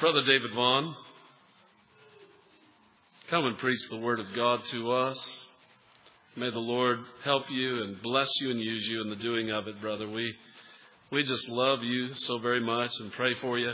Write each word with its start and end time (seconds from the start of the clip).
Brother 0.00 0.22
David 0.26 0.52
Vaughn, 0.56 0.92
come 3.30 3.44
and 3.44 3.56
preach 3.56 3.78
the 3.90 4.00
Word 4.00 4.18
of 4.18 4.26
God 4.34 4.64
to 4.64 4.90
us. 4.90 5.46
May 6.34 6.50
the 6.50 6.58
Lord 6.58 6.98
help 7.22 7.48
you 7.48 7.80
and 7.84 8.02
bless 8.02 8.28
you 8.40 8.50
and 8.50 8.60
use 8.60 8.88
you 8.88 9.02
in 9.02 9.08
the 9.08 9.14
doing 9.14 9.52
of 9.52 9.68
it, 9.68 9.80
brother. 9.80 10.10
We, 10.10 10.34
we 11.12 11.22
just 11.22 11.48
love 11.48 11.84
you 11.84 12.12
so 12.14 12.38
very 12.38 12.58
much 12.58 12.90
and 12.98 13.12
pray 13.12 13.34
for 13.40 13.56
you. 13.56 13.72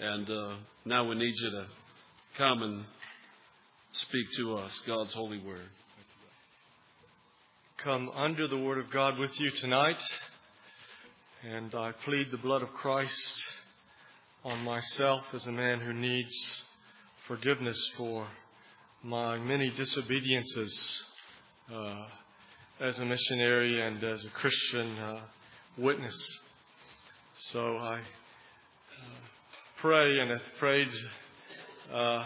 And 0.00 0.30
uh, 0.30 0.54
now 0.86 1.06
we 1.06 1.14
need 1.16 1.34
you 1.36 1.50
to 1.50 1.66
come 2.38 2.62
and 2.62 2.86
speak 3.90 4.28
to 4.38 4.56
us 4.56 4.80
God's 4.86 5.12
holy 5.12 5.42
Word. 5.42 5.68
Come 7.76 8.08
under 8.14 8.48
the 8.48 8.58
Word 8.58 8.78
of 8.78 8.90
God 8.90 9.18
with 9.18 9.38
you 9.38 9.50
tonight. 9.50 10.00
And 11.46 11.74
I 11.74 11.92
plead 11.92 12.30
the 12.30 12.38
blood 12.38 12.62
of 12.62 12.72
Christ 12.72 13.44
on 14.44 14.64
myself 14.64 15.22
as 15.34 15.46
a 15.46 15.52
man 15.52 15.80
who 15.80 15.92
needs 15.92 16.34
forgiveness 17.26 17.78
for 17.96 18.26
my 19.02 19.38
many 19.38 19.70
disobediences 19.70 21.02
uh, 21.72 22.06
as 22.80 22.98
a 22.98 23.04
missionary 23.04 23.86
and 23.86 24.02
as 24.02 24.24
a 24.24 24.30
Christian 24.30 24.98
uh, 24.98 25.20
witness. 25.76 26.16
So 27.52 27.76
I 27.76 27.96
uh, 27.96 28.00
pray 29.78 30.20
and 30.20 30.30
have 30.30 30.42
prayed 30.58 30.88
uh, 31.92 32.24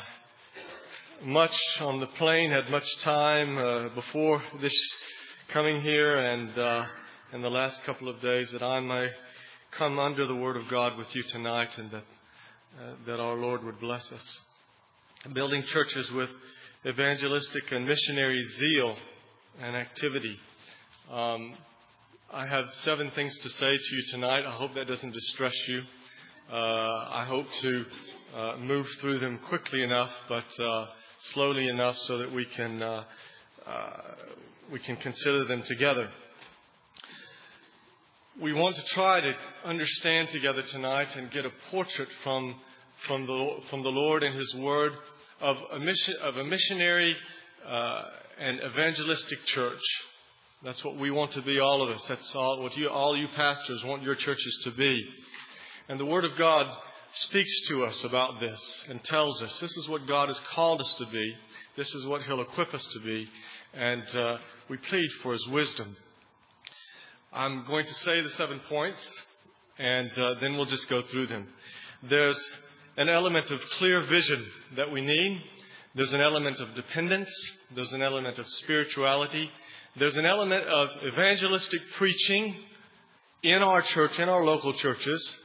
much 1.25 1.57
on 1.81 1.99
the 1.99 2.07
plane, 2.07 2.53
had 2.53 2.71
much 2.71 2.89
time 3.01 3.59
uh, 3.59 3.89
before 3.95 4.41
this 4.61 4.75
coming 5.49 5.81
here 5.83 6.17
and 6.17 6.57
uh, 6.59 6.85
in 7.33 7.43
the 7.43 7.51
last 7.51 7.83
couple 7.83 8.09
of 8.09 8.21
days 8.21 8.51
that 8.53 8.63
I 8.63 8.79
may 8.79 9.09
come 9.79 9.99
under 9.99 10.27
the 10.27 10.35
Word 10.35 10.57
of 10.57 10.69
God 10.69 10.97
with 10.97 11.13
you 11.15 11.23
tonight 11.25 11.77
and 11.79 11.91
that, 11.91 12.05
uh, 12.79 12.93
that 13.07 13.19
our 13.19 13.35
Lord 13.35 13.65
would 13.65 13.81
bless 13.81 14.11
us. 14.13 14.41
Building 15.33 15.63
churches 15.65 16.11
with 16.13 16.31
evangelistic 16.87 17.73
and 17.73 17.87
missionary 17.87 18.45
zeal 18.59 18.97
and 19.61 19.75
activity. 19.75 20.37
Um, 21.11 21.55
I 22.33 22.47
have 22.47 22.67
seven 22.83 23.11
things 23.13 23.37
to 23.39 23.49
say 23.49 23.77
to 23.77 23.97
you 23.97 24.03
tonight. 24.11 24.45
I 24.47 24.53
hope 24.53 24.75
that 24.75 24.87
doesn't 24.87 25.13
distress 25.13 25.55
you. 25.67 25.83
Uh, 26.53 26.57
I 26.57 27.25
hope 27.29 27.47
to 27.63 27.85
uh, 28.37 28.57
move 28.59 28.87
through 29.01 29.19
them 29.19 29.41
quickly 29.49 29.83
enough, 29.83 30.11
but 30.29 30.61
uh, 30.61 30.87
slowly 31.33 31.69
enough 31.69 31.97
so 31.99 32.19
that 32.19 32.31
we 32.31 32.45
can 32.45 32.83
uh, 32.83 33.05
uh, 33.67 33.91
we 34.71 34.79
can 34.79 34.97
consider 34.97 35.45
them 35.47 35.63
together 35.63 36.11
we 38.41 38.53
want 38.53 38.75
to 38.75 38.83
try 38.87 39.21
to 39.21 39.33
understand 39.65 40.29
together 40.31 40.63
tonight 40.63 41.15
and 41.17 41.31
get 41.31 41.47
a 41.47 41.51
portrait 41.71 42.09
from, 42.25 42.57
from, 43.07 43.27
the, 43.27 43.57
from 43.71 43.83
the 43.85 43.89
Lord 43.89 44.25
and 44.25 44.37
His 44.37 44.53
Word 44.57 44.93
of 45.41 45.57
a, 45.73 45.79
mission, 45.79 46.15
of 46.21 46.37
a 46.37 46.45
missionary 46.45 47.17
uh, 47.67 48.03
and 48.41 48.59
evangelistic 48.61 49.45
church. 49.47 49.83
That's 50.65 50.83
what 50.85 50.97
we 50.97 51.13
want 51.13 51.33
to 51.33 51.43
be, 51.43 51.61
all 51.61 51.83
of 51.83 51.95
us. 51.95 52.05
That's 52.09 52.35
all, 52.35 52.61
what 52.61 52.77
you, 52.77 52.89
all 52.89 53.17
you 53.17 53.29
pastors 53.37 53.85
want 53.85 54.03
your 54.03 54.17
churches 54.17 54.61
to 54.65 54.73
be. 54.73 55.01
And 55.89 56.01
the 56.01 56.07
Word 56.07 56.25
of 56.25 56.37
God 56.37 56.67
speaks 57.13 57.69
to 57.69 57.85
us 57.85 58.03
about 58.03 58.41
this 58.41 58.85
and 58.89 59.03
tells 59.05 59.43
us 59.43 59.61
this 59.61 59.77
is 59.77 59.89
what 59.89 60.09
God 60.09 60.29
has 60.29 60.41
called 60.53 60.81
us 60.81 60.93
to 60.95 61.07
be. 61.07 61.37
This 61.77 61.95
is 61.95 62.05
what 62.07 62.23
He'll 62.23 62.41
equip 62.41 62.75
us 62.75 62.85
to 62.95 63.01
be. 63.01 63.29
And 63.75 64.05
uh, 64.17 64.39
we 64.69 64.77
plead 64.79 65.09
for 65.23 65.33
His 65.35 65.47
wisdom. 65.49 65.97
I'm 67.35 67.65
going 67.67 67.85
to 67.85 67.95
say 67.95 68.21
the 68.21 68.31
seven 68.31 68.61
points, 68.69 69.11
and 69.77 70.17
uh, 70.17 70.35
then 70.41 70.55
we'll 70.55 70.67
just 70.67 70.89
go 70.89 71.03
through 71.03 71.27
them. 71.27 71.49
There's 72.05 72.41
an 72.97 73.09
element 73.09 73.51
of 73.51 73.61
clear 73.73 74.03
vision 74.03 74.47
that 74.77 74.93
we 74.93 75.01
need. 75.01 75.43
There's 75.97 76.13
an 76.13 76.21
element 76.21 76.61
of 76.61 76.77
dependence. 76.77 77.29
There's 77.75 77.93
an 77.93 78.03
element 78.03 78.39
of 78.39 78.47
spirituality. 78.47 79.51
There's 79.97 80.17
an 80.17 80.27
element 80.27 80.65
of 80.69 80.89
evangelistic 81.09 81.81
preaching 81.97 82.55
in 83.43 83.63
our 83.63 83.83
church, 83.83 84.17
in 84.21 84.29
our 84.29 84.45
local 84.45 84.73
churches. 84.75 85.37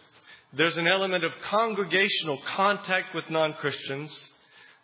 There's 0.54 0.78
an 0.78 0.88
element 0.88 1.24
of 1.24 1.32
congregational 1.42 2.38
contact 2.56 3.16
with 3.16 3.24
non 3.32 3.54
Christians. 3.54 4.30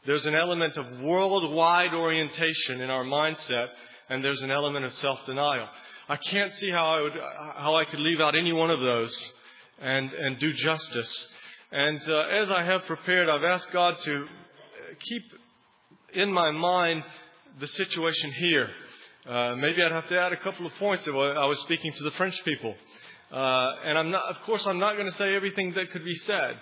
There's 0.07 0.25
an 0.25 0.33
element 0.33 0.75
of 0.77 1.01
worldwide 1.01 1.93
orientation 1.93 2.81
in 2.81 2.89
our 2.89 3.03
mindset. 3.03 3.67
And 4.09 4.23
there's 4.23 4.41
an 4.41 4.51
element 4.51 4.85
of 4.85 4.93
self 4.95 5.23
denial. 5.27 5.67
I 6.07 6.17
can't 6.17 6.53
see 6.53 6.69
how 6.69 6.85
I 6.85 7.01
would, 7.01 7.13
how 7.55 7.75
I 7.77 7.85
could 7.85 7.99
leave 7.99 8.21
out 8.21 8.35
any 8.35 8.53
one 8.53 8.69
of 8.69 8.79
those 8.79 9.29
and, 9.81 10.13
and 10.13 10.37
do 10.37 10.53
justice. 10.53 11.27
And 11.71 11.99
uh, 12.07 12.19
as 12.41 12.51
I 12.51 12.63
have 12.63 12.85
prepared, 12.85 13.27
I've 13.27 13.43
asked 13.43 13.71
God 13.71 13.99
to 14.01 14.27
keep 14.99 15.23
in 16.13 16.31
my 16.31 16.51
mind 16.51 17.03
the 17.59 17.67
situation 17.67 18.31
here. 18.33 18.69
Uh, 19.27 19.55
maybe 19.55 19.81
I'd 19.81 19.91
have 19.91 20.07
to 20.09 20.19
add 20.19 20.31
a 20.31 20.37
couple 20.37 20.67
of 20.67 20.73
points 20.75 21.07
if 21.07 21.15
I 21.15 21.45
was 21.45 21.59
speaking 21.61 21.91
to 21.93 22.03
the 22.03 22.11
French 22.11 22.43
people. 22.45 22.75
Uh, 23.31 23.71
and 23.85 23.97
I'm 23.97 24.11
not, 24.11 24.25
of 24.25 24.39
course, 24.43 24.67
I'm 24.67 24.77
not 24.77 24.93
going 24.93 25.09
to 25.09 25.17
say 25.17 25.35
everything 25.35 25.73
that 25.73 25.89
could 25.89 26.05
be 26.05 26.13
said, 26.13 26.59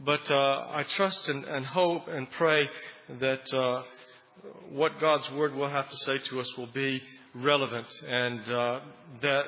but 0.00 0.28
uh, 0.28 0.66
I 0.68 0.84
trust 0.96 1.28
and, 1.28 1.44
and, 1.44 1.64
hope 1.64 2.08
and 2.08 2.28
pray 2.32 2.68
that 3.20 3.54
uh, 3.54 3.82
what 4.70 4.98
God's 4.98 5.30
word 5.30 5.54
will 5.54 5.68
have 5.68 5.88
to 5.88 5.96
say 5.98 6.18
to 6.18 6.40
us 6.40 6.56
will 6.56 6.66
be 6.66 7.00
relevant 7.34 7.86
and 8.08 8.40
uh, 8.50 8.80
that 9.22 9.44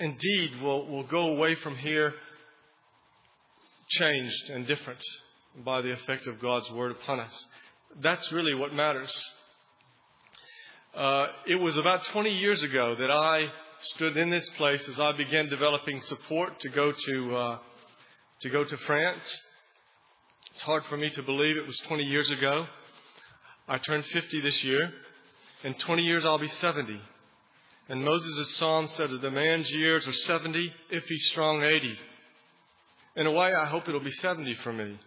indeed 0.00 0.60
will 0.60 0.86
will 0.86 1.04
go 1.04 1.28
away 1.28 1.54
from 1.56 1.76
here 1.76 2.14
changed 3.88 4.50
and 4.50 4.66
different 4.66 5.00
by 5.64 5.80
the 5.80 5.92
effect 5.92 6.26
of 6.26 6.40
God's 6.40 6.70
word 6.72 6.92
upon 6.92 7.20
us. 7.20 7.48
That's 8.00 8.30
really 8.32 8.54
what 8.54 8.74
matters. 8.74 9.12
Uh, 10.94 11.26
it 11.46 11.56
was 11.56 11.76
about 11.76 12.04
20 12.06 12.30
years 12.30 12.62
ago 12.62 12.96
that 12.98 13.10
I 13.10 13.50
stood 13.94 14.16
in 14.16 14.30
this 14.30 14.48
place 14.56 14.86
as 14.88 14.98
I 14.98 15.12
began 15.12 15.48
developing 15.48 16.00
support 16.02 16.58
to 16.60 16.68
go 16.70 16.92
to 16.92 17.36
uh, 17.36 17.58
to 18.40 18.50
go 18.50 18.64
to 18.64 18.76
France. 18.78 19.40
It's 20.54 20.62
hard 20.62 20.84
for 20.88 20.96
me 20.96 21.10
to 21.10 21.22
believe 21.22 21.56
it 21.56 21.66
was 21.66 21.76
20 21.86 22.02
years 22.04 22.30
ago. 22.30 22.66
I 23.68 23.78
turned 23.78 24.04
50 24.06 24.40
this 24.40 24.64
year. 24.64 24.90
In 25.64 25.74
20 25.74 26.02
years, 26.02 26.24
I'll 26.24 26.38
be 26.38 26.48
70. 26.48 27.00
And 27.88 28.04
Moses' 28.04 28.56
psalm 28.56 28.86
said 28.88 29.10
that 29.10 29.22
the 29.22 29.30
man's 29.30 29.70
years 29.70 30.06
are 30.06 30.12
70, 30.12 30.72
if 30.90 31.04
he's 31.04 31.26
strong, 31.30 31.62
80. 31.62 31.98
In 33.16 33.26
a 33.26 33.32
way, 33.32 33.54
I 33.54 33.66
hope 33.66 33.88
it'll 33.88 34.00
be 34.00 34.10
70 34.10 34.54
for 34.62 34.72
me. 34.72 34.98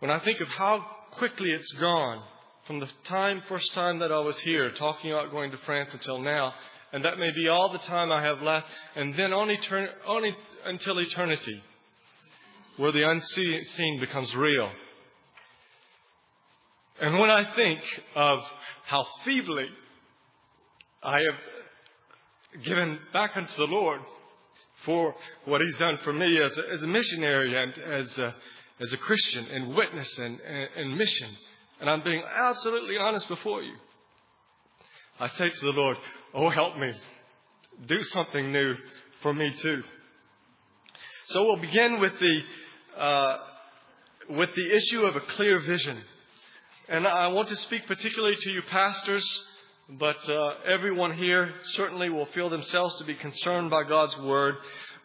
When 0.00 0.10
I 0.10 0.18
think 0.20 0.40
of 0.40 0.48
how 0.48 0.84
quickly 1.12 1.50
it's 1.50 1.72
gone 1.72 2.22
from 2.66 2.80
the 2.80 2.88
time, 3.04 3.42
first 3.48 3.72
time 3.74 3.98
that 4.00 4.12
I 4.12 4.18
was 4.18 4.38
here, 4.40 4.70
talking 4.72 5.12
about 5.12 5.30
going 5.30 5.50
to 5.50 5.58
France 5.58 5.92
until 5.92 6.20
now, 6.20 6.54
and 6.92 7.04
that 7.04 7.18
may 7.18 7.30
be 7.30 7.48
all 7.48 7.70
the 7.70 7.78
time 7.78 8.10
I 8.10 8.22
have 8.22 8.40
left, 8.42 8.66
and 8.96 9.14
then 9.14 9.32
only, 9.32 9.56
turn, 9.58 9.88
only 10.06 10.36
until 10.64 10.98
eternity, 10.98 11.62
where 12.76 12.92
the 12.92 13.08
unseen 13.08 14.00
becomes 14.00 14.34
real. 14.34 14.70
And 17.00 17.18
when 17.18 17.30
I 17.30 17.54
think 17.54 17.80
of 18.16 18.40
how 18.86 19.06
feebly 19.24 19.66
I 21.02 21.20
have 21.20 22.64
given 22.64 22.98
back 23.12 23.36
unto 23.36 23.56
the 23.56 23.64
Lord 23.64 24.00
for 24.84 25.14
what 25.44 25.60
He's 25.60 25.78
done 25.78 25.98
for 26.02 26.12
me 26.12 26.40
as 26.42 26.56
a, 26.58 26.62
as 26.72 26.82
a 26.82 26.86
missionary 26.86 27.56
and 27.56 27.72
as 27.78 28.18
a, 28.18 28.34
as 28.80 28.92
a 28.92 28.96
Christian 28.96 29.46
and 29.46 29.74
witness 29.74 30.18
and, 30.18 30.40
and, 30.40 30.68
and 30.76 30.96
mission, 30.96 31.28
and 31.80 31.88
I'm 31.88 32.02
being 32.02 32.22
absolutely 32.36 32.96
honest 32.96 33.28
before 33.28 33.62
you, 33.62 33.74
I 35.20 35.28
say 35.28 35.48
to 35.48 35.66
the 35.66 35.72
Lord, 35.72 35.96
Oh, 36.34 36.50
help 36.50 36.76
me. 36.76 36.92
Do 37.86 38.02
something 38.02 38.52
new 38.52 38.74
for 39.22 39.32
me 39.32 39.50
too. 39.58 39.82
So 41.26 41.44
we'll 41.44 41.60
begin 41.60 42.00
with 42.00 42.12
the, 42.18 43.00
uh, 43.00 43.36
with 44.30 44.50
the 44.54 44.72
issue 44.72 45.02
of 45.02 45.16
a 45.16 45.20
clear 45.20 45.60
vision. 45.60 46.02
And 46.90 47.06
I 47.06 47.26
want 47.26 47.50
to 47.50 47.56
speak 47.56 47.86
particularly 47.86 48.36
to 48.40 48.50
you 48.50 48.62
pastors, 48.62 49.44
but 49.90 50.26
uh, 50.26 50.54
everyone 50.66 51.12
here 51.12 51.52
certainly 51.74 52.08
will 52.08 52.24
feel 52.26 52.48
themselves 52.48 52.96
to 52.96 53.04
be 53.04 53.14
concerned 53.14 53.68
by 53.68 53.82
God's 53.84 54.16
Word. 54.16 54.54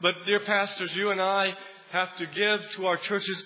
But, 0.02 0.16
dear 0.26 0.40
pastors, 0.40 0.96
you 0.96 1.12
and 1.12 1.22
I 1.22 1.52
have 1.92 2.16
to 2.20 2.26
give 2.28 2.62
to 2.78 2.86
our 2.86 2.96
churches 2.96 3.44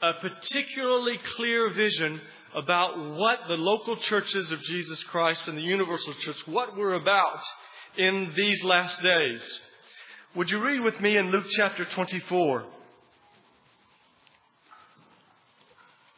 a 0.00 0.14
particularly 0.14 1.18
clear 1.36 1.70
vision 1.74 2.18
about 2.54 2.98
what 2.98 3.40
the 3.46 3.58
local 3.58 3.98
churches 3.98 4.50
of 4.50 4.62
Jesus 4.62 5.02
Christ 5.04 5.46
and 5.46 5.58
the 5.58 5.62
universal 5.62 6.14
church, 6.14 6.36
what 6.46 6.78
we're 6.78 6.94
about 6.94 7.42
in 7.98 8.32
these 8.34 8.64
last 8.64 9.02
days. 9.02 9.60
Would 10.34 10.50
you 10.50 10.64
read 10.64 10.80
with 10.80 10.98
me 11.02 11.18
in 11.18 11.30
Luke 11.30 11.46
chapter 11.58 11.84
24? 11.84 12.64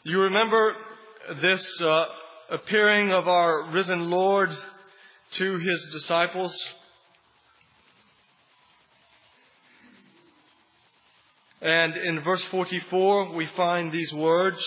You 0.04 0.20
remember 0.20 0.76
this 1.40 1.80
uh, 1.80 2.04
appearing 2.50 3.12
of 3.12 3.28
our 3.28 3.70
risen 3.70 4.10
Lord 4.10 4.50
to 5.32 5.58
his 5.58 5.88
disciples. 5.92 6.54
And 11.60 11.96
in 11.96 12.22
verse 12.22 12.42
44, 12.44 13.34
we 13.34 13.46
find 13.56 13.92
these 13.92 14.12
words. 14.12 14.64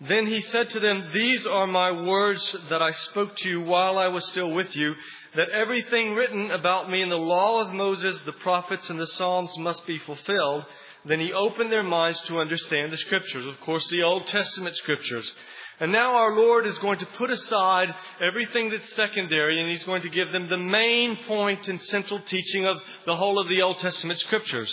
Then 0.00 0.26
he 0.26 0.40
said 0.40 0.70
to 0.70 0.80
them, 0.80 1.10
These 1.12 1.46
are 1.46 1.66
my 1.66 1.90
words 1.90 2.56
that 2.70 2.80
I 2.80 2.92
spoke 2.92 3.36
to 3.36 3.48
you 3.48 3.60
while 3.62 3.98
I 3.98 4.08
was 4.08 4.26
still 4.28 4.50
with 4.50 4.74
you, 4.76 4.94
that 5.36 5.50
everything 5.50 6.14
written 6.14 6.50
about 6.50 6.90
me 6.90 7.02
in 7.02 7.10
the 7.10 7.16
law 7.16 7.60
of 7.60 7.72
Moses, 7.72 8.20
the 8.20 8.32
prophets, 8.32 8.88
and 8.90 8.98
the 8.98 9.06
Psalms 9.06 9.56
must 9.58 9.86
be 9.86 9.98
fulfilled. 9.98 10.64
Then 11.04 11.20
he 11.20 11.32
opened 11.32 11.70
their 11.70 11.82
minds 11.82 12.20
to 12.22 12.40
understand 12.40 12.92
the 12.92 12.96
scriptures. 12.96 13.46
Of 13.46 13.60
course, 13.60 13.88
the 13.88 14.02
Old 14.02 14.26
Testament 14.26 14.76
scriptures. 14.76 15.30
And 15.80 15.92
now 15.92 16.16
our 16.16 16.34
Lord 16.34 16.66
is 16.66 16.78
going 16.78 16.98
to 16.98 17.06
put 17.06 17.30
aside 17.30 17.88
everything 18.20 18.70
that's 18.70 18.94
secondary 18.94 19.60
and 19.60 19.70
He's 19.70 19.84
going 19.84 20.02
to 20.02 20.08
give 20.08 20.32
them 20.32 20.48
the 20.48 20.56
main 20.56 21.16
point 21.28 21.68
and 21.68 21.80
central 21.82 22.20
teaching 22.20 22.66
of 22.66 22.78
the 23.06 23.14
whole 23.14 23.40
of 23.40 23.48
the 23.48 23.62
Old 23.62 23.78
Testament 23.78 24.18
scriptures. 24.18 24.72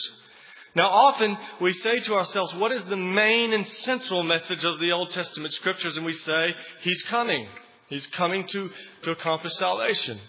Now 0.73 0.89
often 0.89 1.37
we 1.61 1.73
say 1.73 1.99
to 1.99 2.15
ourselves, 2.15 2.53
what 2.55 2.71
is 2.71 2.83
the 2.85 2.97
main 2.97 3.53
and 3.53 3.67
central 3.67 4.23
message 4.23 4.63
of 4.65 4.79
the 4.79 4.91
Old 4.91 5.11
Testament 5.11 5.53
scriptures? 5.53 5.95
And 5.95 6.05
we 6.05 6.13
say, 6.13 6.55
He's 6.81 7.03
coming. 7.03 7.47
He's 7.87 8.07
coming 8.07 8.47
to, 8.47 8.71
to 9.03 9.11
accomplish 9.11 9.53
salvation. 9.53 10.19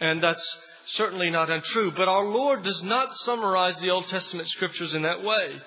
And 0.00 0.22
that's 0.22 0.58
certainly 0.86 1.30
not 1.30 1.50
untrue. 1.50 1.92
But 1.92 2.08
our 2.08 2.24
Lord 2.24 2.62
does 2.62 2.82
not 2.82 3.14
summarize 3.16 3.80
the 3.80 3.90
Old 3.90 4.08
Testament 4.08 4.48
scriptures 4.48 4.94
in 4.94 5.02
that 5.02 5.22
way. 5.22 5.60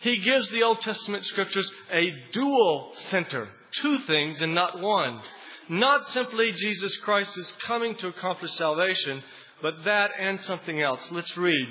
He 0.00 0.18
gives 0.18 0.48
the 0.50 0.62
Old 0.62 0.80
Testament 0.80 1.24
scriptures 1.24 1.70
a 1.92 2.12
dual 2.32 2.92
center 3.10 3.48
two 3.82 3.98
things 4.00 4.40
and 4.40 4.54
not 4.54 4.80
one. 4.80 5.20
Not 5.68 6.08
simply 6.10 6.52
Jesus 6.52 6.96
Christ 6.98 7.36
is 7.38 7.52
coming 7.66 7.94
to 7.96 8.08
accomplish 8.08 8.52
salvation, 8.52 9.22
but 9.60 9.84
that 9.84 10.10
and 10.18 10.40
something 10.40 10.80
else. 10.80 11.10
Let's 11.10 11.36
read. 11.36 11.68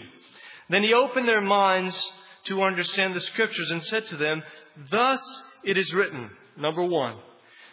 Then 0.69 0.83
he 0.83 0.93
opened 0.93 1.27
their 1.27 1.41
minds 1.41 1.99
to 2.45 2.61
understand 2.61 3.15
the 3.15 3.21
scriptures 3.21 3.69
and 3.71 3.83
said 3.83 4.07
to 4.07 4.17
them, 4.17 4.43
Thus 4.91 5.21
it 5.63 5.77
is 5.77 5.93
written, 5.93 6.29
number 6.57 6.83
one, 6.83 7.17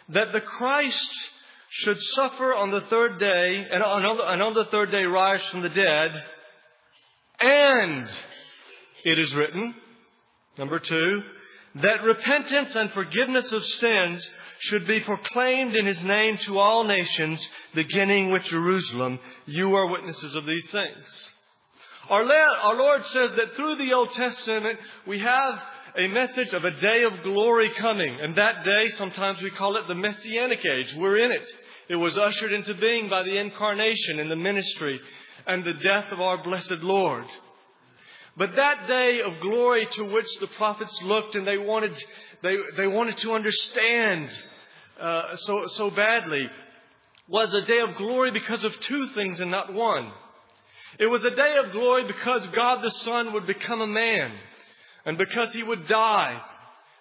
that 0.09 0.31
the 0.31 0.41
Christ 0.41 1.11
should 1.77 2.01
suffer 2.13 2.55
on 2.55 2.71
the 2.71 2.81
third 2.81 3.19
day, 3.19 3.65
and 3.69 3.83
on, 3.83 4.53
the 4.53 4.65
third 4.71 4.91
day 4.91 5.03
rise 5.03 5.41
from 5.51 5.61
the 5.61 5.69
dead, 5.69 6.23
and 7.41 8.09
it 9.03 9.19
is 9.19 9.35
written, 9.35 9.75
number 10.57 10.79
two, 10.79 11.21
that 11.75 12.01
repentance 12.03 12.73
and 12.77 12.89
forgiveness 12.91 13.51
of 13.51 13.65
sins 13.65 14.25
should 14.59 14.87
be 14.87 15.01
proclaimed 15.01 15.75
in 15.75 15.85
his 15.85 16.01
name 16.05 16.37
to 16.37 16.57
all 16.57 16.85
nations, 16.85 17.45
beginning 17.73 18.31
with 18.31 18.43
Jerusalem. 18.43 19.19
You 19.45 19.75
are 19.75 19.91
witnesses 19.91 20.33
of 20.33 20.45
these 20.45 20.71
things. 20.71 21.29
Our, 22.09 22.23
Lord 22.77 23.05
says 23.07 23.31
that 23.31 23.57
through 23.57 23.75
the 23.75 23.91
Old 23.93 24.11
Testament, 24.13 24.79
we 25.05 25.19
have 25.19 25.61
a 25.97 26.07
message 26.07 26.53
of 26.53 26.63
a 26.63 26.71
day 26.71 27.03
of 27.03 27.23
glory 27.23 27.69
coming. 27.71 28.17
And 28.21 28.37
that 28.37 28.63
day, 28.63 28.87
sometimes 28.89 29.41
we 29.41 29.51
call 29.51 29.75
it 29.75 29.87
the 29.89 29.95
Messianic 29.95 30.63
age. 30.65 30.95
We're 30.95 31.17
in 31.25 31.31
it. 31.33 31.51
It 31.87 31.95
was 31.95 32.17
ushered 32.17 32.51
into 32.51 32.73
being 32.73 33.09
by 33.09 33.23
the 33.23 33.37
incarnation 33.37 34.19
and 34.19 34.29
the 34.29 34.35
ministry 34.35 34.99
and 35.45 35.63
the 35.63 35.73
death 35.73 36.05
of 36.11 36.19
our 36.19 36.41
blessed 36.43 36.81
Lord. 36.81 37.25
But 38.37 38.55
that 38.55 38.87
day 38.87 39.21
of 39.21 39.39
glory 39.41 39.87
to 39.91 40.03
which 40.03 40.27
the 40.39 40.47
prophets 40.47 40.97
looked 41.03 41.35
and 41.35 41.47
they 41.47 41.57
wanted, 41.57 41.95
they, 42.41 42.55
they 42.75 42.87
wanted 42.87 43.17
to 43.17 43.33
understand 43.33 44.29
uh, 44.99 45.35
so, 45.35 45.67
so 45.67 45.89
badly 45.89 46.45
was 47.27 47.53
a 47.53 47.65
day 47.65 47.79
of 47.79 47.97
glory 47.97 48.31
because 48.31 48.63
of 48.63 48.77
two 48.81 49.09
things 49.13 49.39
and 49.39 49.51
not 49.51 49.73
one. 49.73 50.11
It 50.99 51.07
was 51.07 51.23
a 51.23 51.31
day 51.31 51.55
of 51.63 51.71
glory 51.71 52.07
because 52.07 52.45
God 52.47 52.81
the 52.81 52.91
Son 52.91 53.33
would 53.33 53.47
become 53.47 53.81
a 53.81 53.87
man 53.87 54.31
and 55.05 55.17
because 55.17 55.49
he 55.53 55.63
would 55.63 55.87
die 55.87 56.41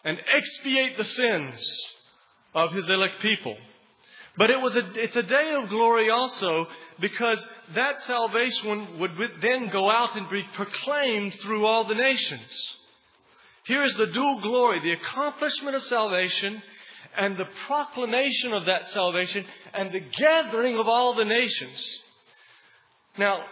and 0.04 0.18
expiate 0.34 0.96
the 0.96 1.04
sins 1.04 1.80
of 2.54 2.72
his 2.72 2.88
elect 2.88 3.20
people. 3.20 3.56
But 4.36 4.50
it 4.50 4.60
was 4.60 4.76
a, 4.76 4.82
it's 4.96 5.16
a 5.16 5.22
day 5.22 5.52
of 5.62 5.68
glory 5.68 6.10
also 6.10 6.66
because 6.98 7.44
that 7.74 8.02
salvation 8.02 8.98
would 8.98 9.12
then 9.40 9.68
go 9.68 9.88
out 9.90 10.16
and 10.16 10.28
be 10.28 10.42
proclaimed 10.54 11.34
through 11.34 11.66
all 11.66 11.84
the 11.84 11.94
nations. 11.94 12.76
Here 13.64 13.82
is 13.82 13.94
the 13.94 14.06
dual 14.06 14.40
glory, 14.42 14.80
the 14.80 14.92
accomplishment 14.92 15.76
of 15.76 15.84
salvation 15.84 16.62
and 17.16 17.36
the 17.36 17.46
proclamation 17.66 18.52
of 18.52 18.66
that 18.66 18.90
salvation 18.90 19.44
and 19.72 19.92
the 19.92 20.00
gathering 20.00 20.78
of 20.78 20.88
all 20.88 21.14
the 21.14 21.24
nations. 21.24 21.98
Now, 23.16 23.44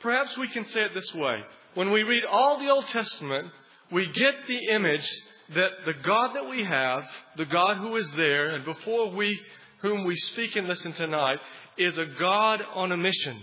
perhaps 0.00 0.36
we 0.36 0.48
can 0.48 0.66
say 0.66 0.82
it 0.82 0.94
this 0.94 1.14
way. 1.14 1.40
When 1.74 1.90
we 1.90 2.02
read 2.02 2.24
all 2.30 2.58
the 2.58 2.68
Old 2.68 2.86
Testament, 2.88 3.50
we 3.90 4.06
get 4.12 4.34
the 4.46 4.74
image 4.74 5.08
that 5.54 5.70
the 5.86 5.94
God 6.02 6.34
that 6.34 6.48
we 6.48 6.64
have, 6.64 7.04
the 7.36 7.46
God 7.46 7.78
who 7.78 7.96
is 7.96 8.10
there, 8.12 8.50
and 8.50 8.64
before 8.64 9.10
we 9.10 9.40
whom 9.82 10.04
we 10.04 10.16
speak 10.16 10.56
and 10.56 10.66
listen 10.66 10.92
tonight, 10.92 11.38
is 11.76 11.98
a 11.98 12.06
God 12.06 12.62
on 12.74 12.92
a 12.92 12.96
mission. 12.96 13.38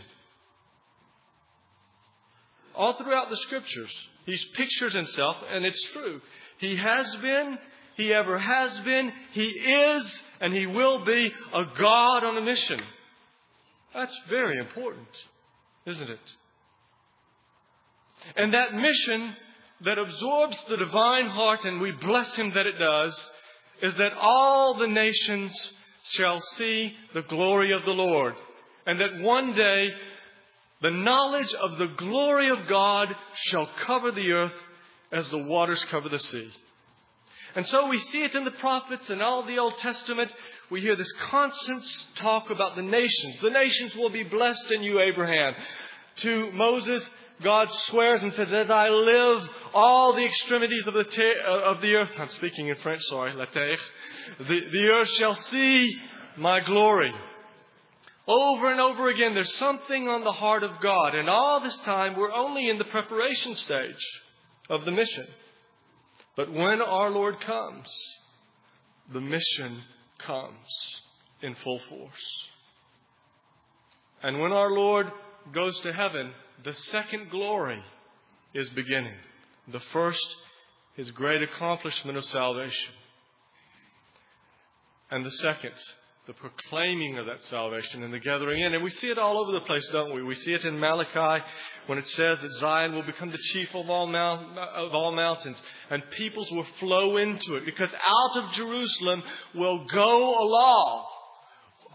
All 2.75 2.97
throughout 2.97 3.29
the 3.29 3.37
scriptures, 3.37 3.91
he 4.25 4.37
pictures 4.55 4.93
himself, 4.93 5.37
and 5.49 5.65
it's 5.65 5.81
true. 5.93 6.21
He 6.57 6.75
has 6.75 7.15
been, 7.17 7.57
he 7.95 8.13
ever 8.13 8.37
has 8.37 8.77
been, 8.79 9.11
he 9.31 9.45
is, 9.45 10.21
and 10.41 10.53
he 10.53 10.65
will 10.65 11.05
be 11.05 11.33
a 11.53 11.63
God 11.77 12.23
on 12.23 12.37
a 12.37 12.41
mission. 12.41 12.81
That's 13.93 14.17
very 14.29 14.59
important, 14.59 15.07
isn't 15.85 16.09
it? 16.09 16.19
And 18.35 18.53
that 18.53 18.73
mission 18.73 19.35
that 19.81 19.97
absorbs 19.97 20.61
the 20.67 20.77
divine 20.77 21.29
heart, 21.29 21.63
and 21.63 21.79
we 21.79 21.91
bless 21.91 22.35
him 22.35 22.51
that 22.53 22.65
it 22.65 22.77
does, 22.77 23.31
is 23.81 23.95
that 23.95 24.13
all 24.13 24.77
the 24.77 24.87
nations 24.87 25.53
shall 26.11 26.39
see 26.57 26.93
the 27.13 27.23
glory 27.23 27.73
of 27.73 27.85
the 27.85 27.91
Lord. 27.91 28.35
And 28.85 28.99
that 28.99 29.19
one 29.19 29.53
day 29.53 29.89
the 30.81 30.91
knowledge 30.91 31.53
of 31.53 31.77
the 31.77 31.87
glory 31.87 32.49
of 32.49 32.67
God 32.67 33.07
shall 33.45 33.67
cover 33.85 34.11
the 34.11 34.31
earth 34.31 34.53
as 35.11 35.29
the 35.29 35.43
waters 35.43 35.83
cover 35.85 36.09
the 36.09 36.19
sea. 36.19 36.51
And 37.55 37.65
so 37.67 37.87
we 37.87 37.97
see 37.97 38.21
it 38.23 38.35
in 38.35 38.43
the 38.43 38.51
prophets 38.51 39.09
and 39.09 39.21
all 39.21 39.45
the 39.45 39.57
Old 39.57 39.77
Testament. 39.77 40.31
We 40.69 40.81
hear 40.81 40.95
this 40.95 41.11
constant 41.29 41.83
talk 42.17 42.49
about 42.49 42.75
the 42.75 42.81
nations. 42.81 43.37
The 43.41 43.49
nations 43.49 43.95
will 43.95 44.09
be 44.09 44.23
blessed 44.23 44.71
in 44.71 44.83
you, 44.83 44.99
Abraham. 44.99 45.53
To 46.17 46.51
Moses, 46.51 47.09
God 47.41 47.71
swears 47.87 48.23
and 48.23 48.33
says, 48.33 48.51
As 48.51 48.69
I 48.69 48.89
live, 48.89 49.49
all 49.75 50.15
the 50.15 50.23
extremities 50.23 50.87
of 50.87 50.93
the, 50.93 51.01
uh, 51.01 51.71
of 51.71 51.81
the 51.81 51.95
earth, 51.95 52.09
I'm 52.17 52.29
speaking 52.29 52.69
in 52.69 52.77
French, 52.77 53.01
sorry, 53.09 53.33
la 53.33 53.45
terre, 53.45 53.77
the, 54.39 54.61
the 54.71 54.87
earth 54.87 55.09
shall 55.09 55.35
see 55.35 55.93
my 56.37 56.61
glory. 56.61 57.13
Over 58.25 58.71
and 58.71 58.79
over 58.79 59.09
again, 59.09 59.35
there's 59.35 59.53
something 59.55 60.07
on 60.07 60.23
the 60.23 60.31
heart 60.31 60.63
of 60.63 60.79
God. 60.81 61.13
And 61.13 61.29
all 61.29 61.59
this 61.59 61.77
time, 61.79 62.15
we're 62.15 62.31
only 62.31 62.69
in 62.69 62.77
the 62.77 62.85
preparation 62.85 63.53
stage 63.53 64.03
of 64.69 64.85
the 64.85 64.91
mission. 64.91 65.27
But 66.37 66.51
when 66.51 66.81
our 66.81 67.11
Lord 67.11 67.39
comes, 67.41 67.93
the 69.11 69.21
mission 69.21 69.81
comes 70.19 70.55
in 71.41 71.53
full 71.63 71.79
force. 71.89 72.47
And 74.23 74.39
when 74.39 74.53
our 74.53 74.71
Lord 74.71 75.11
goes 75.51 75.79
to 75.81 75.93
heaven, 75.93 76.31
the 76.63 76.73
second 76.73 77.29
glory 77.29 77.83
is 78.53 78.69
beginning. 78.69 79.13
The 79.71 79.79
first, 79.91 80.35
his 80.95 81.11
great 81.11 81.41
accomplishment 81.41 82.17
of 82.17 82.25
salvation. 82.25 82.93
And 85.11 85.25
the 85.25 85.31
second, 85.31 85.73
the 86.27 86.33
proclaiming 86.33 87.19
of 87.19 87.27
that 87.27 87.43
salvation 87.43 88.01
and 88.01 88.13
the 88.13 88.19
gathering 88.19 88.61
in. 88.61 88.73
And 88.73 88.83
we 88.83 88.89
see 88.89 89.09
it 89.09 89.17
all 89.19 89.37
over 89.37 89.51
the 89.51 89.65
place, 89.65 89.87
don't 89.91 90.13
we? 90.13 90.23
We 90.23 90.35
see 90.35 90.53
it 90.53 90.65
in 90.65 90.79
Malachi 90.79 91.43
when 91.85 91.99
it 91.99 92.07
says 92.09 92.39
that 92.41 92.51
Zion 92.53 92.95
will 92.95 93.03
become 93.03 93.31
the 93.31 93.37
chief 93.53 93.75
of 93.75 93.89
all, 93.89 94.07
mount, 94.07 94.57
of 94.57 94.93
all 94.93 95.15
mountains 95.15 95.61
and 95.89 96.01
peoples 96.11 96.51
will 96.51 96.65
flow 96.79 97.17
into 97.17 97.55
it 97.55 97.65
because 97.65 97.89
out 97.93 98.43
of 98.43 98.51
Jerusalem 98.53 99.23
will 99.53 99.85
go 99.85 100.39
a 100.39 100.45
law. 100.45 101.07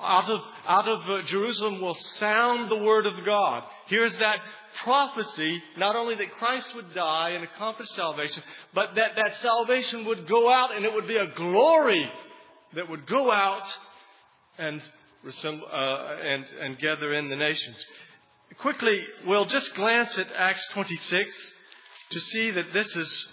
Out 0.01 0.31
of, 0.31 0.41
out 0.67 0.89
of 0.89 1.01
uh, 1.09 1.23
Jerusalem 1.23 1.81
will 1.81 1.97
sound 2.19 2.71
the 2.71 2.77
word 2.77 3.07
of 3.07 3.25
God. 3.25 3.65
Here's 3.87 4.17
that 4.17 4.39
prophecy, 4.83 5.63
not 5.77 5.97
only 5.97 6.15
that 6.15 6.33
Christ 6.33 6.75
would 6.75 6.95
die 6.95 7.31
and 7.31 7.45
accomplish 7.45 7.91
salvation, 7.91 8.43
but 8.73 8.95
that 8.97 9.17
that 9.17 9.37
salvation 9.37 10.07
would 10.07 10.27
go 10.27 10.51
out 10.51 10.75
and 10.75 10.85
it 10.85 10.93
would 10.93 11.07
be 11.07 11.17
a 11.17 11.27
glory 11.37 12.11
that 12.75 12.89
would 12.89 13.07
go 13.07 13.31
out 13.31 13.79
and, 14.59 14.81
uh, 15.45 16.17
and, 16.23 16.45
and 16.61 16.79
gather 16.79 17.13
in 17.15 17.29
the 17.29 17.37
nations. 17.37 17.85
Quickly, 18.59 18.99
we'll 19.27 19.45
just 19.45 19.75
glance 19.75 20.17
at 20.19 20.27
Acts 20.37 20.67
26 20.73 21.35
to 22.11 22.21
see 22.21 22.51
that 22.53 22.73
this 22.73 22.97
is 22.97 23.29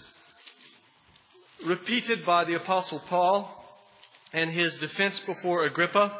repeated 1.66 2.24
by 2.24 2.44
the 2.44 2.54
Apostle 2.54 3.00
Paul 3.08 3.54
and 4.32 4.50
his 4.50 4.76
defense 4.78 5.20
before 5.20 5.64
Agrippa. 5.64 6.18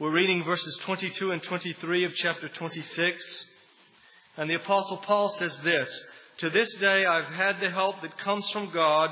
We're 0.00 0.12
reading 0.12 0.44
verses 0.44 0.78
22 0.82 1.32
and 1.32 1.42
23 1.42 2.04
of 2.04 2.14
chapter 2.14 2.48
26. 2.48 3.20
And 4.36 4.48
the 4.48 4.54
Apostle 4.54 4.98
Paul 4.98 5.34
says 5.36 5.58
this 5.64 6.04
To 6.38 6.50
this 6.50 6.72
day 6.74 7.04
I've 7.04 7.34
had 7.34 7.58
the 7.60 7.70
help 7.70 8.00
that 8.02 8.16
comes 8.16 8.48
from 8.50 8.70
God, 8.70 9.10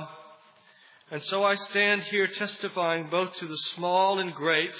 and 1.11 1.21
so 1.25 1.43
I 1.43 1.55
stand 1.55 2.05
here 2.05 2.28
testifying 2.28 3.09
both 3.11 3.35
to 3.35 3.49
the 3.49 3.57
small 3.75 4.21
and 4.21 4.33
great, 4.33 4.71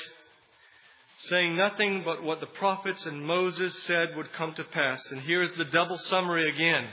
saying 1.27 1.57
nothing 1.57 2.03
but 2.05 2.23
what 2.23 2.39
the 2.39 2.47
prophets 2.47 3.05
and 3.05 3.27
Moses 3.27 3.77
said 3.83 4.15
would 4.15 4.33
come 4.33 4.55
to 4.55 4.63
pass. 4.63 5.03
And 5.11 5.23
here's 5.23 5.57
the 5.57 5.65
double 5.65 5.99
summary 5.99 6.49
again. 6.49 6.87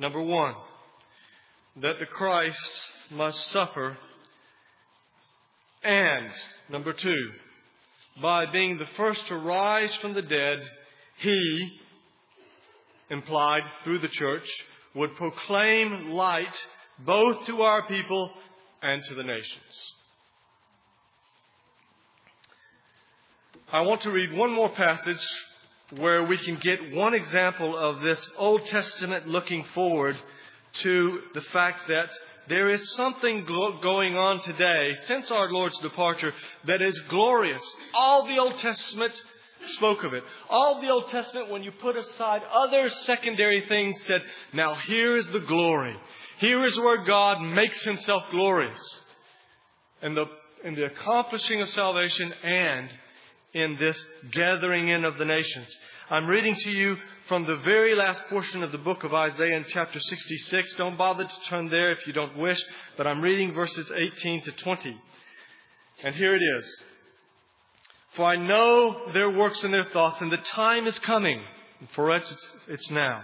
Number 0.00 0.20
one, 0.20 0.54
that 1.76 2.00
the 2.00 2.06
Christ 2.06 2.72
must 3.12 3.52
suffer. 3.52 3.96
And, 5.84 6.32
number 6.68 6.92
two, 6.92 7.30
by 8.20 8.46
being 8.50 8.78
the 8.78 8.86
first 8.96 9.26
to 9.28 9.36
rise 9.36 9.94
from 9.96 10.14
the 10.14 10.22
dead, 10.22 10.58
he, 11.18 11.78
implied 13.10 13.62
through 13.82 13.98
the 13.98 14.08
church, 14.08 14.48
would 14.94 15.16
proclaim 15.16 16.10
light 16.10 16.66
both 17.00 17.46
to 17.46 17.62
our 17.62 17.86
people 17.86 18.30
and 18.82 19.02
to 19.04 19.14
the 19.14 19.22
nations. 19.22 19.94
I 23.72 23.80
want 23.80 24.02
to 24.02 24.12
read 24.12 24.32
one 24.32 24.52
more 24.52 24.68
passage 24.68 25.26
where 25.96 26.22
we 26.22 26.38
can 26.38 26.56
get 26.56 26.94
one 26.94 27.14
example 27.14 27.76
of 27.76 28.00
this 28.00 28.30
Old 28.36 28.64
Testament 28.66 29.26
looking 29.26 29.64
forward 29.74 30.16
to 30.82 31.20
the 31.34 31.40
fact 31.40 31.80
that 31.88 32.10
there 32.48 32.68
is 32.68 32.94
something 32.94 33.44
going 33.44 34.16
on 34.16 34.40
today 34.42 34.96
since 35.06 35.30
our 35.30 35.50
Lord's 35.50 35.78
departure 35.80 36.32
that 36.66 36.82
is 36.82 36.98
glorious. 37.08 37.62
All 37.94 38.26
the 38.26 38.38
Old 38.38 38.58
Testament 38.58 39.12
spoke 39.66 40.04
of 40.04 40.12
it. 40.12 40.22
All 40.50 40.80
the 40.80 40.90
Old 40.90 41.08
Testament, 41.08 41.50
when 41.50 41.62
you 41.62 41.72
put 41.72 41.96
aside 41.96 42.42
other 42.52 42.88
secondary 42.88 43.64
things, 43.66 43.96
said, 44.06 44.22
now 44.52 44.74
here 44.74 45.16
is 45.16 45.26
the 45.28 45.40
glory. 45.40 45.96
Here 46.38 46.64
is 46.64 46.78
where 46.78 47.04
God 47.04 47.40
makes 47.40 47.82
himself 47.84 48.24
glorious. 48.30 49.02
In 50.02 50.14
the, 50.14 50.26
in 50.64 50.74
the 50.74 50.84
accomplishing 50.84 51.62
of 51.62 51.68
salvation 51.70 52.32
and 52.42 52.90
in 53.54 53.76
this 53.78 54.04
gathering 54.32 54.88
in 54.88 55.04
of 55.04 55.16
the 55.16 55.24
nations. 55.24 55.74
I'm 56.10 56.26
reading 56.26 56.54
to 56.54 56.70
you 56.70 56.98
from 57.28 57.46
the 57.46 57.56
very 57.56 57.94
last 57.94 58.20
portion 58.28 58.62
of 58.62 58.72
the 58.72 58.78
book 58.78 59.04
of 59.04 59.14
Isaiah 59.14 59.56
in 59.56 59.64
chapter 59.66 59.98
66. 59.98 60.74
Don't 60.74 60.98
bother 60.98 61.24
to 61.24 61.40
turn 61.48 61.70
there 61.70 61.92
if 61.92 62.06
you 62.06 62.12
don't 62.12 62.36
wish, 62.36 62.62
but 62.98 63.06
I'm 63.06 63.22
reading 63.22 63.54
verses 63.54 63.90
18 64.18 64.42
to 64.42 64.52
20. 64.52 65.00
And 66.02 66.14
here 66.14 66.36
it 66.36 66.42
is. 66.58 66.82
For 68.16 68.26
I 68.26 68.36
know 68.36 69.12
their 69.14 69.30
works 69.30 69.64
and 69.64 69.72
their 69.72 69.86
thoughts, 69.86 70.20
and 70.20 70.30
the 70.30 70.36
time 70.36 70.86
is 70.86 70.98
coming. 70.98 71.40
For 71.94 72.12
us, 72.12 72.30
it's, 72.30 72.54
it's 72.68 72.90
now. 72.90 73.22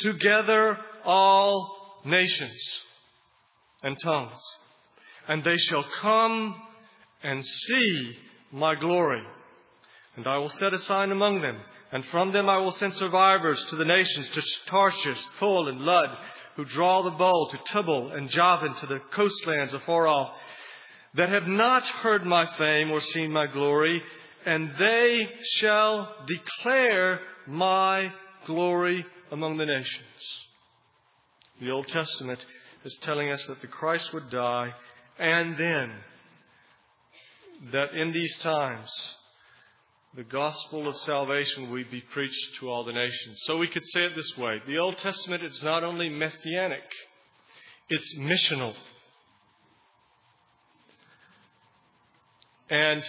Together 0.00 0.76
all 1.04 2.00
nations 2.04 2.60
and 3.84 3.96
tongues, 4.02 4.40
and 5.28 5.44
they 5.44 5.58
shall 5.58 5.84
come 6.00 6.60
and 7.22 7.44
see 7.44 8.16
my 8.50 8.74
glory. 8.74 9.22
And 10.16 10.26
I 10.26 10.38
will 10.38 10.50
set 10.50 10.74
a 10.74 10.78
sign 10.78 11.12
among 11.12 11.40
them, 11.40 11.60
and 11.94 12.04
from 12.06 12.32
them 12.32 12.48
I 12.48 12.58
will 12.58 12.72
send 12.72 12.94
survivors 12.94 13.64
to 13.66 13.76
the 13.76 13.84
nations, 13.84 14.28
to 14.34 14.42
Tarshish, 14.66 15.24
Pul, 15.38 15.68
and 15.68 15.80
Lud, 15.80 16.10
who 16.56 16.64
draw 16.64 17.02
the 17.02 17.10
bow, 17.10 17.48
to 17.52 17.58
Tubal 17.72 18.10
and 18.10 18.28
Javan, 18.28 18.74
to 18.74 18.86
the 18.86 18.98
coastlands 19.12 19.72
afar 19.72 20.08
off, 20.08 20.32
that 21.14 21.28
have 21.28 21.46
not 21.46 21.84
heard 21.84 22.26
my 22.26 22.46
fame 22.58 22.90
or 22.90 23.00
seen 23.00 23.30
my 23.30 23.46
glory, 23.46 24.02
and 24.44 24.72
they 24.76 25.28
shall 25.58 26.12
declare 26.26 27.20
my 27.46 28.12
glory 28.44 29.06
among 29.30 29.56
the 29.56 29.66
nations. 29.66 30.02
The 31.60 31.70
Old 31.70 31.86
Testament 31.86 32.44
is 32.84 32.96
telling 33.02 33.30
us 33.30 33.46
that 33.46 33.60
the 33.60 33.68
Christ 33.68 34.12
would 34.12 34.30
die, 34.30 34.74
and 35.20 35.56
then 35.56 35.92
that 37.70 37.94
in 37.94 38.10
these 38.10 38.36
times 38.38 38.90
the 40.16 40.24
gospel 40.24 40.86
of 40.86 40.96
salvation 40.98 41.70
will 41.70 41.84
be 41.90 42.00
preached 42.12 42.56
to 42.60 42.70
all 42.70 42.84
the 42.84 42.92
nations. 42.92 43.40
So 43.46 43.56
we 43.56 43.66
could 43.66 43.84
say 43.88 44.04
it 44.04 44.14
this 44.14 44.36
way 44.36 44.62
the 44.66 44.78
Old 44.78 44.98
Testament 44.98 45.42
is 45.42 45.62
not 45.62 45.82
only 45.82 46.08
messianic, 46.08 46.84
it's 47.88 48.16
missional. 48.18 48.74
And 52.70 53.04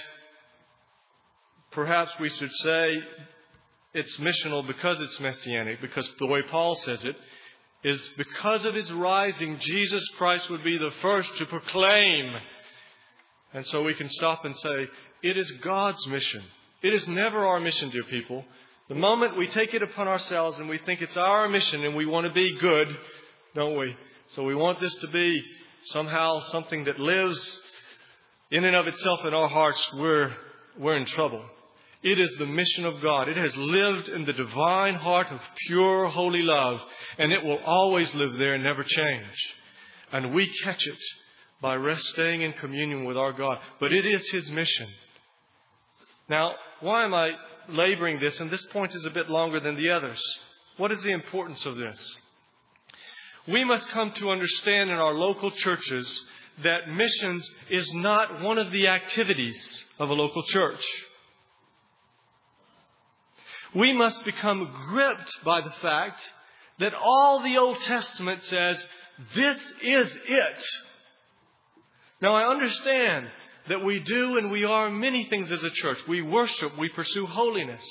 perhaps 1.72 2.12
we 2.20 2.30
should 2.30 2.52
say 2.52 3.00
it's 3.94 4.18
missional 4.18 4.66
because 4.66 5.00
it's 5.00 5.20
messianic, 5.20 5.82
because 5.82 6.10
the 6.20 6.26
way 6.26 6.42
Paul 6.42 6.76
says 6.76 7.06
it 7.06 7.16
is 7.84 8.10
because 8.18 8.66
of 8.66 8.74
his 8.74 8.92
rising, 8.92 9.60
Jesus 9.60 10.06
Christ 10.18 10.50
would 10.50 10.64
be 10.64 10.78
the 10.78 10.92
first 11.02 11.38
to 11.38 11.46
proclaim. 11.46 12.34
And 13.54 13.66
so 13.68 13.84
we 13.84 13.94
can 13.94 14.10
stop 14.10 14.44
and 14.44 14.58
say, 14.58 14.88
it 15.22 15.38
is 15.38 15.50
God's 15.62 16.06
mission 16.08 16.44
it 16.86 16.94
is 16.94 17.08
never 17.08 17.48
our 17.48 17.60
mission, 17.60 17.89
dear 17.89 18.04
people. 18.04 18.46
The 18.89 18.96
moment 18.96 19.39
we 19.39 19.48
take 19.48 19.74
it 19.74 19.82
upon 19.82 20.08
ourselves 20.08 20.60
and 20.60 20.70
we 20.70 20.77
think 20.77 21.01
it's 21.01 21.18
our 21.18 21.50
mission 21.50 21.84
and 21.84 21.96
we 21.96 22.06
want 22.06 22.27
to 22.27 22.34
be 22.34 22.56
good, 22.60 22.96
don't 23.56 23.75
we? 23.75 23.98
So 24.30 24.44
we 24.44 24.54
want 24.54 24.80
this 24.80 24.96
to 24.98 25.08
be 25.08 25.42
somehow 25.86 26.42
something 26.51 26.84
that 26.84 27.00
lives 27.00 27.60
in 28.51 28.65
and 28.65 28.75
of 28.75 28.86
itself 28.86 29.22
in 29.25 29.34
our 29.34 29.50
hearts, 29.50 29.84
we're, 29.96 30.32
we're 30.77 30.98
in 30.98 31.08
trouble. 31.08 31.44
It 32.04 32.20
is 32.20 32.32
the 32.38 32.46
mission 32.46 32.86
of 32.86 33.01
God. 33.01 33.30
It 33.30 33.38
has 33.38 33.58
lived 33.58 34.10
in 34.10 34.25
the 34.25 34.34
divine 34.34 34.94
heart 34.94 35.32
of 35.32 35.39
pure, 35.65 36.06
holy 36.06 36.44
love, 36.44 36.80
and 37.18 37.32
it 37.32 37.44
will 37.44 37.60
always 37.65 38.13
live 38.13 38.38
there 38.38 38.54
and 38.54 38.63
never 38.63 38.84
change. 38.84 39.56
And 40.12 40.36
we 40.36 40.48
catch 40.63 40.86
it 40.86 41.00
by 41.63 41.80
staying 41.98 42.44
in 42.44 42.54
communion 42.54 43.06
with 43.06 43.18
our 43.18 43.34
God. 43.34 43.58
But 43.80 43.92
it 43.92 44.06
is 44.06 44.30
His 44.30 44.51
mission. 44.51 44.88
Now, 46.30 46.54
why 46.86 47.04
am 47.04 47.13
I 47.13 47.32
laboring 47.68 48.20
this? 48.20 48.39
And 48.39 48.51
this 48.51 48.63
point 48.65 48.94
is 48.94 49.06
a 49.06 49.10
bit 49.10 49.27
longer 49.27 49.60
than 49.60 49.75
the 49.75 49.89
others. 49.89 50.22
What 50.77 50.92
is 50.92 51.01
the 51.01 51.12
importance 51.12 51.65
of 51.65 51.77
this? 51.77 52.18
We 53.48 53.63
must 53.63 53.89
come 53.89 54.12
to 54.12 54.30
understand 54.30 54.92
in 54.92 54.98
our 54.98 55.13
local 55.13 55.50
churches 55.50 56.25
that 56.63 56.88
missions 56.88 57.50
is 57.72 57.92
not 57.96 58.42
one 58.42 58.60
of 58.60 58.72
the 58.72 58.88
activities 58.88 59.84
of 60.00 60.10
a 60.10 60.13
local 60.13 60.44
church. 60.44 60.84
We 63.74 63.92
must 63.92 64.24
become 64.24 64.72
gripped 64.89 65.44
by 65.44 65.62
the 65.62 65.74
fact 65.82 66.22
that 66.80 66.94
all 66.94 67.42
the 67.42 67.58
Old 67.58 67.80
Testament 67.82 68.44
says, 68.44 68.88
this 69.34 69.58
is 69.82 70.15
it. 70.27 70.65
Now 72.22 72.36
I 72.36 72.50
understand 72.50 73.27
that 73.69 73.84
we 73.84 74.00
do 74.00 74.38
and 74.38 74.51
we 74.51 74.63
are 74.63 74.89
many 74.89 75.27
things 75.29 75.51
as 75.51 75.63
a 75.63 75.69
church. 75.69 75.98
We 76.07 76.22
worship, 76.22 76.77
we 76.77 76.89
pursue 76.89 77.25
holiness. 77.25 77.84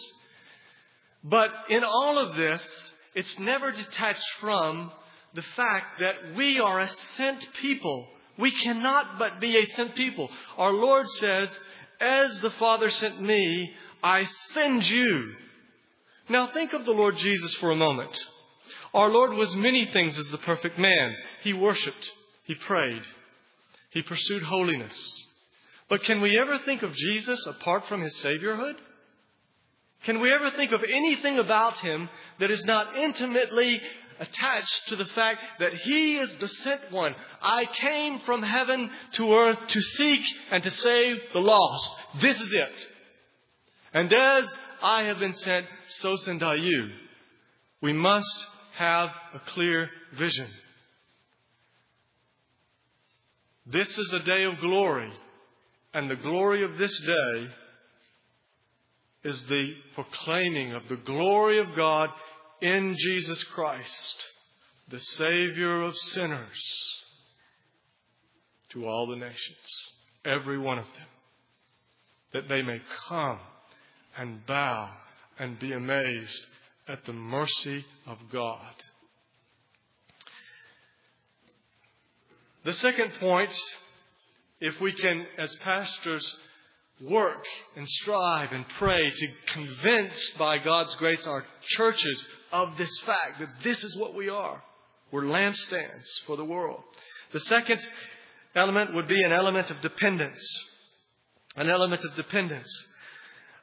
But 1.22 1.50
in 1.70 1.82
all 1.82 2.18
of 2.18 2.36
this, 2.36 2.92
it's 3.14 3.38
never 3.38 3.70
detached 3.70 4.28
from 4.40 4.92
the 5.34 5.42
fact 5.56 6.00
that 6.00 6.36
we 6.36 6.58
are 6.60 6.80
a 6.80 6.90
sent 7.16 7.46
people. 7.60 8.06
We 8.38 8.50
cannot 8.50 9.18
but 9.18 9.40
be 9.40 9.56
a 9.56 9.66
sent 9.74 9.94
people. 9.94 10.28
Our 10.56 10.72
Lord 10.72 11.08
says, 11.08 11.48
As 12.00 12.40
the 12.40 12.50
Father 12.50 12.90
sent 12.90 13.20
me, 13.20 13.72
I 14.02 14.28
send 14.52 14.88
you. 14.88 15.34
Now 16.28 16.48
think 16.52 16.72
of 16.72 16.84
the 16.84 16.92
Lord 16.92 17.16
Jesus 17.16 17.54
for 17.54 17.70
a 17.70 17.76
moment. 17.76 18.18
Our 18.92 19.08
Lord 19.08 19.32
was 19.32 19.54
many 19.56 19.88
things 19.92 20.18
as 20.18 20.30
the 20.30 20.38
perfect 20.38 20.78
man. 20.78 21.14
He 21.42 21.52
worshiped. 21.52 22.10
He 22.44 22.54
prayed. 22.54 23.02
He 23.90 24.02
pursued 24.02 24.42
holiness. 24.42 25.23
But 25.94 26.02
can 26.02 26.20
we 26.20 26.36
ever 26.36 26.58
think 26.58 26.82
of 26.82 26.92
Jesus 26.92 27.46
apart 27.46 27.86
from 27.86 28.00
his 28.00 28.12
Saviorhood? 28.16 28.74
Can 30.02 30.18
we 30.18 30.32
ever 30.34 30.50
think 30.56 30.72
of 30.72 30.82
anything 30.82 31.38
about 31.38 31.78
him 31.78 32.08
that 32.40 32.50
is 32.50 32.64
not 32.64 32.96
intimately 32.96 33.80
attached 34.18 34.88
to 34.88 34.96
the 34.96 35.04
fact 35.04 35.38
that 35.60 35.72
he 35.72 36.16
is 36.16 36.34
the 36.40 36.48
sent 36.48 36.90
one? 36.90 37.14
I 37.40 37.66
came 37.66 38.18
from 38.26 38.42
heaven 38.42 38.90
to 39.12 39.34
earth 39.34 39.58
to 39.68 39.80
seek 39.80 40.20
and 40.50 40.64
to 40.64 40.70
save 40.70 41.16
the 41.32 41.38
lost. 41.38 41.88
This 42.20 42.40
is 42.40 42.52
it. 42.52 42.86
And 43.92 44.12
as 44.12 44.48
I 44.82 45.04
have 45.04 45.20
been 45.20 45.36
sent, 45.36 45.66
so 45.90 46.16
send 46.16 46.42
I 46.42 46.56
you. 46.56 46.90
We 47.80 47.92
must 47.92 48.46
have 48.78 49.10
a 49.32 49.38
clear 49.38 49.88
vision. 50.18 50.48
This 53.64 53.96
is 53.96 54.12
a 54.12 54.18
day 54.18 54.42
of 54.42 54.58
glory 54.58 55.12
and 55.94 56.10
the 56.10 56.16
glory 56.16 56.64
of 56.64 56.76
this 56.76 56.98
day 57.00 57.48
is 59.24 59.42
the 59.46 59.72
proclaiming 59.94 60.74
of 60.74 60.82
the 60.88 60.96
glory 60.96 61.58
of 61.60 61.74
God 61.76 62.10
in 62.60 62.94
Jesus 62.98 63.42
Christ, 63.44 64.26
the 64.90 65.00
Savior 65.00 65.82
of 65.82 65.96
sinners, 65.96 66.60
to 68.70 68.86
all 68.86 69.06
the 69.06 69.16
nations, 69.16 69.56
every 70.24 70.58
one 70.58 70.78
of 70.78 70.86
them. 70.86 71.06
that 72.32 72.48
they 72.48 72.62
may 72.62 72.80
come 73.08 73.38
and 74.18 74.44
bow 74.44 74.90
and 75.38 75.58
be 75.58 75.72
amazed 75.72 76.46
at 76.88 77.04
the 77.06 77.12
mercy 77.12 77.84
of 78.06 78.18
God. 78.32 78.74
The 82.64 82.72
second 82.72 83.12
point, 83.20 83.56
if 84.64 84.80
we 84.80 84.92
can, 84.92 85.26
as 85.36 85.54
pastors, 85.56 86.26
work 87.02 87.44
and 87.76 87.86
strive 87.86 88.50
and 88.50 88.64
pray 88.78 89.10
to 89.10 89.28
convince 89.52 90.18
by 90.38 90.56
God's 90.56 90.94
grace 90.94 91.26
our 91.26 91.44
churches 91.76 92.24
of 92.50 92.74
this 92.78 92.90
fact 93.04 93.40
that 93.40 93.48
this 93.62 93.84
is 93.84 93.94
what 93.98 94.14
we 94.14 94.30
are. 94.30 94.62
We're 95.12 95.24
lampstands 95.24 96.06
for 96.26 96.38
the 96.38 96.46
world. 96.46 96.80
The 97.32 97.40
second 97.40 97.78
element 98.54 98.94
would 98.94 99.06
be 99.06 99.22
an 99.22 99.32
element 99.32 99.70
of 99.70 99.82
dependence. 99.82 100.42
An 101.56 101.68
element 101.68 102.02
of 102.02 102.16
dependence. 102.16 102.70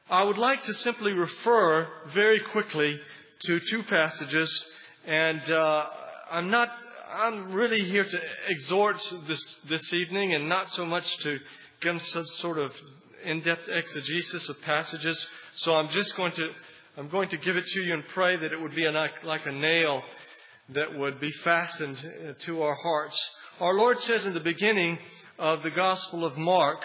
I 0.08 0.22
would 0.22 0.38
like 0.38 0.62
to 0.62 0.72
simply 0.72 1.10
refer 1.10 1.88
very 2.14 2.40
quickly 2.52 3.00
to 3.46 3.60
two 3.70 3.82
passages, 3.82 4.64
and 5.04 5.50
uh, 5.50 5.86
I'm 6.30 6.48
not. 6.48 6.68
I'm 7.14 7.52
really 7.52 7.90
here 7.90 8.04
to 8.04 8.20
exhort 8.48 8.96
this 9.28 9.60
this 9.68 9.92
evening, 9.92 10.34
and 10.34 10.48
not 10.48 10.70
so 10.70 10.86
much 10.86 11.14
to 11.18 11.38
give 11.82 12.00
some 12.00 12.26
sort 12.38 12.56
of 12.56 12.72
in-depth 13.22 13.68
exegesis 13.68 14.48
of 14.48 14.58
passages. 14.62 15.26
So 15.56 15.74
I'm 15.74 15.88
just 15.88 16.16
going 16.16 16.32
to 16.32 16.50
I'm 16.96 17.10
going 17.10 17.28
to 17.28 17.36
give 17.36 17.56
it 17.56 17.66
to 17.66 17.80
you 17.80 17.92
and 17.92 18.02
pray 18.14 18.36
that 18.36 18.52
it 18.52 18.58
would 18.58 18.74
be 18.74 18.88
like, 18.88 19.46
a 19.46 19.52
nail 19.52 20.02
that 20.70 20.98
would 20.98 21.20
be 21.20 21.30
fastened 21.44 21.98
uh, 21.98 22.32
to 22.46 22.62
our 22.62 22.76
hearts. 22.76 23.30
Our 23.60 23.74
Lord 23.74 24.00
says 24.00 24.24
in 24.24 24.32
the 24.32 24.40
beginning 24.40 24.98
of 25.38 25.62
the 25.62 25.70
Gospel 25.70 26.24
of 26.24 26.38
Mark, 26.38 26.82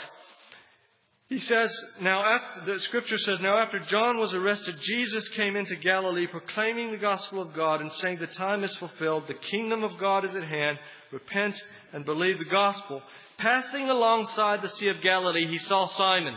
he 1.29 1.39
says, 1.39 1.75
now 1.99 2.23
after, 2.23 2.73
the 2.73 2.79
scripture 2.79 3.17
says, 3.17 3.41
now 3.41 3.57
after 3.57 3.79
John 3.79 4.17
was 4.17 4.33
arrested, 4.33 4.75
Jesus 4.79 5.27
came 5.29 5.57
into 5.57 5.75
Galilee 5.75 6.25
proclaiming 6.25 6.91
the 6.91 6.97
gospel 6.97 7.41
of 7.41 7.53
God 7.53 7.81
and 7.81 7.91
saying, 7.91 8.19
the 8.19 8.27
time 8.27 8.63
is 8.63 8.73
fulfilled, 8.77 9.25
the 9.27 9.33
kingdom 9.33 9.83
of 9.83 9.97
God 9.97 10.23
is 10.23 10.33
at 10.35 10.43
hand, 10.45 10.79
repent 11.11 11.61
and 11.91 12.05
believe 12.05 12.39
the 12.39 12.45
gospel. 12.45 13.01
Passing 13.37 13.89
alongside 13.89 14.61
the 14.61 14.69
Sea 14.69 14.87
of 14.87 15.01
Galilee, 15.01 15.47
he 15.49 15.57
saw 15.57 15.85
Simon 15.85 16.35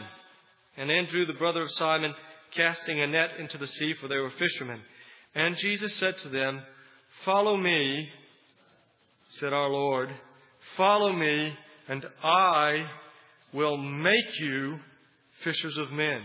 and 0.76 0.90
Andrew, 0.90 1.24
the 1.24 1.34
brother 1.34 1.62
of 1.62 1.70
Simon, 1.72 2.12
casting 2.50 3.00
a 3.00 3.06
net 3.06 3.30
into 3.38 3.58
the 3.58 3.66
sea, 3.68 3.94
for 4.00 4.08
they 4.08 4.16
were 4.16 4.30
fishermen. 4.30 4.80
And 5.36 5.56
Jesus 5.56 5.94
said 5.96 6.18
to 6.18 6.28
them, 6.28 6.62
Follow 7.24 7.56
me, 7.56 8.08
said 9.28 9.52
our 9.52 9.68
Lord, 9.68 10.10
follow 10.76 11.12
me, 11.12 11.56
and 11.86 12.04
I 12.24 12.86
will 13.52 13.76
make 13.76 14.38
you 14.38 14.78
fishers 15.42 15.76
of 15.76 15.90
men. 15.90 16.22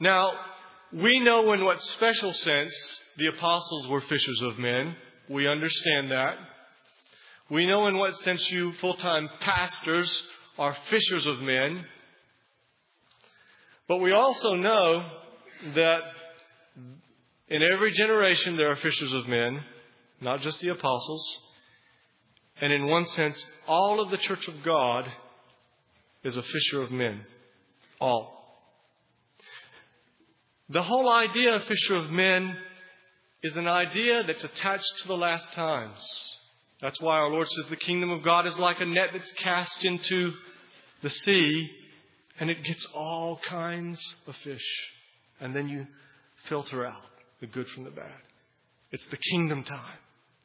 Now, 0.00 0.32
we 0.92 1.20
know 1.20 1.52
in 1.52 1.64
what 1.64 1.82
special 1.82 2.32
sense 2.32 2.74
the 3.16 3.26
apostles 3.26 3.88
were 3.88 4.00
fishers 4.02 4.42
of 4.42 4.58
men. 4.58 4.94
We 5.28 5.48
understand 5.48 6.10
that. 6.10 6.34
We 7.50 7.66
know 7.66 7.86
in 7.88 7.96
what 7.96 8.16
sense 8.16 8.50
you 8.50 8.72
full 8.74 8.94
time 8.94 9.28
pastors 9.40 10.22
are 10.58 10.76
fishers 10.90 11.26
of 11.26 11.40
men. 11.40 11.84
But 13.86 13.98
we 13.98 14.12
also 14.12 14.54
know 14.54 15.10
that 15.74 16.00
in 17.48 17.62
every 17.62 17.92
generation 17.92 18.56
there 18.56 18.70
are 18.70 18.76
fishers 18.76 19.12
of 19.14 19.26
men, 19.26 19.60
not 20.20 20.42
just 20.42 20.60
the 20.60 20.68
apostles. 20.68 21.24
And 22.60 22.72
in 22.72 22.86
one 22.86 23.06
sense, 23.06 23.44
all 23.66 24.00
of 24.00 24.10
the 24.10 24.18
church 24.18 24.46
of 24.48 24.62
God 24.62 25.10
is 26.24 26.36
a 26.36 26.42
fisher 26.42 26.82
of 26.82 26.90
men. 26.90 27.20
All. 28.00 28.34
The 30.68 30.82
whole 30.82 31.10
idea 31.10 31.54
of 31.54 31.64
fisher 31.64 31.96
of 31.96 32.10
men 32.10 32.56
is 33.42 33.56
an 33.56 33.66
idea 33.66 34.22
that's 34.24 34.44
attached 34.44 34.92
to 35.02 35.08
the 35.08 35.16
last 35.16 35.52
times. 35.52 36.04
That's 36.80 37.00
why 37.00 37.16
our 37.16 37.30
Lord 37.30 37.48
says 37.48 37.66
the 37.68 37.76
kingdom 37.76 38.10
of 38.10 38.22
God 38.22 38.46
is 38.46 38.58
like 38.58 38.76
a 38.80 38.84
net 38.84 39.10
that's 39.12 39.32
cast 39.32 39.84
into 39.84 40.32
the 41.02 41.10
sea 41.10 41.70
and 42.38 42.50
it 42.50 42.62
gets 42.62 42.86
all 42.94 43.40
kinds 43.48 44.00
of 44.26 44.36
fish. 44.36 44.64
And 45.40 45.54
then 45.54 45.68
you 45.68 45.86
filter 46.44 46.86
out 46.86 47.02
the 47.40 47.46
good 47.46 47.66
from 47.68 47.84
the 47.84 47.90
bad. 47.90 48.12
It's 48.92 49.06
the 49.06 49.16
kingdom 49.16 49.64
time. 49.64 49.98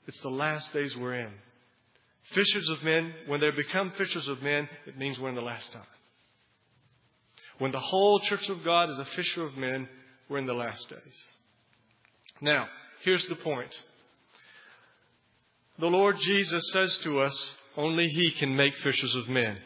It's 0.08 0.22
the 0.22 0.30
last 0.30 0.74
days 0.74 0.96
we're 0.98 1.20
in. 1.20 1.32
Fishers 2.32 2.70
of 2.70 2.84
men, 2.84 3.14
when 3.28 3.42
they 3.42 3.52
become 3.52 3.92
fishers 3.92 4.28
of 4.28 4.42
men, 4.42 4.70
it 4.86 4.98
means 4.98 5.20
we're 5.20 5.30
in 5.30 5.36
the 5.36 5.42
last 5.42 5.72
time. 5.74 5.82
When 7.60 7.72
the 7.72 7.80
whole 7.80 8.20
church 8.20 8.50
of 8.50 8.64
God 8.64 8.90
is 8.90 8.98
a 8.98 9.06
fisher 9.06 9.46
of 9.46 9.58
men, 9.58 9.88
we're 10.30 10.40
in 10.40 10.46
the 10.46 10.54
last 10.54 10.90
days. 10.90 11.28
Now, 12.42 12.68
here's 13.04 13.26
the 13.28 13.36
point. 13.36 13.72
The 15.80 15.88
Lord 15.88 16.18
Jesus 16.20 16.64
says 16.72 16.98
to 17.00 17.22
us, 17.22 17.56
only 17.78 18.08
He 18.08 18.32
can 18.32 18.56
make 18.56 18.76
fishers 18.78 19.16
of 19.16 19.28
men. 19.28 19.58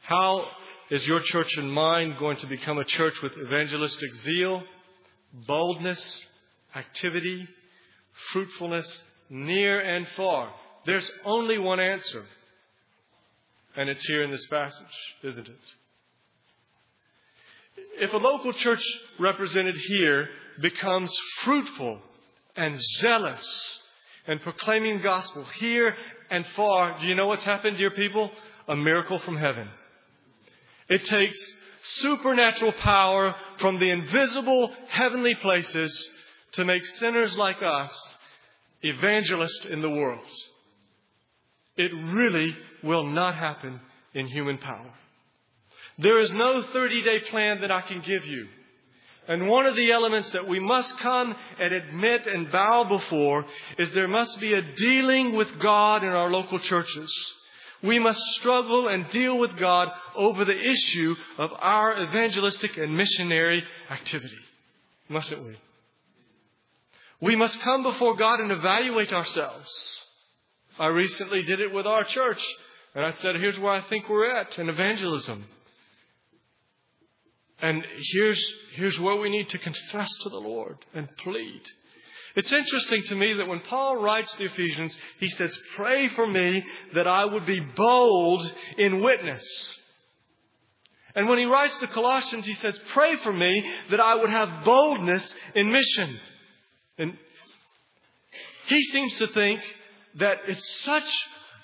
How 0.00 0.46
is 0.90 1.06
your 1.06 1.20
church 1.20 1.56
and 1.56 1.70
mine 1.70 2.16
going 2.18 2.36
to 2.38 2.46
become 2.46 2.78
a 2.78 2.84
church 2.84 3.20
with 3.22 3.36
evangelistic 3.36 4.14
zeal, 4.16 4.62
boldness, 5.46 6.24
activity, 6.74 7.46
fruitfulness, 8.32 9.02
near 9.30 9.80
and 9.80 10.06
far? 10.16 10.52
There's 10.84 11.10
only 11.24 11.58
one 11.58 11.80
answer. 11.80 12.24
And 13.76 13.88
it's 13.88 14.04
here 14.06 14.22
in 14.22 14.30
this 14.30 14.46
passage, 14.46 14.86
isn't 15.22 15.46
it? 15.46 15.60
If 18.00 18.12
a 18.12 18.16
local 18.16 18.52
church 18.52 18.82
represented 19.18 19.76
here 19.76 20.28
becomes 20.60 21.14
fruitful 21.44 22.00
and 22.56 22.80
zealous 23.00 23.80
and 24.26 24.40
proclaiming 24.40 25.00
gospel 25.00 25.44
here 25.58 25.94
and 26.30 26.44
far, 26.56 26.98
do 27.00 27.06
you 27.06 27.14
know 27.14 27.26
what's 27.26 27.44
happened, 27.44 27.78
dear 27.78 27.90
people? 27.90 28.30
A 28.68 28.76
miracle 28.76 29.20
from 29.20 29.36
heaven. 29.36 29.68
It 30.88 31.04
takes 31.04 31.38
supernatural 31.82 32.72
power 32.72 33.34
from 33.58 33.78
the 33.78 33.90
invisible 33.90 34.72
heavenly 34.88 35.34
places 35.36 36.10
to 36.52 36.64
make 36.64 36.84
sinners 36.86 37.36
like 37.36 37.58
us 37.62 38.17
evangelists 38.82 39.66
in 39.70 39.82
the 39.82 39.90
world. 39.90 40.20
It 41.76 41.92
really 41.94 42.56
will 42.82 43.04
not 43.04 43.34
happen 43.34 43.80
in 44.14 44.26
human 44.26 44.58
power. 44.58 44.92
There 45.98 46.20
is 46.20 46.32
no 46.32 46.62
30 46.72 47.02
day 47.02 47.18
plan 47.30 47.60
that 47.60 47.72
I 47.72 47.82
can 47.82 48.00
give 48.00 48.24
you. 48.24 48.46
And 49.28 49.46
one 49.46 49.66
of 49.66 49.76
the 49.76 49.92
elements 49.92 50.30
that 50.30 50.48
we 50.48 50.58
must 50.58 50.96
come 50.98 51.34
and 51.60 51.74
admit 51.74 52.26
and 52.26 52.50
bow 52.50 52.84
before 52.84 53.44
is 53.78 53.90
there 53.90 54.08
must 54.08 54.40
be 54.40 54.54
a 54.54 54.62
dealing 54.62 55.36
with 55.36 55.48
God 55.58 56.02
in 56.02 56.08
our 56.08 56.30
local 56.30 56.58
churches. 56.58 57.14
We 57.82 57.98
must 57.98 58.20
struggle 58.38 58.88
and 58.88 59.08
deal 59.10 59.38
with 59.38 59.56
God 59.58 59.88
over 60.16 60.44
the 60.44 60.58
issue 60.58 61.14
of 61.36 61.50
our 61.58 62.02
evangelistic 62.02 62.76
and 62.78 62.96
missionary 62.96 63.62
activity. 63.90 64.38
Mustn't 65.08 65.44
we? 65.44 65.56
We 67.20 67.36
must 67.36 67.60
come 67.60 67.82
before 67.82 68.16
God 68.16 68.40
and 68.40 68.52
evaluate 68.52 69.12
ourselves. 69.12 69.70
I 70.78 70.86
recently 70.86 71.42
did 71.42 71.60
it 71.60 71.72
with 71.72 71.86
our 71.86 72.04
church, 72.04 72.42
and 72.94 73.04
I 73.04 73.10
said, 73.10 73.34
here's 73.36 73.58
where 73.58 73.72
I 73.72 73.80
think 73.82 74.08
we're 74.08 74.30
at 74.30 74.58
in 74.58 74.68
evangelism. 74.68 75.46
And 77.60 77.84
here's, 78.12 78.52
here's 78.74 79.00
where 79.00 79.16
we 79.16 79.30
need 79.30 79.48
to 79.48 79.58
confess 79.58 80.08
to 80.22 80.28
the 80.28 80.38
Lord 80.38 80.78
and 80.94 81.08
plead. 81.16 81.62
It's 82.36 82.52
interesting 82.52 83.02
to 83.04 83.16
me 83.16 83.32
that 83.32 83.48
when 83.48 83.60
Paul 83.60 83.96
writes 83.96 84.32
the 84.36 84.44
Ephesians, 84.44 84.96
he 85.18 85.28
says, 85.30 85.56
Pray 85.74 86.08
for 86.08 86.24
me 86.24 86.64
that 86.94 87.08
I 87.08 87.24
would 87.24 87.46
be 87.46 87.58
bold 87.58 88.48
in 88.76 89.02
witness. 89.02 89.44
And 91.16 91.28
when 91.28 91.38
he 91.38 91.46
writes 91.46 91.76
the 91.80 91.88
Colossians, 91.88 92.46
he 92.46 92.54
says, 92.54 92.78
Pray 92.92 93.16
for 93.24 93.32
me 93.32 93.68
that 93.90 93.98
I 93.98 94.14
would 94.14 94.30
have 94.30 94.64
boldness 94.64 95.24
in 95.56 95.72
mission. 95.72 96.20
And 96.98 97.16
he 98.66 98.82
seems 98.82 99.14
to 99.18 99.28
think 99.28 99.60
that 100.16 100.38
it's 100.46 100.84
such 100.84 101.08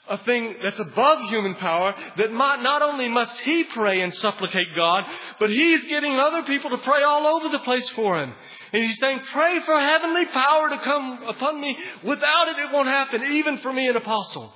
a 0.08 0.18
thing 0.18 0.54
that's 0.62 0.78
above 0.78 1.28
human 1.28 1.54
power 1.54 1.94
that 2.16 2.32
not 2.32 2.82
only 2.82 3.08
must 3.08 3.34
he 3.40 3.64
pray 3.64 4.00
and 4.02 4.14
supplicate 4.14 4.68
God, 4.76 5.04
but 5.40 5.50
he's 5.50 5.82
getting 5.86 6.18
other 6.18 6.42
people 6.42 6.70
to 6.70 6.78
pray 6.78 7.02
all 7.02 7.26
over 7.26 7.48
the 7.48 7.60
place 7.60 7.88
for 7.90 8.22
him. 8.22 8.32
And 8.72 8.82
he's 8.82 8.98
saying, 8.98 9.20
pray 9.32 9.60
for 9.64 9.78
heavenly 9.78 10.26
power 10.26 10.68
to 10.68 10.78
come 10.78 11.22
upon 11.26 11.60
me. 11.60 11.76
Without 12.02 12.48
it, 12.48 12.58
it 12.58 12.72
won't 12.72 12.88
happen, 12.88 13.22
even 13.32 13.58
for 13.58 13.72
me, 13.72 13.88
an 13.88 13.96
apostle. 13.96 14.52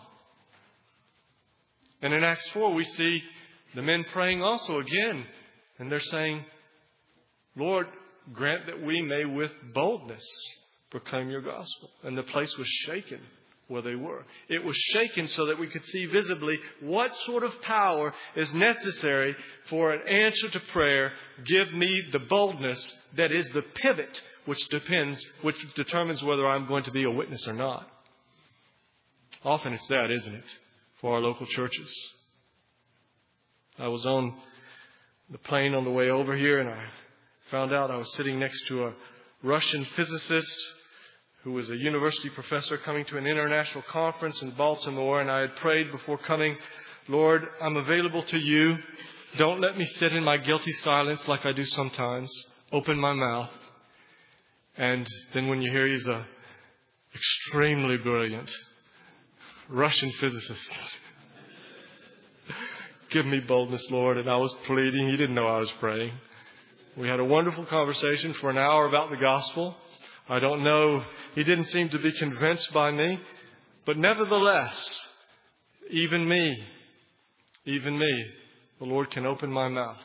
And 2.02 2.12
in 2.12 2.22
Acts 2.22 2.48
4, 2.52 2.74
we 2.74 2.84
see 2.84 3.22
the 3.74 3.82
men 3.82 4.04
praying 4.12 4.42
also 4.42 4.78
again. 4.80 5.24
And 5.78 5.90
they're 5.90 6.00
saying, 6.00 6.44
Lord, 7.56 7.86
grant 8.32 8.66
that 8.66 8.82
we 8.82 9.00
may 9.00 9.24
with 9.24 9.52
boldness 9.72 10.24
proclaim 10.90 11.30
your 11.30 11.42
gospel. 11.42 11.90
And 12.02 12.16
the 12.16 12.22
place 12.22 12.56
was 12.56 12.68
shaken 12.86 13.20
where 13.68 13.82
they 13.82 13.94
were. 13.94 14.24
It 14.48 14.64
was 14.64 14.76
shaken 14.76 15.28
so 15.28 15.46
that 15.46 15.58
we 15.58 15.68
could 15.68 15.84
see 15.84 16.06
visibly 16.06 16.58
what 16.80 17.14
sort 17.26 17.44
of 17.44 17.60
power 17.62 18.14
is 18.34 18.52
necessary 18.54 19.36
for 19.68 19.92
an 19.92 20.08
answer 20.08 20.48
to 20.48 20.60
prayer. 20.72 21.12
Give 21.44 21.72
me 21.74 22.02
the 22.10 22.18
boldness 22.18 22.96
that 23.16 23.30
is 23.30 23.48
the 23.50 23.62
pivot 23.62 24.20
which 24.46 24.66
depends, 24.70 25.24
which 25.42 25.56
determines 25.74 26.22
whether 26.22 26.46
I'm 26.46 26.66
going 26.66 26.84
to 26.84 26.90
be 26.90 27.04
a 27.04 27.10
witness 27.10 27.46
or 27.46 27.52
not. 27.52 27.86
Often 29.44 29.74
it's 29.74 29.88
that, 29.88 30.10
isn't 30.10 30.34
it, 30.34 30.58
for 31.00 31.14
our 31.14 31.20
local 31.20 31.46
churches. 31.46 31.94
I 33.78 33.88
was 33.88 34.06
on 34.06 34.34
the 35.30 35.38
plane 35.38 35.74
on 35.74 35.84
the 35.84 35.90
way 35.90 36.08
over 36.08 36.34
here 36.34 36.58
and 36.58 36.70
I 36.70 36.82
found 37.50 37.74
out 37.74 37.90
I 37.90 37.96
was 37.96 38.12
sitting 38.14 38.38
next 38.38 38.66
to 38.68 38.86
a 38.86 38.94
Russian 39.42 39.84
physicist 39.94 40.72
who 41.44 41.52
was 41.52 41.70
a 41.70 41.76
university 41.76 42.30
professor 42.30 42.76
coming 42.78 43.04
to 43.06 43.18
an 43.18 43.26
international 43.26 43.84
conference 43.88 44.42
in 44.42 44.50
Baltimore, 44.52 45.20
and 45.20 45.30
I 45.30 45.40
had 45.40 45.56
prayed 45.56 45.92
before 45.92 46.18
coming, 46.18 46.56
Lord, 47.08 47.46
I'm 47.60 47.76
available 47.76 48.22
to 48.24 48.38
you. 48.38 48.76
Don't 49.36 49.60
let 49.60 49.78
me 49.78 49.84
sit 49.84 50.12
in 50.12 50.24
my 50.24 50.36
guilty 50.36 50.72
silence 50.72 51.26
like 51.28 51.46
I 51.46 51.52
do 51.52 51.64
sometimes. 51.64 52.30
Open 52.72 52.98
my 52.98 53.12
mouth. 53.12 53.50
And 54.76 55.06
then 55.32 55.48
when 55.48 55.62
you 55.62 55.70
hear 55.70 55.86
he's 55.86 56.06
a 56.06 56.26
extremely 57.14 57.96
brilliant 57.96 58.50
Russian 59.68 60.10
physicist. 60.12 60.72
Give 63.10 63.26
me 63.26 63.40
boldness, 63.40 63.84
Lord. 63.90 64.18
And 64.18 64.30
I 64.30 64.36
was 64.36 64.54
pleading. 64.66 65.08
He 65.08 65.16
didn't 65.16 65.34
know 65.34 65.46
I 65.46 65.58
was 65.58 65.70
praying. 65.80 66.12
We 66.96 67.08
had 67.08 67.20
a 67.20 67.24
wonderful 67.24 67.64
conversation 67.66 68.34
for 68.34 68.50
an 68.50 68.58
hour 68.58 68.86
about 68.86 69.10
the 69.10 69.16
gospel. 69.16 69.76
I 70.28 70.40
don't 70.40 70.62
know. 70.62 71.04
He 71.34 71.44
didn't 71.44 71.66
seem 71.66 71.88
to 71.90 71.98
be 71.98 72.12
convinced 72.12 72.72
by 72.72 72.90
me. 72.90 73.18
But 73.86 73.96
nevertheless, 73.96 75.06
even 75.90 76.28
me, 76.28 76.54
even 77.64 77.98
me, 77.98 78.24
the 78.78 78.84
Lord 78.84 79.10
can 79.10 79.24
open 79.24 79.50
my 79.50 79.68
mouth. 79.68 79.96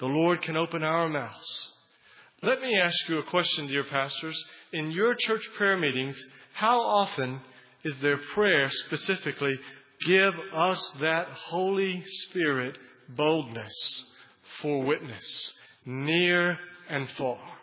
The 0.00 0.06
Lord 0.06 0.42
can 0.42 0.56
open 0.56 0.82
our 0.82 1.08
mouths. 1.08 1.72
Let 2.42 2.60
me 2.60 2.78
ask 2.78 3.08
you 3.08 3.18
a 3.18 3.22
question, 3.24 3.68
dear 3.68 3.84
pastors. 3.84 4.44
In 4.72 4.90
your 4.90 5.14
church 5.14 5.42
prayer 5.56 5.78
meetings, 5.78 6.20
how 6.52 6.80
often 6.80 7.40
is 7.84 7.96
there 7.98 8.18
prayer 8.34 8.68
specifically, 8.68 9.54
give 10.04 10.34
us 10.54 10.92
that 11.00 11.28
Holy 11.28 12.02
Spirit 12.04 12.76
boldness 13.08 13.72
for 14.60 14.82
witness, 14.82 15.52
near 15.86 16.58
and 16.90 17.08
far? 17.16 17.55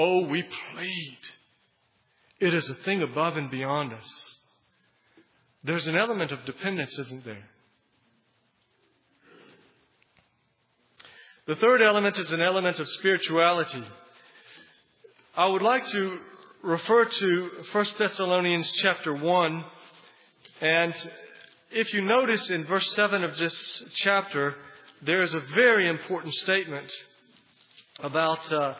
Oh, 0.00 0.26
we 0.26 0.44
plead. 0.44 1.18
It 2.38 2.54
is 2.54 2.70
a 2.70 2.74
thing 2.74 3.02
above 3.02 3.36
and 3.36 3.50
beyond 3.50 3.92
us. 3.92 4.08
There's 5.64 5.88
an 5.88 5.96
element 5.96 6.30
of 6.30 6.44
dependence, 6.44 6.96
isn't 7.00 7.24
there? 7.24 7.48
The 11.48 11.56
third 11.56 11.82
element 11.82 12.16
is 12.16 12.30
an 12.30 12.40
element 12.40 12.78
of 12.78 12.88
spirituality. 12.88 13.82
I 15.36 15.46
would 15.46 15.62
like 15.62 15.84
to 15.88 16.18
refer 16.62 17.04
to 17.04 17.50
1 17.72 17.86
Thessalonians 17.98 18.70
chapter 18.76 19.12
1. 19.12 19.64
And 20.60 20.94
if 21.72 21.92
you 21.92 22.02
notice 22.02 22.50
in 22.50 22.66
verse 22.66 22.88
7 22.94 23.24
of 23.24 23.36
this 23.36 23.82
chapter, 23.96 24.54
there 25.02 25.22
is 25.22 25.34
a 25.34 25.40
very 25.56 25.88
important 25.88 26.34
statement 26.34 26.92
about 28.00 28.52
uh, 28.52 28.74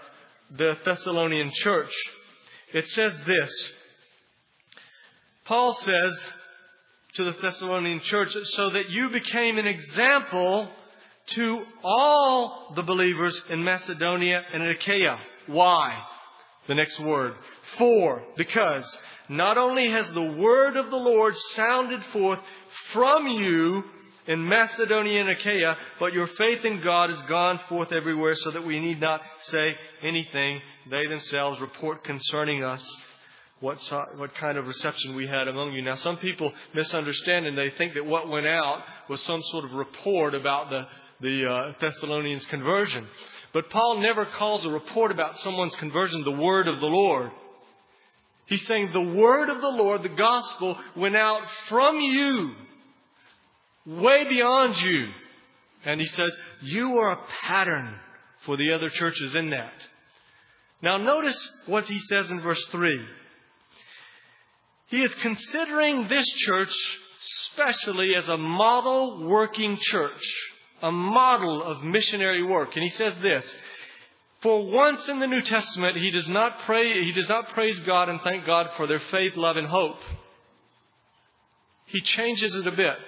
the 0.56 0.76
Thessalonian 0.84 1.50
church. 1.52 1.92
It 2.72 2.88
says 2.88 3.14
this 3.26 3.70
Paul 5.44 5.72
says 5.74 6.32
to 7.14 7.24
the 7.24 7.34
Thessalonian 7.40 8.00
church, 8.00 8.36
so 8.44 8.70
that 8.70 8.90
you 8.90 9.08
became 9.08 9.58
an 9.58 9.66
example 9.66 10.68
to 11.28 11.64
all 11.82 12.72
the 12.76 12.82
believers 12.82 13.40
in 13.48 13.64
Macedonia 13.64 14.42
and 14.52 14.62
Achaia. 14.62 15.16
Why? 15.46 15.98
The 16.68 16.74
next 16.74 17.00
word. 17.00 17.34
For, 17.78 18.22
because 18.36 18.84
not 19.28 19.58
only 19.58 19.90
has 19.90 20.10
the 20.12 20.32
word 20.32 20.76
of 20.76 20.90
the 20.90 20.96
Lord 20.96 21.34
sounded 21.54 22.04
forth 22.12 22.40
from 22.92 23.26
you 23.26 23.84
in 24.28 24.46
Macedonia 24.46 25.22
and 25.22 25.30
Achaia, 25.30 25.74
but 25.98 26.12
your 26.12 26.26
faith 26.26 26.62
in 26.62 26.82
God 26.82 27.08
has 27.08 27.20
gone 27.22 27.58
forth 27.66 27.92
everywhere 27.92 28.36
so 28.36 28.50
that 28.50 28.64
we 28.64 28.78
need 28.78 29.00
not 29.00 29.22
say 29.46 29.74
anything. 30.02 30.60
They 30.90 31.06
themselves 31.06 31.58
report 31.60 32.04
concerning 32.04 32.62
us 32.62 32.86
what, 33.60 33.78
what 34.16 34.34
kind 34.34 34.58
of 34.58 34.66
reception 34.68 35.16
we 35.16 35.26
had 35.26 35.48
among 35.48 35.72
you. 35.72 35.80
Now, 35.80 35.94
some 35.94 36.18
people 36.18 36.52
misunderstand 36.74 37.46
and 37.46 37.56
they 37.56 37.70
think 37.70 37.94
that 37.94 38.04
what 38.04 38.28
went 38.28 38.46
out 38.46 38.82
was 39.08 39.22
some 39.22 39.42
sort 39.44 39.64
of 39.64 39.72
report 39.72 40.34
about 40.34 40.68
the, 40.68 40.86
the 41.22 41.50
uh, 41.50 41.72
Thessalonians' 41.80 42.44
conversion. 42.46 43.08
But 43.54 43.70
Paul 43.70 44.02
never 44.02 44.26
calls 44.26 44.62
a 44.66 44.70
report 44.70 45.10
about 45.10 45.38
someone's 45.38 45.74
conversion 45.76 46.22
the 46.22 46.32
word 46.32 46.68
of 46.68 46.80
the 46.80 46.86
Lord. 46.86 47.30
He's 48.44 48.66
saying 48.66 48.90
the 48.92 49.00
word 49.00 49.48
of 49.48 49.62
the 49.62 49.70
Lord, 49.70 50.02
the 50.02 50.10
gospel, 50.10 50.78
went 50.94 51.16
out 51.16 51.42
from 51.70 51.98
you 51.98 52.54
way 53.88 54.24
beyond 54.28 54.80
you. 54.82 55.08
And 55.84 56.00
he 56.00 56.06
says, 56.06 56.30
You 56.62 56.98
are 56.98 57.12
a 57.12 57.24
pattern 57.42 57.94
for 58.44 58.56
the 58.56 58.72
other 58.72 58.90
churches 58.90 59.34
in 59.34 59.50
that. 59.50 59.72
Now, 60.82 60.98
notice 60.98 61.50
what 61.66 61.84
he 61.84 61.98
says 61.98 62.30
in 62.30 62.40
verse 62.40 62.64
3. 62.70 63.00
He 64.88 65.02
is 65.02 65.14
considering 65.16 66.08
this 66.08 66.26
church 66.46 66.72
specially 67.52 68.14
as 68.14 68.28
a 68.28 68.38
model 68.38 69.26
working 69.26 69.76
church, 69.80 70.34
a 70.82 70.92
model 70.92 71.62
of 71.62 71.82
missionary 71.82 72.42
work. 72.42 72.74
And 72.74 72.84
he 72.84 72.90
says 72.90 73.14
this 73.20 73.44
For 74.40 74.64
once 74.66 75.08
in 75.08 75.18
the 75.18 75.26
New 75.26 75.42
Testament, 75.42 75.96
he 75.96 76.10
does 76.10 76.28
not, 76.28 76.60
pray, 76.64 77.04
he 77.04 77.12
does 77.12 77.28
not 77.28 77.48
praise 77.50 77.78
God 77.80 78.08
and 78.08 78.20
thank 78.20 78.46
God 78.46 78.70
for 78.76 78.86
their 78.86 79.00
faith, 79.10 79.36
love, 79.36 79.56
and 79.56 79.66
hope. 79.66 79.98
He 81.86 82.00
changes 82.00 82.54
it 82.54 82.66
a 82.66 82.72
bit 82.72 82.98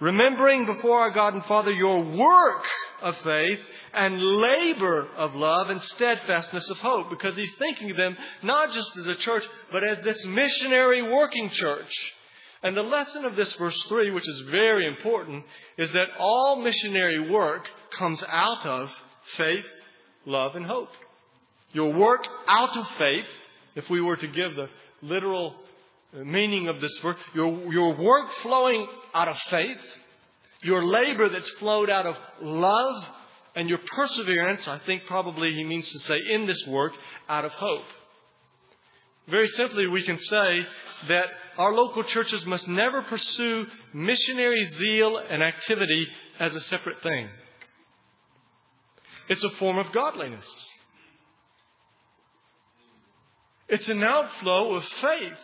remembering 0.00 0.66
before 0.66 1.00
our 1.00 1.10
God 1.10 1.34
and 1.34 1.44
Father 1.44 1.72
your 1.72 2.02
work 2.02 2.64
of 3.02 3.16
faith 3.18 3.60
and 3.92 4.18
labor 4.20 5.06
of 5.16 5.34
love 5.34 5.70
and 5.70 5.80
steadfastness 5.80 6.68
of 6.70 6.78
hope, 6.78 7.10
because 7.10 7.36
he's 7.36 7.54
thinking 7.58 7.90
of 7.90 7.96
them 7.96 8.16
not 8.42 8.72
just 8.72 8.96
as 8.96 9.06
a 9.06 9.14
church, 9.14 9.44
but 9.70 9.84
as 9.84 9.98
this 10.02 10.24
missionary 10.26 11.02
working 11.02 11.48
church. 11.48 11.92
And 12.62 12.74
the 12.74 12.82
lesson 12.82 13.26
of 13.26 13.36
this 13.36 13.52
verse 13.54 13.78
3, 13.88 14.10
which 14.10 14.26
is 14.26 14.40
very 14.50 14.86
important, 14.86 15.44
is 15.76 15.92
that 15.92 16.08
all 16.18 16.56
missionary 16.56 17.30
work 17.30 17.68
comes 17.98 18.24
out 18.26 18.64
of 18.64 18.90
faith, 19.36 19.66
love, 20.24 20.56
and 20.56 20.64
hope. 20.64 20.88
Your 21.72 21.92
work 21.92 22.26
out 22.48 22.74
of 22.76 22.86
faith, 22.98 23.26
if 23.74 23.90
we 23.90 24.00
were 24.00 24.16
to 24.16 24.26
give 24.28 24.54
the 24.56 24.68
literal 25.02 25.56
Uh, 26.14 26.24
meaning 26.24 26.68
of 26.68 26.80
this 26.80 26.96
verse. 27.02 27.16
Your, 27.34 27.72
your 27.72 27.96
work 27.96 28.28
flowing 28.42 28.86
out 29.14 29.28
of 29.28 29.38
faith, 29.50 29.80
your 30.62 30.84
labor 30.84 31.28
that's 31.28 31.50
flowed 31.58 31.90
out 31.90 32.06
of 32.06 32.16
love, 32.40 33.04
and 33.56 33.68
your 33.68 33.78
perseverance, 33.96 34.66
I 34.68 34.78
think 34.78 35.06
probably 35.06 35.54
he 35.54 35.64
means 35.64 35.88
to 35.90 35.98
say 36.00 36.16
in 36.30 36.46
this 36.46 36.60
work, 36.66 36.92
out 37.28 37.44
of 37.44 37.52
hope. 37.52 37.86
Very 39.28 39.46
simply, 39.48 39.86
we 39.86 40.02
can 40.02 40.18
say 40.20 40.66
that 41.08 41.26
our 41.56 41.72
local 41.72 42.02
churches 42.02 42.44
must 42.46 42.68
never 42.68 43.02
pursue 43.02 43.66
missionary 43.92 44.64
zeal 44.64 45.18
and 45.18 45.42
activity 45.42 46.06
as 46.38 46.54
a 46.54 46.60
separate 46.60 47.00
thing. 47.02 47.28
It's 49.28 49.44
a 49.44 49.50
form 49.50 49.78
of 49.78 49.92
godliness. 49.92 50.48
It's 53.68 53.88
an 53.88 54.02
outflow 54.02 54.74
of 54.74 54.84
faith 54.84 55.38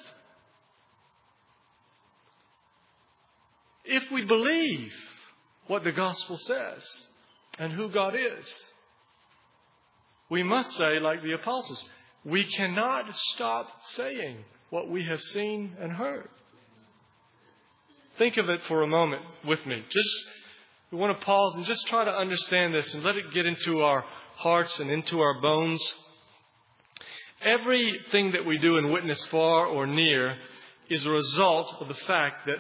if 3.90 4.05
we 4.11 4.24
believe 4.24 4.92
what 5.66 5.85
the 5.85 5.92
gospel 5.92 6.38
says 6.38 6.83
and 7.59 7.72
who 7.72 7.90
God 7.90 8.14
is, 8.14 8.46
we 10.31 10.42
must 10.42 10.72
say, 10.76 11.00
like 11.00 11.22
the 11.22 11.33
apostles, 11.33 11.85
we 12.24 12.44
cannot 12.44 13.05
stop 13.35 13.66
saying 13.96 14.38
what 14.70 14.88
we 14.88 15.05
have 15.05 15.20
seen 15.20 15.76
and 15.81 15.92
heard. 15.92 16.29
Think 18.16 18.37
of 18.37 18.48
it 18.48 18.61
for 18.68 18.83
a 18.83 18.87
moment 18.87 19.22
with 19.44 19.64
me. 19.66 19.83
Just, 19.90 20.11
we 20.92 20.98
want 20.98 21.18
to 21.18 21.24
pause 21.24 21.55
and 21.57 21.64
just 21.64 21.87
try 21.88 22.05
to 22.05 22.12
understand 22.12 22.74
this 22.74 22.94
and 22.94 23.03
let 23.03 23.16
it 23.16 23.33
get 23.33 23.46
into 23.46 23.83
our 23.83 24.05
hearts 24.37 24.79
and 24.79 24.90
into 24.90 25.20
our 25.20 25.40
bones. 25.40 25.83
Everything 27.42 28.33
that 28.33 28.44
we 28.46 28.59
do 28.59 28.76
in 28.76 28.92
witness 28.92 29.24
far 29.26 29.66
or 29.66 29.87
near 29.87 30.37
is 30.88 31.05
a 31.05 31.11
result 31.11 31.74
of 31.81 31.88
the 31.88 31.94
fact 31.94 32.46
that 32.46 32.57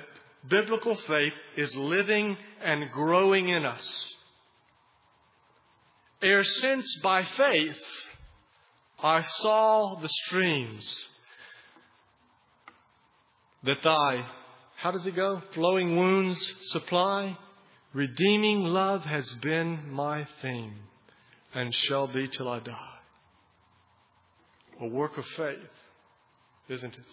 biblical 0.48 0.96
faith 1.06 1.32
is 1.56 1.74
living 1.76 2.36
and 2.64 2.90
growing 2.90 3.48
in 3.48 3.64
us. 3.64 4.14
Ere 6.22 6.44
since 6.44 6.98
by 7.02 7.24
faith 7.24 7.80
I 9.02 9.22
saw 9.22 9.98
the 10.00 10.08
streams, 10.08 11.08
that 13.62 13.82
thy, 13.82 14.24
how 14.76 14.90
does 14.90 15.06
it 15.06 15.16
go? 15.16 15.42
Flowing 15.54 15.96
wounds 15.96 16.54
supply. 16.70 17.36
Redeeming 17.92 18.62
love 18.64 19.02
has 19.02 19.30
been 19.42 19.90
my 19.90 20.26
theme 20.40 20.74
and 21.54 21.74
shall 21.74 22.06
be 22.06 22.28
till 22.28 22.48
I 22.48 22.60
die. 22.60 22.98
A 24.80 24.86
work 24.86 25.18
of 25.18 25.24
faith, 25.36 25.58
isn't 26.68 26.94
it? 26.94 27.04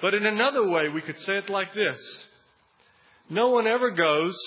But 0.00 0.14
in 0.14 0.24
another 0.26 0.68
way, 0.68 0.88
we 0.88 1.02
could 1.02 1.20
say 1.20 1.38
it 1.38 1.50
like 1.50 1.74
this 1.74 2.26
No 3.28 3.50
one 3.50 3.66
ever 3.66 3.90
goes 3.90 4.38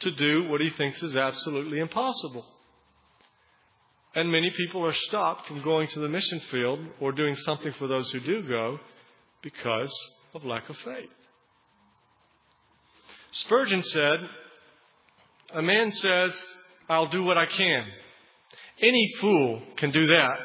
to 0.00 0.10
do 0.10 0.48
what 0.48 0.60
he 0.60 0.70
thinks 0.70 1.02
is 1.02 1.16
absolutely 1.16 1.78
impossible. 1.78 2.46
And 4.14 4.32
many 4.32 4.50
people 4.50 4.84
are 4.84 4.94
stopped 4.94 5.46
from 5.46 5.62
going 5.62 5.88
to 5.88 6.00
the 6.00 6.08
mission 6.08 6.40
field 6.50 6.80
or 7.00 7.12
doing 7.12 7.36
something 7.36 7.72
for 7.74 7.86
those 7.86 8.10
who 8.10 8.20
do 8.20 8.42
go 8.42 8.78
because 9.42 9.92
of 10.34 10.44
lack 10.44 10.68
of 10.68 10.76
faith. 10.78 11.10
Spurgeon 13.30 13.82
said, 13.82 14.28
A 15.54 15.62
man 15.62 15.92
says, 15.92 16.34
I'll 16.88 17.08
do 17.08 17.22
what 17.22 17.36
I 17.36 17.46
can. 17.46 17.84
Any 18.80 19.12
fool 19.20 19.62
can 19.76 19.90
do 19.90 20.06
that. 20.06 20.38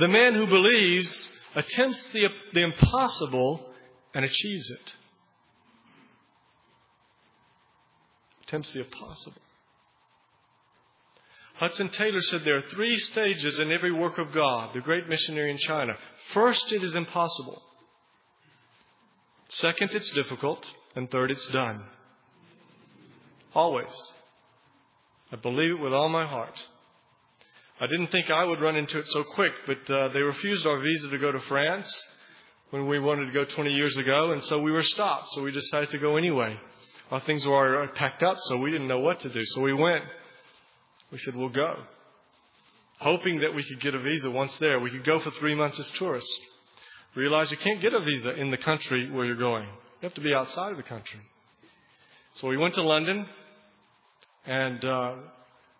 The 0.00 0.08
man 0.08 0.34
who 0.34 0.46
believes 0.46 1.30
attempts 1.54 2.02
the, 2.12 2.26
the 2.52 2.62
impossible 2.62 3.72
and 4.16 4.24
achieves 4.24 4.70
it. 4.70 4.94
Attempts 8.44 8.72
the 8.72 8.80
impossible. 8.80 9.42
Hudson 11.56 11.90
Taylor 11.90 12.22
said 12.22 12.42
there 12.42 12.56
are 12.56 12.62
three 12.62 12.96
stages 12.96 13.58
in 13.58 13.70
every 13.70 13.92
work 13.92 14.16
of 14.16 14.32
God, 14.32 14.72
the 14.72 14.80
great 14.80 15.06
missionary 15.06 15.50
in 15.50 15.58
China. 15.58 15.92
First, 16.32 16.72
it 16.72 16.82
is 16.82 16.94
impossible. 16.94 17.60
Second, 19.50 19.90
it's 19.92 20.10
difficult. 20.12 20.66
And 20.94 21.10
third, 21.10 21.30
it's 21.30 21.48
done. 21.48 21.84
Always. 23.54 23.92
I 25.30 25.36
believe 25.36 25.72
it 25.72 25.82
with 25.82 25.92
all 25.92 26.08
my 26.08 26.26
heart. 26.26 26.58
I 27.78 27.86
didn't 27.86 28.10
think 28.10 28.30
I 28.30 28.44
would 28.44 28.62
run 28.62 28.76
into 28.76 28.98
it 28.98 29.08
so 29.08 29.24
quick, 29.24 29.52
but 29.66 29.90
uh, 29.94 30.08
they 30.14 30.20
refused 30.20 30.66
our 30.66 30.80
visa 30.80 31.10
to 31.10 31.18
go 31.18 31.32
to 31.32 31.40
France 31.40 31.92
when 32.70 32.88
we 32.88 32.98
wanted 32.98 33.26
to 33.26 33.32
go 33.32 33.44
20 33.44 33.72
years 33.72 33.96
ago, 33.96 34.32
and 34.32 34.42
so 34.44 34.60
we 34.60 34.72
were 34.72 34.82
stopped. 34.82 35.30
So 35.32 35.42
we 35.42 35.52
decided 35.52 35.90
to 35.90 35.98
go 35.98 36.16
anyway. 36.16 36.58
Our 37.10 37.20
things 37.20 37.46
were 37.46 37.54
already 37.54 37.92
packed 37.92 38.22
up, 38.22 38.36
so 38.48 38.56
we 38.56 38.70
didn't 38.70 38.88
know 38.88 38.98
what 38.98 39.20
to 39.20 39.28
do. 39.28 39.44
So 39.46 39.60
we 39.60 39.72
went. 39.72 40.04
We 41.12 41.18
said, 41.18 41.36
we'll 41.36 41.50
go. 41.50 41.76
Hoping 42.98 43.40
that 43.40 43.54
we 43.54 43.62
could 43.62 43.80
get 43.80 43.94
a 43.94 44.00
visa 44.00 44.30
once 44.30 44.56
there. 44.56 44.80
We 44.80 44.90
could 44.90 45.04
go 45.04 45.20
for 45.20 45.30
three 45.32 45.54
months 45.54 45.78
as 45.78 45.88
tourists. 45.92 46.36
Realize 47.14 47.50
you 47.50 47.56
can't 47.58 47.80
get 47.80 47.94
a 47.94 48.00
visa 48.00 48.34
in 48.34 48.50
the 48.50 48.56
country 48.56 49.10
where 49.10 49.24
you're 49.24 49.36
going. 49.36 49.64
You 49.64 50.02
have 50.02 50.14
to 50.14 50.20
be 50.20 50.34
outside 50.34 50.72
of 50.72 50.76
the 50.76 50.82
country. 50.82 51.20
So 52.34 52.48
we 52.48 52.56
went 52.56 52.74
to 52.74 52.82
London 52.82 53.26
and 54.44 54.84
uh, 54.84 55.14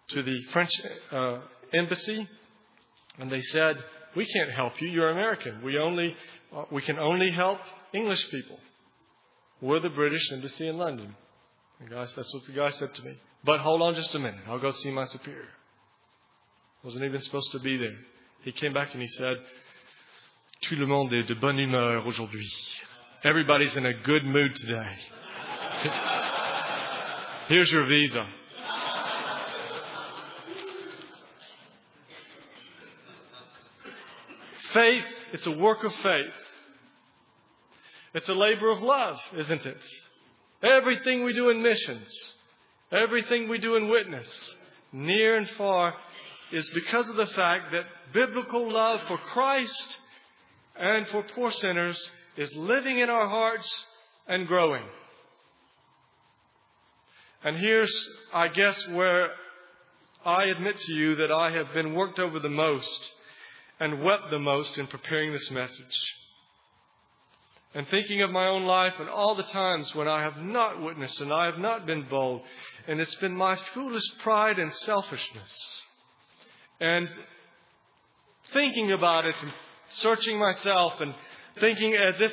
to 0.09 0.22
the 0.22 0.40
French 0.53 0.70
uh, 1.11 1.38
embassy, 1.75 2.29
and 3.18 3.31
they 3.31 3.40
said, 3.40 3.77
"We 4.17 4.27
can't 4.27 4.51
help 4.51 4.81
you. 4.81 4.89
You're 4.89 5.11
American. 5.11 5.63
We 5.63 5.79
only 5.79 6.17
uh, 6.55 6.65
we 6.71 6.83
can 6.83 6.99
only 6.99 7.31
help 7.31 7.61
English 7.93 8.29
people." 8.31 8.59
We're 9.61 9.81
the 9.81 9.89
British 9.89 10.31
embassy 10.33 10.69
in 10.69 10.77
London. 10.77 11.15
And 11.81 11.89
guys, 11.91 12.13
that's 12.15 12.33
what 12.35 12.45
the 12.47 12.53
guy 12.53 12.71
said 12.71 12.95
to 12.95 13.03
me. 13.03 13.17
But 13.45 13.61
hold 13.61 13.81
on 13.83 13.95
just 13.95 14.15
a 14.15 14.19
minute. 14.19 14.41
I'll 14.49 14.59
go 14.59 14.71
see 14.71 14.91
my 14.91 15.05
superior. 15.05 15.49
Wasn't 16.83 17.05
even 17.05 17.23
supposed 17.23 17.53
to 17.53 17.61
be 17.61 17.77
there. 17.77 17.97
He 18.43 18.53
came 18.53 18.73
back 18.73 18.93
and 18.93 19.01
he 19.01 19.09
said, 19.09 19.39
Tout 20.63 20.79
le 20.79 20.87
monde 20.87 21.13
est 21.15 21.27
de 21.27 21.35
bonne 21.35 21.59
humeur 21.59 22.07
aujourd'hui. 22.07 22.49
Everybody's 23.25 23.75
in 23.77 23.87
a 23.87 23.95
good 24.05 24.25
mood 24.25 24.55
today. 24.55 24.97
Here's 27.49 27.73
your 27.73 27.87
visa. 27.87 28.27
Faith, 34.77 35.05
it's 35.33 35.47
a 35.47 35.53
work 35.53 35.85
of 35.85 35.93
faith. 36.03 36.35
It's 38.12 38.29
a 38.29 38.35
labor 38.35 38.71
of 38.71 38.83
love, 38.83 39.17
isn't 39.35 39.65
it? 39.65 39.81
Everything 40.62 41.25
we 41.25 41.33
do 41.33 41.49
in 41.49 41.62
missions, 41.62 42.07
everything 42.93 43.49
we 43.49 43.57
do 43.57 43.77
in 43.77 43.89
witness, 43.89 44.29
near 44.93 45.39
and 45.39 45.49
far, 45.57 45.95
is 46.53 46.69
because 46.75 47.09
of 47.09 47.17
the 47.17 47.27
fact 47.29 47.73
that 47.73 47.87
biblical 48.12 48.71
love 48.71 49.01
for 49.09 49.17
Christ 49.17 49.97
and 50.79 51.07
for 51.09 51.25
poor 51.35 51.51
sinners 51.53 52.11
is 52.37 52.55
living 52.55 52.99
in 52.99 53.09
our 53.09 53.29
hearts 53.29 53.87
and 54.29 54.47
growing. 54.47 54.85
And 57.43 57.57
here's, 57.57 57.93
I 58.35 58.49
guess, 58.49 58.87
where 58.89 59.31
I 60.23 60.45
admit 60.55 60.79
to 60.81 60.93
you 60.93 61.17
that 61.17 61.33
I 61.33 61.53
have 61.53 61.73
been 61.73 61.95
worked 61.95 62.19
over 62.19 62.41
the 62.41 62.51
most 62.51 63.12
and 63.81 64.03
wept 64.03 64.31
the 64.31 64.39
most 64.39 64.79
in 64.79 64.87
preparing 64.87 65.33
this 65.33 65.51
message. 65.51 66.15
And 67.75 67.87
thinking 67.89 68.23
of 68.23 68.31
my 68.31 68.47
own 68.47 68.65
life 68.65 68.95
and 68.99 69.09
all 69.09 69.35
the 69.35 69.43
times 69.43 69.95
when 69.95 70.09
I 70.09 70.23
have 70.23 70.39
not 70.39 70.83
witnessed 70.83 71.21
and 71.21 71.33
I 71.33 71.45
have 71.45 71.59
not 71.59 71.85
been 71.85 72.07
bold, 72.09 72.41
and 72.89 73.01
it's 73.01 73.17
been 73.17 73.37
my 73.37 73.57
foolish 73.75 74.03
pride 74.23 74.59
and 74.59 74.73
selfishness. 74.73 75.83
And 76.81 77.09
thinking 78.53 78.93
about 78.93 79.27
it 79.27 79.35
and 79.43 79.53
searching 79.91 80.39
myself 80.39 80.95
and 81.01 81.15
thinking 81.61 81.95
as 81.95 82.21
if 82.21 82.33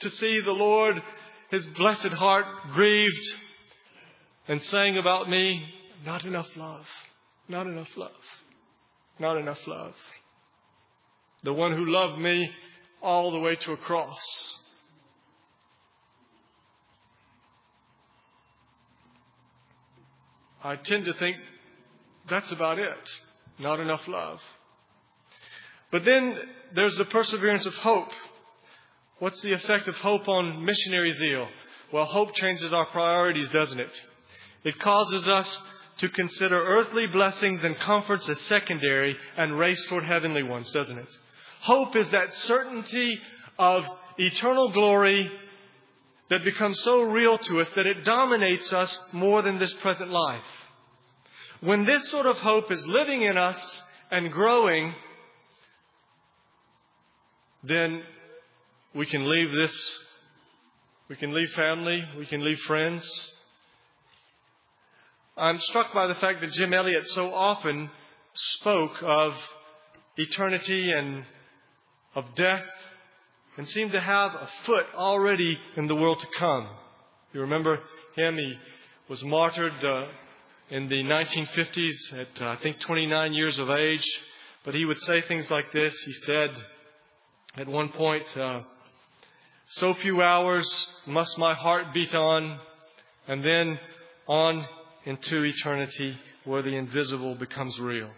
to 0.00 0.10
see 0.10 0.40
the 0.40 0.50
Lord, 0.50 1.00
His 1.50 1.66
blessed 1.68 2.08
heart 2.08 2.46
grieved 2.72 3.34
and 4.48 4.60
saying 4.62 4.98
about 4.98 5.30
me, 5.30 5.64
not 6.04 6.24
enough 6.24 6.48
love, 6.56 6.86
not 7.48 7.66
enough 7.66 7.96
love, 7.96 8.10
not 9.18 9.38
enough 9.38 9.60
love. 9.66 9.94
The 11.42 11.52
one 11.52 11.72
who 11.72 11.90
loved 11.90 12.18
me 12.18 12.50
all 13.02 13.30
the 13.32 13.38
way 13.38 13.56
to 13.56 13.72
a 13.72 13.76
cross. 13.76 14.20
I 20.62 20.76
tend 20.76 21.06
to 21.06 21.14
think 21.14 21.36
that's 22.28 22.52
about 22.52 22.78
it. 22.78 23.08
Not 23.58 23.80
enough 23.80 24.06
love. 24.06 24.40
But 25.90 26.04
then 26.04 26.36
there's 26.74 26.96
the 26.96 27.06
perseverance 27.06 27.66
of 27.66 27.74
hope. 27.74 28.10
What's 29.18 29.40
the 29.40 29.52
effect 29.52 29.88
of 29.88 29.96
hope 29.96 30.28
on 30.28 30.64
missionary 30.64 31.12
zeal? 31.12 31.48
Well, 31.92 32.04
hope 32.04 32.34
changes 32.34 32.72
our 32.72 32.86
priorities, 32.86 33.48
doesn't 33.50 33.80
it? 33.80 34.00
It 34.64 34.78
causes 34.78 35.28
us 35.28 35.58
to 35.98 36.08
consider 36.08 36.62
earthly 36.62 37.06
blessings 37.06 37.64
and 37.64 37.76
comforts 37.76 38.28
as 38.28 38.40
secondary 38.42 39.16
and 39.36 39.58
race 39.58 39.84
toward 39.86 40.04
heavenly 40.04 40.42
ones, 40.42 40.70
doesn't 40.70 40.98
it? 40.98 41.08
Hope 41.60 41.94
is 41.96 42.08
that 42.10 42.32
certainty 42.46 43.20
of 43.58 43.84
eternal 44.18 44.72
glory 44.72 45.30
that 46.30 46.44
becomes 46.44 46.80
so 46.82 47.02
real 47.02 47.36
to 47.36 47.60
us 47.60 47.68
that 47.70 47.86
it 47.86 48.04
dominates 48.04 48.72
us 48.72 48.98
more 49.12 49.42
than 49.42 49.58
this 49.58 49.72
present 49.74 50.10
life. 50.10 50.44
When 51.60 51.84
this 51.84 52.08
sort 52.08 52.26
of 52.26 52.38
hope 52.38 52.72
is 52.72 52.86
living 52.86 53.22
in 53.22 53.36
us 53.36 53.82
and 54.10 54.32
growing, 54.32 54.94
then 57.62 58.02
we 58.94 59.04
can 59.04 59.28
leave 59.28 59.52
this, 59.52 59.98
we 61.08 61.16
can 61.16 61.34
leave 61.34 61.50
family, 61.50 62.02
we 62.16 62.24
can 62.24 62.42
leave 62.42 62.58
friends. 62.60 63.06
I'm 65.36 65.58
struck 65.58 65.92
by 65.92 66.06
the 66.06 66.14
fact 66.14 66.40
that 66.40 66.52
Jim 66.52 66.72
Elliot 66.72 67.06
so 67.08 67.34
often 67.34 67.90
spoke 68.32 69.02
of 69.02 69.34
eternity 70.16 70.90
and 70.92 71.24
of 72.14 72.24
death 72.34 72.64
and 73.56 73.68
seemed 73.68 73.92
to 73.92 74.00
have 74.00 74.32
a 74.32 74.48
foot 74.64 74.86
already 74.94 75.58
in 75.76 75.86
the 75.86 75.94
world 75.94 76.20
to 76.20 76.26
come. 76.38 76.68
You 77.32 77.40
remember 77.42 77.78
him? 78.16 78.36
He 78.36 78.54
was 79.08 79.22
martyred 79.24 79.84
uh, 79.84 80.06
in 80.70 80.88
the 80.88 81.02
1950s 81.02 82.18
at, 82.18 82.42
uh, 82.42 82.48
I 82.50 82.56
think, 82.56 82.80
29 82.80 83.32
years 83.32 83.58
of 83.58 83.70
age. 83.70 84.06
But 84.64 84.74
he 84.74 84.84
would 84.84 85.00
say 85.00 85.22
things 85.22 85.50
like 85.50 85.72
this. 85.72 85.94
He 86.04 86.12
said, 86.26 86.50
at 87.56 87.66
one 87.66 87.88
point, 87.90 88.24
uh, 88.36 88.60
so 89.68 89.94
few 89.94 90.22
hours 90.22 90.66
must 91.06 91.38
my 91.38 91.54
heart 91.54 91.94
beat 91.94 92.14
on, 92.14 92.58
and 93.28 93.44
then 93.44 93.78
on 94.26 94.66
into 95.04 95.42
eternity 95.44 96.18
where 96.44 96.62
the 96.62 96.76
invisible 96.76 97.34
becomes 97.34 97.78
real. 97.78 98.10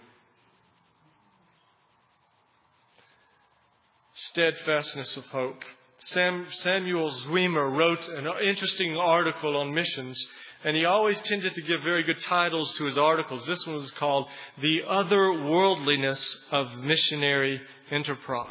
steadfastness 4.14 5.16
of 5.16 5.25
hope. 5.27 5.62
Sam, 5.98 6.46
Samuel 6.51 7.11
Zwemer 7.11 7.70
wrote 7.77 8.07
an 8.09 8.27
interesting 8.44 8.96
article 8.96 9.57
on 9.57 9.72
missions, 9.72 10.20
and 10.64 10.77
he 10.77 10.85
always 10.85 11.18
tended 11.20 11.55
to 11.55 11.62
give 11.62 11.83
very 11.83 12.03
good 12.03 12.20
titles 12.22 12.72
to 12.75 12.85
his 12.85 12.98
articles. 12.98 13.46
This 13.46 13.64
one 13.66 13.77
was 13.77 13.90
called 13.92 14.27
The 14.61 14.81
Otherworldliness 14.88 16.22
of 16.51 16.75
Missionary 16.79 17.61
Enterprise. 17.90 18.48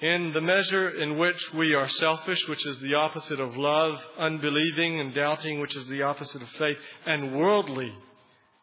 In 0.00 0.32
the 0.32 0.40
measure 0.40 0.90
in 0.90 1.16
which 1.16 1.54
we 1.54 1.74
are 1.74 1.88
selfish, 1.88 2.48
which 2.48 2.66
is 2.66 2.78
the 2.80 2.94
opposite 2.94 3.38
of 3.38 3.56
love, 3.56 4.00
unbelieving 4.18 4.98
and 4.98 5.14
doubting, 5.14 5.60
which 5.60 5.76
is 5.76 5.86
the 5.86 6.02
opposite 6.02 6.42
of 6.42 6.48
faith, 6.50 6.78
and 7.06 7.38
worldly 7.38 7.94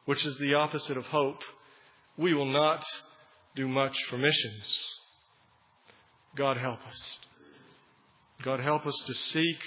which 0.10 0.26
is 0.26 0.36
the 0.39 0.56
opposite 0.56 0.98
of 0.98 1.06
hope, 1.06 1.43
we 2.17 2.34
will 2.34 2.52
not 2.52 2.84
do 3.56 3.67
much 3.67 3.95
for 4.10 4.17
missions. 4.17 4.76
God 6.36 6.58
help 6.58 6.80
us. 6.88 7.19
God 8.41 8.60
help 8.60 8.88
us 8.88 9.04
to 9.06 9.13
seek 9.13 9.60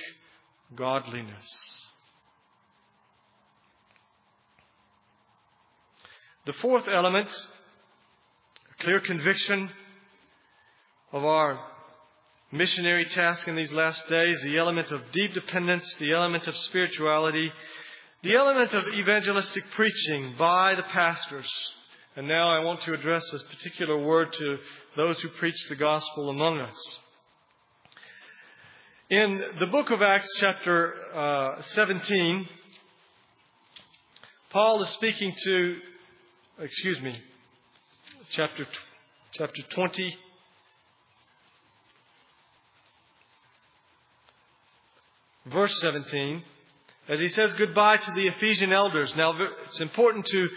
godliness. 0.75 1.47
The 6.45 6.55
fourth 6.55 6.89
element, 6.93 7.29
a 7.29 8.83
clear 8.83 8.99
conviction 8.99 9.71
of 11.13 11.25
our 11.25 11.61
missionary 12.51 13.05
task 13.05 13.47
in 13.47 13.55
these 13.55 13.71
last 13.71 14.09
days, 14.09 14.43
the 14.43 14.59
element 14.59 14.91
of 14.91 15.13
deep 15.13 15.35
dependence, 15.35 15.95
the 16.01 16.13
element 16.13 16.49
of 16.49 16.57
spirituality, 16.57 17.53
the 18.23 18.37
element 18.37 18.73
of 18.73 18.85
evangelistic 18.97 19.65
preaching 19.73 20.35
by 20.39 20.77
the 20.77 20.85
pastors. 20.85 21.51
And 22.15 22.29
now 22.29 22.51
I 22.51 22.65
want 22.65 22.81
to 22.83 22.93
address 22.93 23.29
this 23.33 23.43
particular 23.45 23.99
word 23.99 24.33
to 24.35 24.59
those 24.97 25.21
who 25.21 25.29
preach 25.31 25.57
the 25.69 25.75
gospel 25.75 26.31
among 26.31 26.61
us. 26.61 26.99
In 29.11 29.41
the 29.59 29.67
book 29.67 29.91
of 29.91 30.03
Acts, 30.03 30.29
chapter 30.39 30.95
uh, 31.15 31.63
17, 31.63 32.49
Paul 34.51 34.83
is 34.83 34.89
speaking 34.91 35.35
to, 35.45 35.77
excuse 36.61 37.01
me, 37.03 37.21
chapter, 38.31 38.67
chapter 39.33 39.63
20, 39.63 40.17
verse 45.47 45.81
17, 45.81 46.45
as 47.09 47.19
he 47.19 47.29
says 47.31 47.53
goodbye 47.55 47.97
to 47.97 48.12
the 48.12 48.29
Ephesian 48.29 48.73
elders. 48.73 49.15
Now, 49.17 49.35
it's 49.67 49.81
important 49.81 50.25
to, 50.27 50.49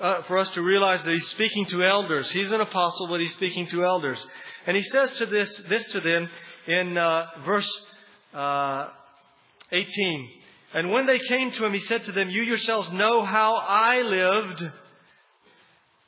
uh, 0.00 0.22
for 0.22 0.36
us 0.36 0.50
to 0.50 0.62
realize 0.62 1.02
that 1.02 1.12
he's 1.12 1.28
speaking 1.28 1.64
to 1.66 1.82
elders. 1.82 2.30
He's 2.30 2.50
an 2.50 2.60
apostle, 2.60 3.08
but 3.08 3.20
he's 3.20 3.32
speaking 3.32 3.66
to 3.68 3.84
elders. 3.84 4.24
And 4.66 4.76
he 4.76 4.82
says 4.82 5.12
to 5.18 5.26
this, 5.26 5.54
this 5.68 5.90
to 5.92 6.00
them 6.00 6.28
in 6.66 6.98
uh, 6.98 7.26
verse 7.44 7.70
uh, 8.34 8.88
18. 9.72 10.28
And 10.74 10.90
when 10.90 11.06
they 11.06 11.18
came 11.18 11.50
to 11.52 11.64
him, 11.64 11.72
he 11.72 11.80
said 11.80 12.04
to 12.04 12.12
them, 12.12 12.28
You 12.28 12.42
yourselves 12.42 12.90
know 12.92 13.24
how 13.24 13.54
I 13.56 14.02
lived 14.02 14.70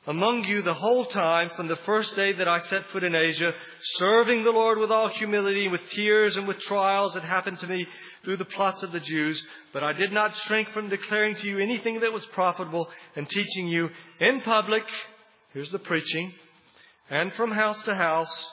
among 0.05 0.43
you 0.43 0.61
the 0.61 0.73
whole 0.73 1.05
time 1.05 1.49
from 1.55 1.67
the 1.67 1.75
first 1.77 2.15
day 2.15 2.33
that 2.33 2.47
I 2.47 2.61
set 2.61 2.85
foot 2.87 3.03
in 3.03 3.15
Asia, 3.15 3.53
serving 3.97 4.43
the 4.43 4.51
Lord 4.51 4.77
with 4.77 4.91
all 4.91 5.09
humility, 5.09 5.67
with 5.67 5.81
tears 5.89 6.37
and 6.37 6.47
with 6.47 6.59
trials 6.59 7.15
that 7.15 7.23
happened 7.23 7.59
to 7.59 7.67
me 7.67 7.87
through 8.23 8.37
the 8.37 8.45
plots 8.45 8.83
of 8.83 8.91
the 8.91 8.99
Jews, 8.99 9.41
but 9.73 9.83
I 9.83 9.93
did 9.93 10.11
not 10.11 10.35
shrink 10.45 10.69
from 10.69 10.89
declaring 10.89 11.35
to 11.35 11.47
you 11.47 11.59
anything 11.59 11.99
that 12.01 12.13
was 12.13 12.25
profitable 12.27 12.89
and 13.15 13.27
teaching 13.27 13.67
you 13.67 13.89
in 14.19 14.41
public, 14.41 14.83
here's 15.53 15.71
the 15.71 15.79
preaching, 15.79 16.33
and 17.09 17.33
from 17.33 17.51
house 17.51 17.81
to 17.83 17.95
house, 17.95 18.51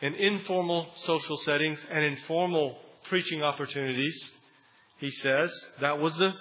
in 0.00 0.14
informal 0.14 0.86
social 0.96 1.36
settings 1.38 1.78
and 1.90 2.04
informal 2.04 2.78
preaching 3.08 3.42
opportunities. 3.42 4.32
He 4.98 5.10
says 5.10 5.52
that 5.80 5.98
was 5.98 6.16
the 6.16 6.32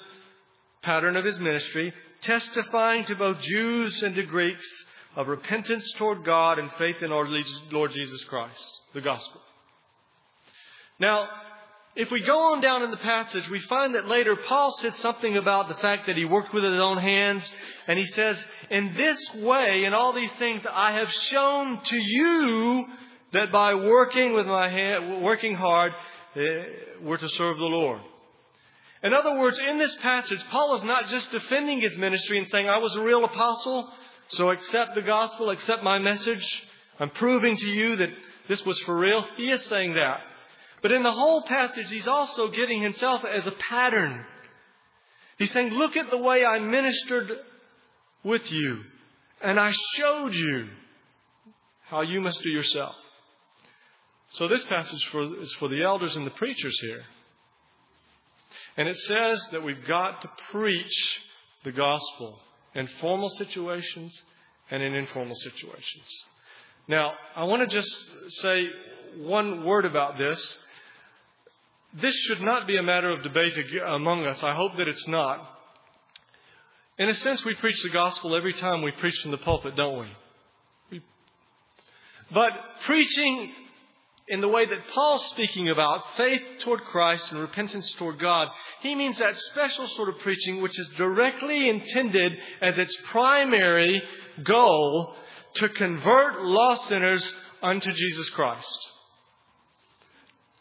pattern 0.84 1.16
of 1.16 1.26
his 1.26 1.40
ministry, 1.40 1.94
testifying 2.22 3.06
to 3.06 3.16
both 3.16 3.40
Jews 3.42 4.02
and 4.04 4.16
to 4.16 4.24
Greeks 4.24 4.68
of 5.16 5.28
repentance 5.28 5.92
toward 5.98 6.24
God 6.24 6.60
and 6.60 6.72
faith 6.74 6.98
in 7.02 7.12
our 7.12 7.28
Lord 7.72 7.92
Jesus 7.92 8.24
Christ, 8.26 8.82
the 8.94 9.02
gospel. 9.02 9.42
Now, 11.00 11.28
if 11.96 12.12
we 12.12 12.22
go 12.22 12.54
on 12.54 12.62
down 12.62 12.84
in 12.84 12.92
the 12.92 12.98
passage, 12.98 13.50
we 13.50 13.60
find 13.62 13.96
that 13.96 14.08
later 14.08 14.36
Paul 14.36 14.72
says 14.80 14.96
something 14.98 15.36
about 15.36 15.68
the 15.68 15.76
fact 15.76 16.06
that 16.06 16.16
he 16.16 16.26
worked 16.26 16.54
with 16.54 16.64
his 16.64 16.80
own 16.80 17.00
hands, 17.00 17.52
and 17.88 17.98
he 17.98 18.06
says, 18.14 18.38
In 18.70 18.94
this 18.96 19.18
way, 19.36 19.84
in 19.84 19.94
all 19.96 20.14
these 20.14 20.32
things, 20.34 20.62
I 20.72 20.94
have 20.94 21.12
shown 21.12 21.82
to 21.84 21.98
you 21.98 22.86
that 23.34 23.52
by 23.52 23.74
working 23.74 24.34
with 24.34 24.46
my 24.46 24.70
hand, 24.70 25.24
working 25.24 25.56
hard, 25.56 25.92
uh, 26.36 26.40
we're 27.02 27.18
to 27.18 27.30
serve 27.30 27.58
the 27.58 27.66
Lord. 27.66 28.00
In 29.04 29.14
other 29.14 29.38
words, 29.38 29.60
in 29.60 29.78
this 29.78 29.96
passage, 29.98 30.40
Paul 30.50 30.76
is 30.76 30.84
not 30.84 31.08
just 31.08 31.32
defending 31.32 31.82
his 31.82 31.98
ministry 31.98 32.38
and 32.38 32.48
saying, 32.50 32.70
I 32.70 32.78
was 32.78 32.96
a 32.96 33.02
real 33.02 33.26
apostle, 33.26 33.92
so 34.30 34.50
accept 34.52 34.96
the 34.96 35.02
gospel, 35.02 35.50
accept 35.50 35.84
my 35.84 35.98
message. 35.98 36.46
I'm 37.00 37.10
proving 37.12 37.56
to 37.58 37.68
you 37.68 37.96
that 37.98 38.10
this 38.48 38.64
was 38.66 38.80
for 38.80 38.98
real. 38.98 39.24
He 39.38 39.50
is 39.50 39.64
saying 39.66 39.96
that. 39.96 40.22
But 40.88 40.96
in 40.96 41.04
the 41.04 41.12
whole 41.12 41.42
passage, 41.42 41.90
he's 41.90 42.08
also 42.08 42.48
getting 42.48 42.82
himself 42.82 43.26
as 43.26 43.46
a 43.46 43.52
pattern. 43.52 44.24
He's 45.38 45.52
saying, 45.52 45.74
Look 45.74 45.98
at 45.98 46.10
the 46.10 46.18
way 46.18 46.46
I 46.46 46.60
ministered 46.60 47.30
with 48.24 48.50
you, 48.50 48.84
and 49.42 49.60
I 49.60 49.74
showed 49.98 50.34
you 50.34 50.70
how 51.88 52.04
you 52.04 52.22
must 52.22 52.42
do 52.42 52.48
yourself. 52.48 52.96
So 54.30 54.48
this 54.48 54.64
passage 54.64 55.06
for, 55.12 55.24
is 55.42 55.52
for 55.56 55.68
the 55.68 55.84
elders 55.84 56.16
and 56.16 56.26
the 56.26 56.32
preachers 56.32 56.80
here. 56.80 57.04
And 58.78 58.88
it 58.88 58.96
says 58.96 59.46
that 59.52 59.64
we've 59.64 59.86
got 59.86 60.22
to 60.22 60.30
preach 60.52 61.20
the 61.66 61.74
gospel 61.74 62.40
in 62.76 62.88
formal 63.02 63.28
situations 63.28 64.18
and 64.72 64.82
in 64.82 64.96
informal 64.96 65.36
situations. 65.36 66.24
Now, 66.88 67.12
I 67.36 67.44
want 67.44 67.70
to 67.70 67.76
just 67.76 67.94
say 68.42 68.70
one 69.18 69.66
word 69.66 69.84
about 69.84 70.18
this. 70.18 70.58
This 72.02 72.16
should 72.28 72.42
not 72.42 72.68
be 72.68 72.78
a 72.78 72.84
matter 72.84 73.10
of 73.10 73.24
debate 73.24 73.54
among 73.86 74.26
us. 74.26 74.44
I 74.44 74.54
hope 74.54 74.78
that 74.78 74.88
it's 74.88 75.08
not. 75.08 75.40
In 77.00 77.10
a 77.10 77.14
sense, 77.14 77.44
we 77.44 77.56
preach 77.56 77.82
the 77.82 77.90
gospel 77.90 78.36
every 78.36 78.54
time 78.54 78.82
we 78.82 78.92
preach 78.92 79.18
from 79.22 79.32
the 79.32 79.38
pulpit, 79.38 79.76
don't 79.76 80.00
we? 80.00 81.02
But 82.32 82.52
preaching 82.86 83.52
in 84.28 84.42
the 84.42 84.48
way 84.48 84.66
that 84.66 84.94
Paul's 84.94 85.26
speaking 85.28 85.70
about 85.70 86.04
faith 86.18 86.42
toward 86.60 86.82
Christ 86.82 87.32
and 87.32 87.40
repentance 87.40 87.90
toward 87.94 88.20
God, 88.20 88.50
he 88.82 88.94
means 88.94 89.20
that 89.20 89.38
special 89.52 89.88
sort 89.88 90.10
of 90.10 90.20
preaching 90.20 90.62
which 90.62 90.78
is 90.78 90.90
directly 90.98 91.70
intended 91.70 92.34
as 92.62 92.78
its 92.78 92.96
primary 93.12 94.04
goal 94.44 95.16
to 95.56 95.70
convert 95.70 96.42
lost 96.42 96.90
sinners 96.90 97.32
unto 97.64 97.92
Jesus 97.92 98.30
Christ. 98.32 98.92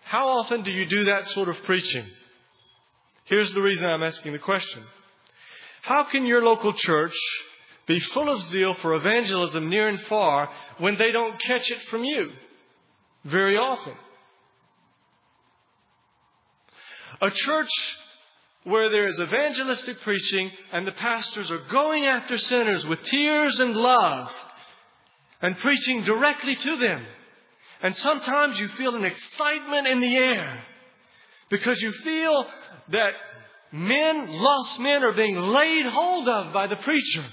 How 0.07 0.29
often 0.29 0.63
do 0.63 0.71
you 0.71 0.87
do 0.87 1.05
that 1.07 1.27
sort 1.29 1.49
of 1.49 1.57
preaching? 1.65 2.07
Here's 3.25 3.53
the 3.53 3.61
reason 3.61 3.89
I'm 3.91 4.05
asking 4.05 4.33
the 4.33 4.39
question. 4.39 4.85
How 5.83 6.05
can 6.05 6.25
your 6.25 6.45
local 6.45 6.73
church 6.73 7.17
be 7.87 7.99
full 7.99 8.33
of 8.33 8.41
zeal 8.45 8.75
for 8.75 8.95
evangelism 8.95 9.69
near 9.69 9.89
and 9.89 10.01
far 10.03 10.49
when 10.79 10.97
they 10.97 11.11
don't 11.11 11.41
catch 11.41 11.73
it 11.73 11.81
from 11.91 12.05
you 12.05 12.31
very 13.25 13.57
often? 13.57 13.95
A 17.21 17.31
church 17.31 17.71
where 18.63 18.89
there 18.89 19.07
is 19.07 19.19
evangelistic 19.19 20.01
preaching 20.03 20.53
and 20.73 20.87
the 20.87 20.93
pastors 20.93 21.51
are 21.51 21.65
going 21.71 22.07
after 22.07 22.39
sinners 22.39 22.87
with 22.87 23.03
tears 23.03 23.59
and 23.59 23.75
love 23.75 24.31
and 25.43 25.59
preaching 25.59 26.05
directly 26.05 26.55
to 26.55 26.77
them 26.77 27.05
and 27.83 27.97
sometimes 27.97 28.59
you 28.59 28.69
feel 28.69 28.95
an 28.95 29.05
excitement 29.05 29.87
in 29.87 30.01
the 30.01 30.17
air 30.17 30.63
because 31.51 31.81
you 31.81 31.93
feel 31.93 32.47
that 32.91 33.13
men, 33.73 34.29
lost 34.29 34.81
men, 34.81 35.03
are 35.05 35.13
being 35.13 35.37
laid 35.37 35.87
hold 35.87 36.29
of 36.29 36.53
by 36.53 36.67
the 36.67 36.77
preacher. 36.77 37.25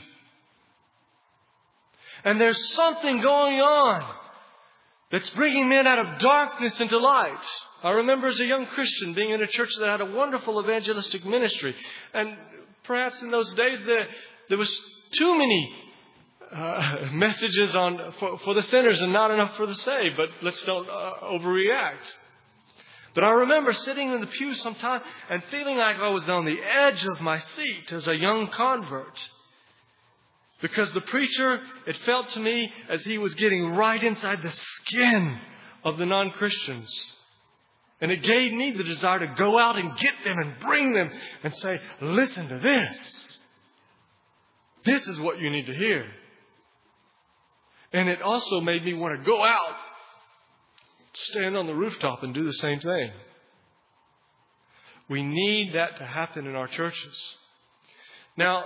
And 2.26 2.40
there's 2.40 2.74
something 2.74 3.22
going 3.22 3.60
on 3.60 4.16
that's 5.12 5.30
bringing 5.32 5.70
men 5.70 5.88
out 5.88 6.00
of 6.00 6.20
darkness 6.20 6.80
into 6.80 6.98
light. 6.98 7.46
I 7.84 7.92
remember 7.92 8.28
as 8.28 8.40
a 8.40 8.46
young 8.46 8.66
Christian 8.68 9.14
being 9.14 9.32
in 9.32 9.42
a 9.42 9.48
church 9.48 9.70
that 9.80 9.90
had 9.90 10.02
a 10.02 10.06
wonderful 10.06 10.62
evangelistic 10.62 11.26
ministry. 11.26 11.76
And 12.14 12.38
perhaps 12.84 13.22
in 13.22 13.30
those 13.30 13.54
days 13.54 13.80
there, 13.86 14.08
there 14.50 14.58
was 14.58 14.82
too 15.12 15.38
many 15.38 15.83
uh, 16.52 16.98
messages 17.12 17.76
on 17.76 18.14
for, 18.20 18.38
for, 18.40 18.54
the 18.54 18.62
sinners 18.64 19.02
and 19.02 19.14
not 19.14 19.32
enough 19.32 19.56
for 19.56 19.66
the 19.66 19.76
saved. 19.76 20.18
But 20.18 20.30
let's 20.42 20.62
don't 20.64 20.90
uh, 20.90 21.14
overreact. 21.24 22.14
But 23.14 23.24
I 23.24 23.32
remember 23.32 23.74
sitting 23.74 24.12
in 24.12 24.22
the 24.22 24.28
pew 24.28 24.56
sometime 24.56 25.02
and 25.30 25.44
feeling 25.52 25.78
like 25.78 25.98
I 25.98 26.10
was 26.10 26.28
on 26.28 26.46
the 26.46 26.60
edge 26.62 27.06
of 27.06 27.22
my 27.22 27.38
seat 27.38 27.92
as 27.92 28.08
a 28.08 28.16
young 28.16 28.48
convert. 28.48 29.20
Because 30.62 30.92
the 30.94 31.02
preacher, 31.02 31.60
it 31.86 31.98
felt 32.06 32.30
to 32.30 32.40
me 32.40 32.72
as 32.90 33.04
he 33.04 33.18
was 33.18 33.34
getting 33.36 33.72
right 33.72 34.02
inside 34.02 34.42
the 34.42 34.50
skin 34.50 35.38
of 35.84 35.98
the 35.98 36.06
non 36.06 36.32
Christians. 36.32 36.90
And 38.02 38.12
it 38.12 38.24
gave 38.24 38.52
me 38.52 38.74
the 38.76 38.84
desire 38.84 39.20
to 39.20 39.36
go 39.38 39.60
out 39.60 39.78
and 39.78 39.96
get 39.98 40.14
them 40.24 40.38
and 40.40 40.60
bring 40.60 40.94
them 40.94 41.12
and 41.44 41.56
say, 41.56 41.80
listen 42.02 42.48
to 42.48 42.60
this. 42.60 43.40
This 44.86 45.08
is 45.08 45.20
what 45.20 45.40
you 45.40 45.50
need 45.50 45.68
to 45.68 45.74
hear. 45.76 46.06
And 47.94 48.10
it 48.10 48.22
also 48.22 48.60
made 48.60 48.84
me 48.84 48.94
want 48.94 49.20
to 49.20 49.26
go 49.26 49.44
out, 49.44 49.76
stand 51.14 51.56
on 51.56 51.68
the 51.68 51.76
rooftop, 51.76 52.24
and 52.24 52.34
do 52.34 52.44
the 52.44 52.54
same 52.54 52.80
thing. 52.80 53.12
We 55.10 55.22
need 55.22 55.74
that 55.76 55.98
to 55.98 56.06
happen 56.06 56.48
in 56.48 56.56
our 56.56 56.68
churches. 56.68 57.36
Now, 58.36 58.64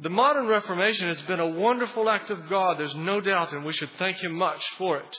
the 0.00 0.10
modern 0.10 0.46
Reformation 0.46 1.08
has 1.08 1.20
been 1.22 1.40
a 1.40 1.46
wonderful 1.46 2.08
act 2.08 2.30
of 2.30 2.48
God, 2.48 2.78
there's 2.78 2.94
no 2.94 3.20
doubt, 3.20 3.52
and 3.52 3.64
we 3.64 3.72
should 3.72 3.90
thank 3.98 4.18
Him 4.18 4.32
much 4.32 4.64
for 4.78 4.98
it. 4.98 5.16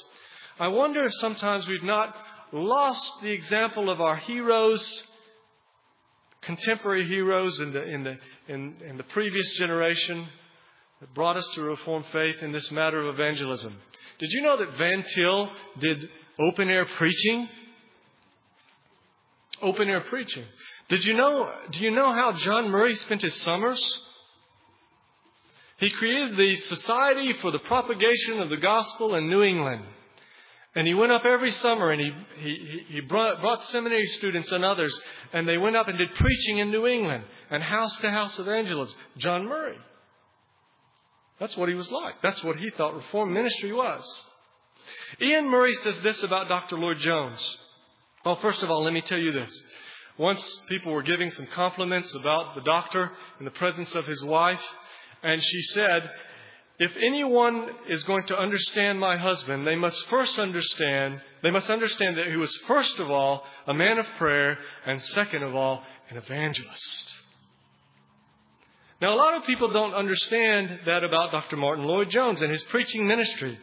I 0.60 0.70
wonder 0.70 1.04
if 1.04 1.14
sometimes 1.16 1.68
we've 1.68 1.84
not 1.84 2.16
lost 2.54 3.06
the 3.22 3.32
example 3.32 3.90
of 3.90 4.00
our 4.00 4.16
heroes, 4.18 4.82
contemporary 6.42 7.08
heroes 7.08 7.60
in 7.60 7.74
the, 7.74 7.84
in 7.84 8.04
the, 8.04 8.18
in, 8.48 8.76
in 8.88 8.98
the 8.98 9.04
previous 9.04 9.58
generation 9.58 10.28
that 11.02 11.14
brought 11.14 11.38
us 11.38 11.48
to 11.56 11.62
Reformed 11.62 12.06
faith 12.12 12.38
in 12.42 12.52
this 12.52 12.72
matter 12.72 13.02
of 13.02 13.14
evangelism. 13.14 13.76
Did 14.20 14.30
you 14.32 14.42
know 14.42 14.58
that 14.58 14.78
Van 14.78 15.04
Til 15.04 15.50
did 15.80 16.10
open 16.40 16.70
air 16.70 16.86
preaching? 16.98 17.50
Open 19.62 19.90
air 19.90 20.02
preaching. 20.02 20.46
Did 20.88 21.04
you 21.04 21.14
know, 21.14 21.52
do 21.72 21.80
you 21.80 21.92
know 21.92 22.14
how 22.14 22.34
John 22.34 22.70
Murray 22.70 22.96
spent 22.96 23.22
his 23.22 23.36
summers? 23.42 23.82
He 25.80 25.90
created 25.90 26.38
the 26.38 26.56
Society 26.56 27.34
for 27.42 27.52
the 27.52 27.60
Propagation 27.60 28.40
of 28.40 28.50
the 28.50 28.58
Gospel 28.58 29.16
in 29.16 29.30
New 29.30 29.44
England. 29.44 29.84
And 30.76 30.88
he 30.88 30.94
went 30.94 31.12
up 31.12 31.24
every 31.26 31.52
summer 31.52 31.92
and 31.92 32.02
he, 32.02 32.12
he, 32.38 32.86
he 32.88 33.00
brought, 33.02 33.42
brought 33.42 33.64
seminary 33.66 34.06
students 34.06 34.52
and 34.52 34.64
others, 34.64 34.98
and 35.34 35.48
they 35.48 35.58
went 35.58 35.76
up 35.76 35.88
and 35.88 35.98
did 35.98 36.14
preaching 36.16 36.60
in 36.60 36.72
New 36.72 36.86
England 36.86 37.24
and 37.50 37.64
house 37.64 37.98
to 38.00 38.12
house 38.12 38.40
evangelism. 38.40 38.98
John 39.18 39.46
Murray. 39.48 39.78
That's 41.40 41.58
what 41.58 41.70
he 41.70 41.76
was 41.76 41.92
like. 41.92 42.16
That's 42.22 42.44
what 42.44 42.58
he 42.58 42.70
thought 42.70 42.96
reform 42.96 43.34
ministry 43.34 43.74
was. 43.74 44.06
Iain 45.22 45.50
Murray 45.50 45.74
says 45.74 46.00
this 46.02 46.24
about 46.24 46.48
Dr. 46.48 46.78
Lloyd 46.78 46.98
Jones. 47.00 47.58
Well, 48.26 48.38
first 48.38 48.64
of 48.64 48.70
all, 48.70 48.84
let 48.84 48.94
me 48.94 49.02
tell 49.02 49.20
you 49.20 49.32
this. 49.32 49.64
Once 50.18 50.62
people 50.70 50.94
were 50.94 51.04
giving 51.04 51.30
some 51.30 51.46
compliments 51.48 52.14
about 52.16 52.56
the 52.56 52.62
doctor 52.62 53.12
in 53.40 53.46
the 53.46 53.52
presence 53.52 53.94
of 53.96 54.08
his 54.08 54.24
wife, 54.24 54.62
and 55.24 55.44
she 55.44 55.62
said, 55.74 56.10
if 56.78 56.92
anyone 56.98 57.70
is 57.88 58.04
going 58.04 58.26
to 58.28 58.38
understand 58.38 59.00
my 59.00 59.16
husband, 59.16 59.66
they 59.66 59.76
must 59.76 60.06
first 60.08 60.38
understand, 60.40 61.22
they 61.42 61.52
must 61.52 61.70
understand 61.70 62.18
that 62.18 62.28
he 62.28 62.36
was 62.36 62.54
first 62.68 63.00
of 63.00 63.10
all 63.10 63.46
a 63.68 63.74
man 63.74 63.98
of 63.98 64.06
prayer 64.18 64.58
and 64.86 65.02
second 65.02 65.44
of 65.44 65.56
all 65.56 65.84
an 66.10 66.18
evangelist. 66.18 67.15
Now, 69.06 69.14
a 69.14 69.18
lot 69.18 69.38
of 69.38 69.46
people 69.46 69.72
don't 69.72 69.94
understand 69.94 70.80
that 70.88 71.04
about 71.04 71.32
Dr. 71.32 71.58
Martin 71.58 71.86
Lloyd-Jones 71.86 72.42
and 72.42 72.50
his 72.50 72.64
preaching 72.64 73.06
ministry. 73.06 73.56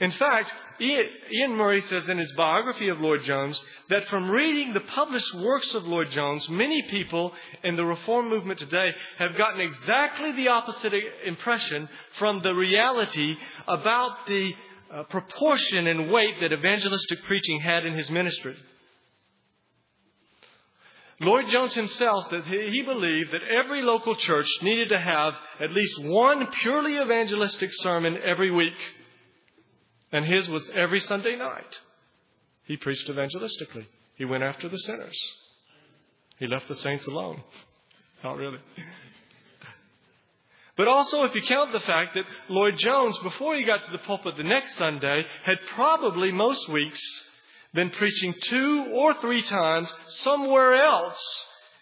In 0.00 0.10
fact, 0.10 0.52
Iain 0.78 1.56
Murray 1.56 1.80
says 1.80 2.06
in 2.10 2.18
his 2.18 2.30
biography 2.32 2.90
of 2.90 3.00
Lloyd-Jones 3.00 3.58
that 3.88 4.06
from 4.08 4.28
reading 4.28 4.74
the 4.74 4.80
published 4.80 5.34
works 5.36 5.72
of 5.72 5.86
Lloyd-Jones, 5.86 6.50
many 6.50 6.82
people 6.90 7.32
in 7.64 7.76
the 7.76 7.86
Reform 7.86 8.28
movement 8.28 8.58
today 8.58 8.90
have 9.18 9.34
gotten 9.38 9.62
exactly 9.62 10.32
the 10.32 10.48
opposite 10.48 10.92
impression 11.24 11.88
from 12.18 12.42
the 12.42 12.52
reality 12.52 13.34
about 13.66 14.26
the 14.26 14.52
uh, 14.92 15.04
proportion 15.04 15.86
and 15.86 16.12
weight 16.12 16.34
that 16.42 16.52
evangelistic 16.52 17.24
preaching 17.24 17.60
had 17.60 17.86
in 17.86 17.94
his 17.94 18.10
ministry. 18.10 18.54
Lloyd 21.20 21.46
Jones 21.48 21.74
himself 21.74 22.28
said 22.28 22.44
he 22.44 22.82
believed 22.82 23.32
that 23.32 23.40
every 23.42 23.82
local 23.82 24.14
church 24.16 24.48
needed 24.60 24.90
to 24.90 24.98
have 24.98 25.34
at 25.60 25.72
least 25.72 26.02
one 26.02 26.46
purely 26.62 26.98
evangelistic 26.98 27.70
sermon 27.72 28.18
every 28.22 28.50
week. 28.50 28.76
And 30.12 30.24
his 30.24 30.48
was 30.48 30.70
every 30.74 31.00
Sunday 31.00 31.36
night. 31.36 31.78
He 32.64 32.76
preached 32.76 33.08
evangelistically. 33.08 33.86
He 34.16 34.24
went 34.24 34.42
after 34.42 34.68
the 34.68 34.78
sinners. 34.78 35.18
He 36.38 36.46
left 36.46 36.68
the 36.68 36.76
saints 36.76 37.06
alone. 37.06 37.42
Not 38.24 38.36
really. 38.36 38.58
But 40.76 40.88
also, 40.88 41.24
if 41.24 41.34
you 41.34 41.40
count 41.42 41.72
the 41.72 41.80
fact 41.80 42.14
that 42.14 42.24
Lloyd 42.50 42.76
Jones, 42.76 43.16
before 43.22 43.56
he 43.56 43.64
got 43.64 43.82
to 43.84 43.90
the 43.90 43.98
pulpit 43.98 44.36
the 44.36 44.44
next 44.44 44.76
Sunday, 44.76 45.24
had 45.44 45.56
probably 45.74 46.32
most 46.32 46.68
weeks 46.68 47.00
been 47.74 47.90
preaching 47.90 48.34
two 48.40 48.86
or 48.94 49.14
three 49.20 49.42
times 49.42 49.92
somewhere 50.08 50.74
else 50.82 51.18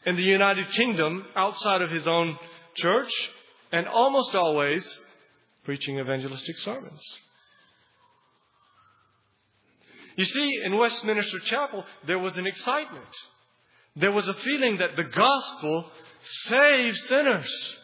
in 0.06 0.16
the 0.16 0.22
United 0.22 0.68
Kingdom 0.72 1.24
outside 1.36 1.82
of 1.82 1.90
his 1.90 2.06
own 2.06 2.36
church, 2.74 3.12
and 3.72 3.86
almost 3.86 4.34
always 4.34 5.00
preaching 5.64 5.98
evangelistic 5.98 6.58
sermons. 6.58 7.02
You 10.16 10.24
see, 10.24 10.60
in 10.64 10.76
Westminster 10.76 11.38
Chapel, 11.40 11.84
there 12.06 12.18
was 12.18 12.36
an 12.36 12.46
excitement. 12.46 13.04
There 13.96 14.12
was 14.12 14.28
a 14.28 14.34
feeling 14.34 14.78
that 14.78 14.96
the 14.96 15.04
gospel 15.04 15.90
saves 16.46 17.08
sinners. 17.08 17.74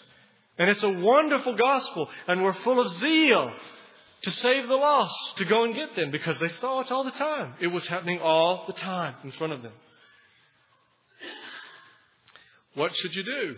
And 0.59 0.69
it's 0.69 0.83
a 0.83 0.91
wonderful 0.91 1.57
gospel, 1.57 2.09
and 2.29 2.43
we're 2.43 2.63
full 2.63 2.81
of 2.81 2.93
zeal 2.99 3.53
to 4.23 4.31
save 4.31 4.69
the 4.69 4.75
lost, 4.75 5.37
to 5.37 5.45
go 5.45 5.65
and 5.65 5.75
get 5.75 5.97
them, 5.97 6.11
because 6.11 6.39
they 6.39 6.49
saw 6.49 6.81
it 6.81 6.91
all 6.91 7.05
the 7.05 7.11
time. 7.11 7.55
It 7.61 7.69
was 7.69 7.87
happening 7.87 8.21
all 8.21 8.65
the 8.67 8.75
time 8.75 9.15
in 9.25 9.33
front 9.33 9.53
of 9.53 9.63
them. 9.63 9.73
What 12.75 12.95
should 12.95 13.15
you 13.15 13.25
do? 13.25 13.57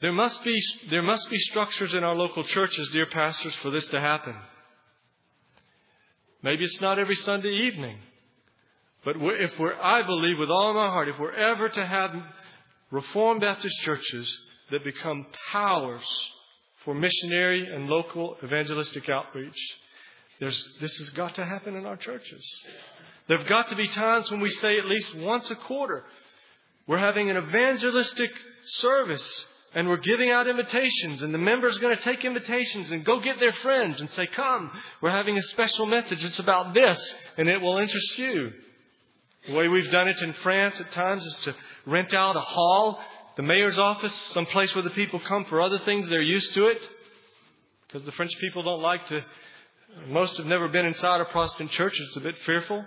There 0.00 0.12
must 0.12 0.42
be, 0.44 0.58
there 0.90 1.02
must 1.02 1.30
be 1.30 1.38
structures 1.38 1.94
in 1.94 2.04
our 2.04 2.14
local 2.14 2.44
churches, 2.44 2.88
dear 2.90 3.06
pastors, 3.06 3.54
for 3.56 3.70
this 3.70 3.86
to 3.88 4.00
happen. 4.00 4.34
Maybe 6.42 6.64
it's 6.64 6.80
not 6.80 6.98
every 6.98 7.16
Sunday 7.16 7.52
evening. 7.66 7.98
But 9.04 9.16
if 9.18 9.58
we're, 9.58 9.74
I 9.74 10.02
believe 10.02 10.38
with 10.38 10.50
all 10.50 10.74
my 10.74 10.88
heart, 10.88 11.08
if 11.08 11.18
we're 11.18 11.32
ever 11.32 11.68
to 11.68 11.86
have 11.86 12.14
Reformed 12.90 13.40
Baptist 13.40 13.74
churches 13.82 14.38
that 14.70 14.84
become 14.84 15.26
powers 15.50 16.04
for 16.86 16.94
missionary 16.94 17.66
and 17.66 17.88
local 17.88 18.36
evangelistic 18.42 19.10
outreach. 19.10 19.58
There's, 20.38 20.68
this 20.80 20.96
has 20.98 21.10
got 21.10 21.34
to 21.34 21.44
happen 21.44 21.74
in 21.74 21.84
our 21.84 21.96
churches. 21.96 22.42
There 23.26 23.36
have 23.36 23.48
got 23.48 23.68
to 23.70 23.76
be 23.76 23.88
times 23.88 24.30
when 24.30 24.40
we 24.40 24.50
say 24.50 24.78
at 24.78 24.86
least 24.86 25.16
once 25.16 25.50
a 25.50 25.56
quarter, 25.56 26.04
we're 26.86 26.98
having 26.98 27.28
an 27.28 27.36
evangelistic 27.36 28.30
service 28.64 29.44
and 29.74 29.88
we're 29.88 29.96
giving 29.96 30.30
out 30.30 30.46
invitations 30.46 31.22
and 31.22 31.34
the 31.34 31.38
members 31.38 31.76
going 31.78 31.96
to 31.96 32.02
take 32.04 32.24
invitations 32.24 32.92
and 32.92 33.04
go 33.04 33.18
get 33.18 33.40
their 33.40 33.52
friends 33.54 33.98
and 33.98 34.08
say, 34.10 34.28
come, 34.28 34.70
we're 35.02 35.10
having 35.10 35.36
a 35.36 35.42
special 35.42 35.86
message. 35.86 36.24
It's 36.24 36.38
about 36.38 36.72
this 36.72 37.14
and 37.36 37.48
it 37.48 37.60
will 37.60 37.78
interest 37.78 38.16
you. 38.16 38.52
The 39.48 39.54
way 39.54 39.66
we've 39.66 39.90
done 39.90 40.06
it 40.06 40.22
in 40.22 40.32
France 40.34 40.80
at 40.80 40.92
times 40.92 41.26
is 41.26 41.38
to 41.40 41.54
rent 41.84 42.14
out 42.14 42.36
a 42.36 42.40
hall 42.40 43.00
the 43.36 43.42
mayor's 43.42 43.78
office, 43.78 44.14
some 44.32 44.46
place 44.46 44.74
where 44.74 44.84
the 44.84 44.90
people 44.90 45.20
come 45.20 45.44
for 45.44 45.60
other 45.60 45.78
things, 45.78 46.08
they're 46.08 46.22
used 46.22 46.54
to 46.54 46.66
it. 46.66 46.80
Because 47.86 48.04
the 48.04 48.12
French 48.12 48.32
people 48.40 48.62
don't 48.62 48.82
like 48.82 49.06
to, 49.08 49.22
most 50.08 50.36
have 50.38 50.46
never 50.46 50.68
been 50.68 50.86
inside 50.86 51.20
a 51.20 51.26
Protestant 51.26 51.70
church, 51.70 51.98
it's 52.00 52.16
a 52.16 52.20
bit 52.20 52.36
fearful. 52.44 52.84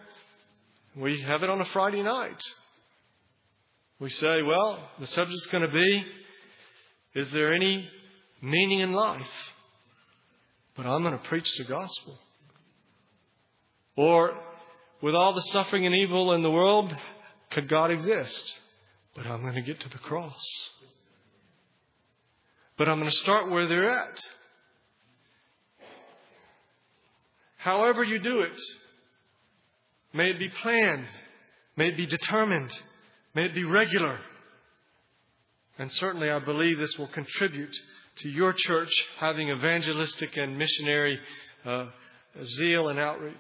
We 0.95 1.21
have 1.21 1.43
it 1.43 1.49
on 1.49 1.61
a 1.61 1.65
Friday 1.65 2.01
night. 2.01 2.41
We 3.99 4.09
say, 4.09 4.41
well, 4.41 4.79
the 4.99 5.07
subject's 5.07 5.45
going 5.47 5.65
to 5.65 5.73
be, 5.73 6.03
is 7.13 7.29
there 7.31 7.53
any 7.53 7.87
meaning 8.41 8.79
in 8.79 8.91
life? 8.91 9.27
But 10.75 10.85
I'm 10.85 11.03
going 11.03 11.17
to 11.17 11.27
preach 11.27 11.49
the 11.57 11.65
gospel. 11.65 12.17
Or, 13.95 14.33
with 15.01 15.13
all 15.13 15.33
the 15.33 15.41
suffering 15.41 15.85
and 15.85 15.93
evil 15.93 16.33
in 16.33 16.41
the 16.41 16.51
world, 16.51 16.95
could 17.51 17.67
God 17.67 17.91
exist? 17.91 18.55
But 19.19 19.27
I'm 19.27 19.41
going 19.41 19.55
to 19.55 19.61
get 19.61 19.81
to 19.81 19.89
the 19.89 19.97
cross. 19.97 20.41
But 22.77 22.87
I'm 22.87 22.99
going 22.99 23.11
to 23.11 23.17
start 23.17 23.51
where 23.51 23.67
they're 23.67 23.91
at. 23.91 24.17
However 27.57 28.01
you 28.01 28.19
do 28.19 28.39
it, 28.39 28.57
may 30.13 30.29
it 30.29 30.39
be 30.39 30.47
planned, 30.47 31.03
may 31.75 31.89
it 31.89 31.97
be 31.97 32.05
determined, 32.05 32.71
may 33.35 33.43
it 33.43 33.53
be 33.53 33.65
regular. 33.65 34.19
And 35.77 35.91
certainly 35.91 36.29
I 36.29 36.39
believe 36.39 36.77
this 36.77 36.97
will 36.97 37.09
contribute 37.09 37.75
to 38.19 38.29
your 38.29 38.53
church 38.53 38.91
having 39.19 39.49
evangelistic 39.49 40.37
and 40.37 40.57
missionary 40.57 41.19
uh, 41.65 41.87
zeal 42.45 42.87
and 42.87 42.97
outreach. 42.97 43.35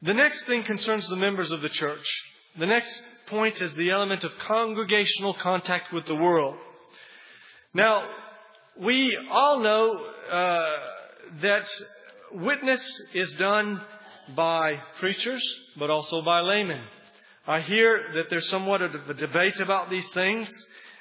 The 0.00 0.14
next 0.14 0.46
thing 0.46 0.64
concerns 0.64 1.06
the 1.06 1.16
members 1.16 1.52
of 1.52 1.60
the 1.60 1.68
church. 1.68 2.06
The 2.58 2.64
next 2.64 3.02
point 3.28 3.60
is 3.60 3.72
the 3.74 3.90
element 3.90 4.24
of 4.24 4.32
congregational 4.38 5.34
contact 5.34 5.92
with 5.92 6.06
the 6.06 6.14
world. 6.14 6.56
Now, 7.74 8.08
we 8.80 9.16
all 9.30 9.60
know 9.60 10.04
uh, 10.30 10.76
that 11.42 11.66
witness 12.32 12.82
is 13.14 13.32
done 13.34 13.80
by 14.36 14.80
preachers, 15.00 15.42
but 15.78 15.90
also 15.90 16.22
by 16.22 16.40
laymen. 16.40 16.82
I 17.46 17.60
hear 17.60 18.12
that 18.14 18.24
there's 18.30 18.48
somewhat 18.48 18.82
of 18.82 18.94
a 18.94 19.14
debate 19.14 19.58
about 19.60 19.88
these 19.88 20.08
things, 20.10 20.48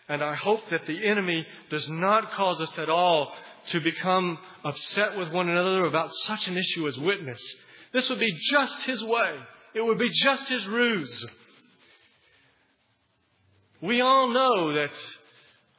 And 0.09 0.23
I 0.23 0.35
hope 0.35 0.61
that 0.71 0.85
the 0.85 1.05
enemy 1.05 1.45
does 1.69 1.89
not 1.89 2.31
cause 2.31 2.61
us 2.61 2.77
at 2.77 2.89
all 2.89 3.33
to 3.67 3.81
become 3.81 4.37
upset 4.63 5.17
with 5.17 5.31
one 5.31 5.49
another 5.49 5.85
about 5.85 6.13
such 6.23 6.47
an 6.47 6.57
issue 6.57 6.87
as 6.87 6.97
witness. 6.97 7.41
This 7.91 8.09
would 8.09 8.19
be 8.19 8.37
just 8.49 8.83
his 8.83 9.03
way. 9.03 9.35
It 9.73 9.81
would 9.81 9.97
be 9.97 10.09
just 10.09 10.47
his 10.47 10.65
ruse. 10.65 11.25
We 13.81 14.01
all 14.01 14.29
know 14.29 14.73
that 14.73 14.89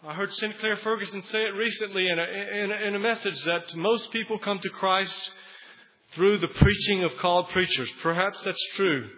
I 0.06 0.14
heard 0.14 0.32
Sinclair 0.32 0.76
Ferguson 0.76 1.20
say 1.22 1.42
it 1.42 1.54
recently 1.56 2.08
in 2.08 2.16
a, 2.16 2.22
in, 2.22 2.70
a, 2.70 2.74
in 2.86 2.94
a 2.94 2.98
message 3.00 3.42
that 3.42 3.74
most 3.74 4.12
people 4.12 4.38
come 4.38 4.60
to 4.60 4.68
Christ 4.70 5.32
through 6.14 6.38
the 6.38 6.46
preaching 6.46 7.02
of 7.02 7.16
called 7.16 7.48
preachers. 7.48 7.90
Perhaps 8.00 8.40
that's 8.44 8.64
true. 8.76 9.08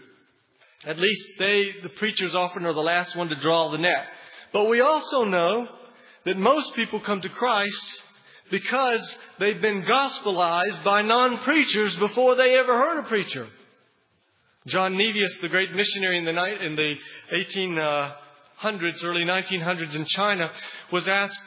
At 0.86 0.98
least 0.98 1.28
they, 1.38 1.72
the 1.82 1.90
preachers 1.90 2.34
often 2.34 2.64
are 2.64 2.72
the 2.72 2.80
last 2.80 3.14
one 3.16 3.28
to 3.28 3.34
draw 3.34 3.70
the 3.70 3.76
net. 3.76 4.06
But 4.50 4.70
we 4.70 4.80
also 4.80 5.24
know 5.24 5.68
that 6.24 6.38
most 6.38 6.74
people 6.74 7.00
come 7.00 7.20
to 7.20 7.28
Christ 7.28 8.02
because 8.50 9.18
they've 9.38 9.60
been 9.60 9.82
gospelized 9.82 10.82
by 10.84 11.02
non-preachers 11.02 11.96
before 11.96 12.34
they 12.34 12.56
ever 12.56 12.78
heard 12.78 13.04
a 13.04 13.08
preacher. 13.08 13.46
John 14.66 14.94
Nevius, 14.94 15.38
the 15.42 15.50
great 15.50 15.74
missionary 15.74 16.16
in 16.16 16.24
the, 16.24 16.32
night 16.32 16.62
in 16.62 16.76
the 16.76 16.94
uh, 17.78 18.12
1800s, 18.62 19.04
early 19.04 19.24
1900s 19.24 19.94
in 19.94 20.04
China, 20.06 20.50
was 20.92 21.08
asked 21.08 21.40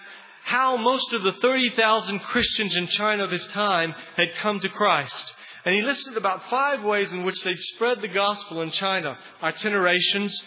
how 0.43 0.75
most 0.77 1.13
of 1.13 1.23
the 1.23 1.33
30,000 1.41 2.19
Christians 2.19 2.75
in 2.75 2.87
China 2.87 3.23
of 3.23 3.31
his 3.31 3.45
time 3.47 3.93
had 4.17 4.35
come 4.37 4.59
to 4.59 4.69
Christ. 4.69 5.33
And 5.65 5.73
he 5.73 5.81
listed 5.81 6.17
about 6.17 6.49
five 6.49 6.83
ways 6.83 7.11
in 7.13 7.23
which 7.23 7.41
they'd 7.43 7.59
spread 7.59 8.01
the 8.01 8.09
gospel 8.09 8.61
in 8.61 8.71
China. 8.71 9.17
Itinerations, 9.41 10.37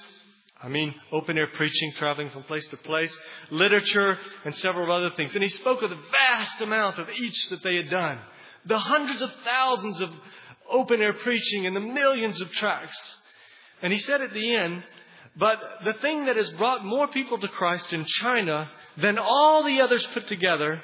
I 0.63 0.69
mean, 0.69 0.95
open 1.13 1.39
air 1.39 1.47
preaching, 1.47 1.93
traveling 1.97 2.29
from 2.31 2.43
place 2.43 2.67
to 2.69 2.77
place, 2.77 3.17
literature, 3.51 4.19
and 4.45 4.55
several 4.57 4.93
other 4.93 5.11
things. 5.17 5.35
And 5.35 5.43
he 5.43 5.49
spoke 5.49 5.83
of 5.83 5.91
the 5.91 5.99
vast 6.13 6.61
amount 6.61 6.99
of 6.99 7.09
each 7.09 7.49
that 7.49 7.63
they 7.63 7.77
had 7.77 7.89
done. 7.89 8.19
The 8.67 8.79
hundreds 8.79 9.23
of 9.23 9.31
thousands 9.45 10.03
of 10.03 10.11
open 10.71 11.01
air 11.01 11.15
preaching 11.15 11.67
and 11.67 11.75
the 11.75 11.81
millions 11.81 12.41
of 12.43 12.51
tracts. 12.51 12.99
And 13.81 13.93
he 13.93 13.99
said 14.01 14.21
at 14.21 14.35
the 14.35 14.55
end, 14.55 14.83
but 15.39 15.59
the 15.85 15.95
thing 16.01 16.27
that 16.27 16.37
has 16.37 16.51
brought 16.51 16.85
more 16.85 17.09
people 17.09 17.39
to 17.39 17.49
Christ 17.49 17.93
in 17.93 18.05
China 18.07 18.71
than 18.97 19.19
all 19.19 19.65
the 19.65 19.81
others 19.81 20.07
put 20.15 20.27
together 20.27 20.83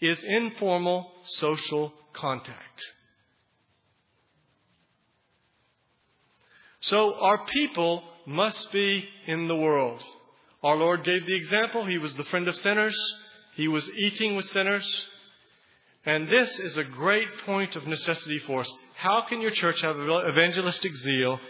is 0.00 0.22
informal 0.22 1.10
social 1.24 1.92
contact. 2.12 2.84
So 6.80 7.14
our 7.14 7.44
people 7.46 8.04
must 8.26 8.70
be 8.72 9.04
in 9.26 9.48
the 9.48 9.56
world. 9.56 10.00
Our 10.62 10.76
Lord 10.76 11.04
gave 11.04 11.26
the 11.26 11.34
example. 11.34 11.84
He 11.84 11.98
was 11.98 12.14
the 12.14 12.24
friend 12.24 12.46
of 12.46 12.56
sinners. 12.56 12.96
He 13.56 13.66
was 13.66 13.88
eating 13.90 14.36
with 14.36 14.48
sinners. 14.50 15.06
And 16.06 16.28
this 16.28 16.58
is 16.60 16.76
a 16.76 16.84
great 16.84 17.28
point 17.44 17.74
of 17.74 17.86
necessity 17.86 18.38
for 18.46 18.60
us. 18.60 18.72
How 18.96 19.22
can 19.28 19.40
your 19.40 19.50
church 19.50 19.80
have 19.82 19.96
evangelistic 19.98 20.94
zeal 20.94 21.40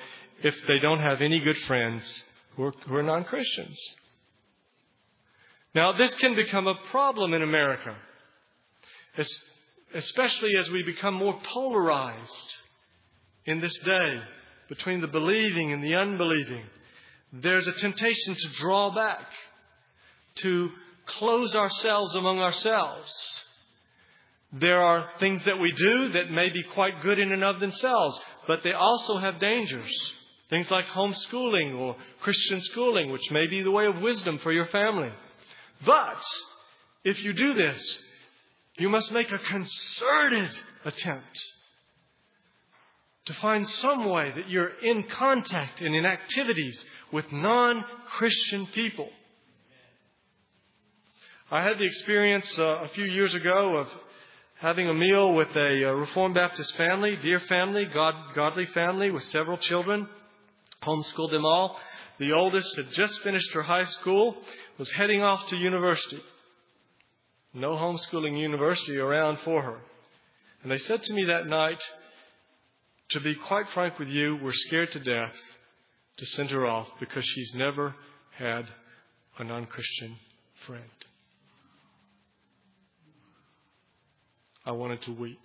if 0.42 0.54
they 0.66 0.78
don't 0.78 1.00
have 1.00 1.20
any 1.20 1.40
good 1.40 1.58
friends 1.66 2.22
who 2.54 2.64
are, 2.64 2.72
who 2.86 2.96
are 2.96 3.02
non 3.02 3.24
Christians? 3.24 3.78
Now, 5.74 5.92
this 5.92 6.14
can 6.16 6.34
become 6.34 6.66
a 6.66 6.74
problem 6.90 7.34
in 7.34 7.42
America, 7.42 7.94
especially 9.94 10.52
as 10.58 10.70
we 10.70 10.82
become 10.82 11.14
more 11.14 11.38
polarized 11.52 12.56
in 13.44 13.60
this 13.60 13.78
day 13.80 14.20
between 14.68 15.00
the 15.00 15.06
believing 15.06 15.72
and 15.72 15.82
the 15.82 15.94
unbelieving. 15.94 16.64
There's 17.32 17.66
a 17.66 17.72
temptation 17.72 18.34
to 18.34 18.48
draw 18.54 18.94
back, 18.94 19.26
to 20.36 20.70
close 21.06 21.54
ourselves 21.54 22.14
among 22.14 22.40
ourselves. 22.40 23.10
There 24.52 24.80
are 24.80 25.10
things 25.20 25.44
that 25.44 25.58
we 25.58 25.72
do 25.72 26.12
that 26.12 26.30
may 26.30 26.48
be 26.50 26.62
quite 26.62 27.02
good 27.02 27.18
in 27.18 27.32
and 27.32 27.44
of 27.44 27.60
themselves, 27.60 28.18
but 28.46 28.62
they 28.62 28.72
also 28.72 29.18
have 29.18 29.38
dangers. 29.40 29.90
Things 30.50 30.70
like 30.70 30.86
homeschooling 30.86 31.78
or 31.78 31.96
Christian 32.20 32.60
schooling, 32.62 33.12
which 33.12 33.30
may 33.30 33.46
be 33.46 33.62
the 33.62 33.70
way 33.70 33.86
of 33.86 34.00
wisdom 34.00 34.38
for 34.38 34.50
your 34.50 34.66
family. 34.66 35.10
But 35.84 36.24
if 37.04 37.22
you 37.22 37.32
do 37.34 37.54
this, 37.54 37.98
you 38.78 38.88
must 38.88 39.12
make 39.12 39.30
a 39.30 39.38
concerted 39.38 40.50
attempt 40.84 41.38
to 43.26 43.34
find 43.34 43.68
some 43.68 44.06
way 44.06 44.32
that 44.34 44.48
you're 44.48 44.78
in 44.82 45.04
contact 45.04 45.82
and 45.82 45.94
in 45.94 46.06
activities 46.06 46.82
with 47.12 47.30
non 47.30 47.84
Christian 48.16 48.66
people. 48.68 49.08
I 51.50 51.62
had 51.62 51.78
the 51.78 51.84
experience 51.84 52.58
uh, 52.58 52.84
a 52.84 52.88
few 52.88 53.04
years 53.04 53.34
ago 53.34 53.76
of 53.76 53.88
having 54.60 54.88
a 54.88 54.94
meal 54.94 55.34
with 55.34 55.48
a 55.56 55.88
uh, 55.88 55.92
Reformed 55.92 56.34
Baptist 56.34 56.74
family, 56.76 57.16
dear 57.16 57.40
family, 57.40 57.84
God, 57.84 58.14
godly 58.34 58.66
family 58.66 59.10
with 59.10 59.24
several 59.24 59.56
children, 59.58 60.08
homeschooled 60.82 61.30
them 61.30 61.44
all. 61.44 61.78
The 62.18 62.32
oldest 62.32 62.76
had 62.76 62.90
just 62.90 63.20
finished 63.20 63.52
her 63.52 63.62
high 63.62 63.84
school, 63.84 64.36
was 64.76 64.90
heading 64.92 65.22
off 65.22 65.48
to 65.48 65.56
university. 65.56 66.20
No 67.54 67.72
homeschooling 67.72 68.38
university 68.38 68.98
around 68.98 69.38
for 69.44 69.62
her. 69.62 69.78
And 70.62 70.70
they 70.70 70.78
said 70.78 71.02
to 71.02 71.12
me 71.14 71.26
that 71.26 71.46
night, 71.46 71.80
to 73.10 73.20
be 73.20 73.34
quite 73.34 73.68
frank 73.70 73.98
with 73.98 74.08
you, 74.08 74.38
we're 74.42 74.52
scared 74.52 74.92
to 74.92 75.00
death 75.00 75.34
to 76.18 76.26
send 76.26 76.50
her 76.50 76.66
off 76.66 76.88
because 77.00 77.24
she's 77.24 77.54
never 77.54 77.94
had 78.36 78.66
a 79.38 79.44
non 79.44 79.66
Christian 79.66 80.16
friend. 80.66 80.82
I 84.66 84.72
wanted 84.72 85.00
to 85.02 85.12
weep. 85.12 85.40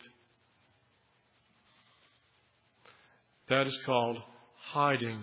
That 3.47 3.67
is 3.67 3.77
called 3.85 4.21
hiding 4.71 5.21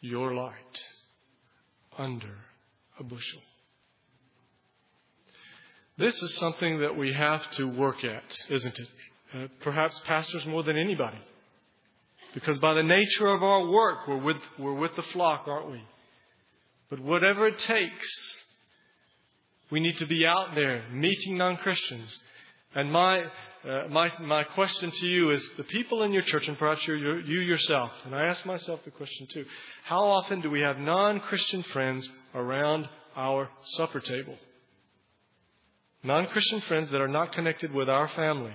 your 0.00 0.34
light 0.34 0.82
under 1.98 2.36
a 2.98 3.02
bushel. 3.02 3.40
This 5.98 6.14
is 6.22 6.36
something 6.36 6.80
that 6.80 6.96
we 6.96 7.12
have 7.12 7.50
to 7.52 7.64
work 7.64 8.04
at, 8.04 8.38
isn't 8.48 8.78
it? 8.78 8.88
Uh, 9.34 9.46
perhaps 9.60 10.00
pastors 10.06 10.46
more 10.46 10.62
than 10.62 10.78
anybody. 10.78 11.18
Because 12.32 12.58
by 12.58 12.74
the 12.74 12.82
nature 12.82 13.26
of 13.26 13.42
our 13.42 13.68
work, 13.68 14.06
we're 14.08 14.22
with, 14.22 14.38
we're 14.58 14.74
with 14.74 14.94
the 14.96 15.02
flock, 15.02 15.44
aren't 15.46 15.70
we? 15.70 15.82
But 16.88 17.00
whatever 17.00 17.46
it 17.48 17.58
takes, 17.58 18.32
we 19.70 19.80
need 19.80 19.98
to 19.98 20.06
be 20.06 20.26
out 20.26 20.54
there 20.54 20.84
meeting 20.90 21.36
non 21.36 21.56
Christians. 21.58 22.18
And 22.74 22.90
my, 22.90 23.24
uh, 23.68 23.88
my, 23.90 24.10
my 24.20 24.42
question 24.42 24.90
to 24.90 25.06
you 25.06 25.30
is 25.30 25.46
the 25.58 25.64
people 25.64 26.02
in 26.02 26.12
your 26.12 26.22
church, 26.22 26.48
and 26.48 26.58
perhaps 26.58 26.86
you 26.86 26.94
you 26.94 27.40
yourself, 27.40 27.90
and 28.06 28.14
I 28.14 28.24
ask 28.24 28.46
myself 28.46 28.80
the 28.84 28.90
question 28.90 29.26
too 29.30 29.44
how 29.84 30.04
often 30.04 30.40
do 30.40 30.50
we 30.50 30.60
have 30.60 30.78
non 30.78 31.20
Christian 31.20 31.62
friends 31.64 32.08
around 32.34 32.88
our 33.16 33.50
supper 33.62 34.00
table? 34.00 34.38
Non 36.02 36.26
Christian 36.28 36.62
friends 36.62 36.90
that 36.90 37.02
are 37.02 37.08
not 37.08 37.32
connected 37.32 37.70
with 37.72 37.90
our 37.90 38.08
family. 38.08 38.54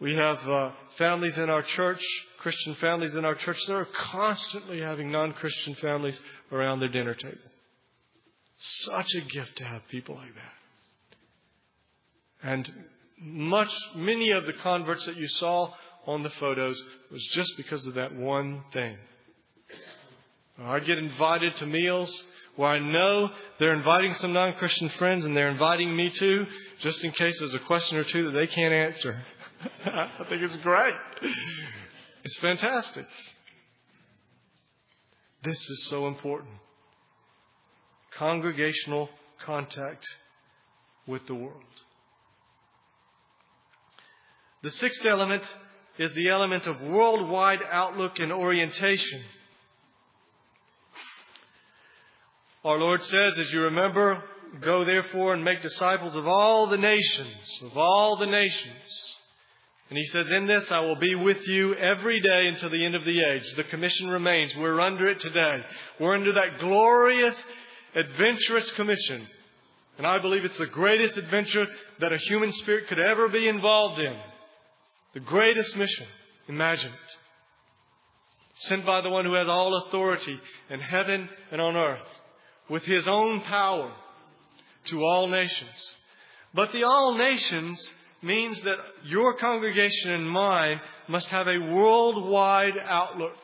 We 0.00 0.14
have 0.14 0.38
uh, 0.48 0.70
families 0.96 1.36
in 1.36 1.50
our 1.50 1.62
church, 1.62 2.02
Christian 2.38 2.76
families 2.76 3.14
in 3.14 3.26
our 3.26 3.34
church, 3.34 3.58
that 3.66 3.74
are 3.74 3.88
constantly 4.10 4.80
having 4.80 5.10
non 5.10 5.34
Christian 5.34 5.74
families 5.74 6.18
around 6.50 6.80
their 6.80 6.88
dinner 6.88 7.14
table. 7.14 7.36
Such 8.58 9.14
a 9.16 9.20
gift 9.20 9.56
to 9.56 9.64
have 9.64 9.82
people 9.90 10.14
like 10.14 10.34
that. 10.34 10.57
And 12.42 12.70
much, 13.20 13.74
many 13.94 14.30
of 14.30 14.46
the 14.46 14.52
converts 14.54 15.06
that 15.06 15.16
you 15.16 15.28
saw 15.28 15.72
on 16.06 16.22
the 16.22 16.30
photos 16.30 16.82
was 17.10 17.22
just 17.32 17.56
because 17.56 17.84
of 17.86 17.94
that 17.94 18.14
one 18.14 18.62
thing. 18.72 18.96
I 20.60 20.80
get 20.80 20.98
invited 20.98 21.54
to 21.56 21.66
meals 21.66 22.10
where 22.56 22.70
I 22.70 22.78
know 22.80 23.30
they're 23.60 23.74
inviting 23.74 24.14
some 24.14 24.32
non 24.32 24.54
Christian 24.54 24.88
friends 24.90 25.24
and 25.24 25.36
they're 25.36 25.50
inviting 25.50 25.94
me 25.94 26.10
too, 26.10 26.46
just 26.80 27.04
in 27.04 27.12
case 27.12 27.38
there's 27.38 27.54
a 27.54 27.60
question 27.60 27.96
or 27.98 28.04
two 28.04 28.24
that 28.24 28.32
they 28.32 28.48
can't 28.48 28.74
answer. 28.74 29.22
I 29.84 30.24
think 30.28 30.42
it's 30.42 30.56
great. 30.56 30.94
It's 32.24 32.36
fantastic. 32.38 33.06
This 35.44 35.56
is 35.56 35.86
so 35.88 36.08
important. 36.08 36.50
Congregational 38.16 39.08
contact 39.40 40.04
with 41.06 41.26
the 41.28 41.34
world. 41.34 41.62
The 44.62 44.70
sixth 44.70 45.04
element 45.06 45.42
is 45.98 46.12
the 46.14 46.30
element 46.30 46.66
of 46.66 46.80
worldwide 46.80 47.60
outlook 47.70 48.18
and 48.18 48.32
orientation. 48.32 49.22
Our 52.64 52.78
Lord 52.78 53.02
says, 53.02 53.38
as 53.38 53.52
you 53.52 53.62
remember, 53.62 54.22
go 54.60 54.84
therefore 54.84 55.34
and 55.34 55.44
make 55.44 55.62
disciples 55.62 56.16
of 56.16 56.26
all 56.26 56.66
the 56.66 56.76
nations, 56.76 57.60
of 57.62 57.76
all 57.76 58.16
the 58.16 58.26
nations 58.26 59.08
And 59.90 59.98
he 59.98 60.04
says, 60.06 60.30
In 60.30 60.46
this 60.46 60.70
I 60.70 60.80
will 60.80 60.96
be 60.96 61.14
with 61.14 61.46
you 61.46 61.74
every 61.74 62.20
day 62.20 62.48
until 62.48 62.70
the 62.70 62.84
end 62.84 62.94
of 62.94 63.04
the 63.04 63.20
age. 63.22 63.44
The 63.56 63.64
commission 63.64 64.08
remains. 64.08 64.54
We're 64.56 64.80
under 64.80 65.08
it 65.08 65.20
today. 65.20 65.58
We're 65.98 66.14
under 66.14 66.32
that 66.34 66.58
glorious, 66.60 67.42
adventurous 67.94 68.70
commission. 68.72 69.26
And 69.96 70.06
I 70.06 70.18
believe 70.18 70.44
it's 70.44 70.58
the 70.58 70.66
greatest 70.66 71.16
adventure 71.16 71.66
that 72.00 72.12
a 72.12 72.18
human 72.18 72.52
spirit 72.52 72.88
could 72.88 72.98
ever 72.98 73.28
be 73.28 73.48
involved 73.48 74.00
in. 74.00 74.16
The 75.18 75.24
greatest 75.24 75.76
mission. 75.76 76.06
Imagine 76.46 76.92
it. 76.92 77.16
Sent 78.54 78.86
by 78.86 79.00
the 79.00 79.10
one 79.10 79.24
who 79.24 79.32
has 79.32 79.48
all 79.48 79.82
authority 79.84 80.38
in 80.70 80.78
heaven 80.78 81.28
and 81.50 81.60
on 81.60 81.74
earth, 81.74 82.06
with 82.70 82.84
his 82.84 83.08
own 83.08 83.40
power 83.40 83.92
to 84.84 85.04
all 85.04 85.26
nations. 85.26 85.96
But 86.54 86.70
the 86.70 86.84
all 86.84 87.18
nations 87.18 87.94
means 88.22 88.62
that 88.62 88.76
your 89.06 89.34
congregation 89.34 90.12
and 90.12 90.30
mine 90.30 90.80
must 91.08 91.26
have 91.30 91.48
a 91.48 91.58
worldwide 91.58 92.78
outlook. 92.80 93.42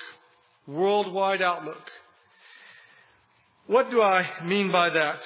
Worldwide 0.68 1.42
outlook. 1.42 1.90
What 3.66 3.90
do 3.90 4.00
I 4.00 4.44
mean 4.44 4.70
by 4.70 4.90
that? 4.90 5.20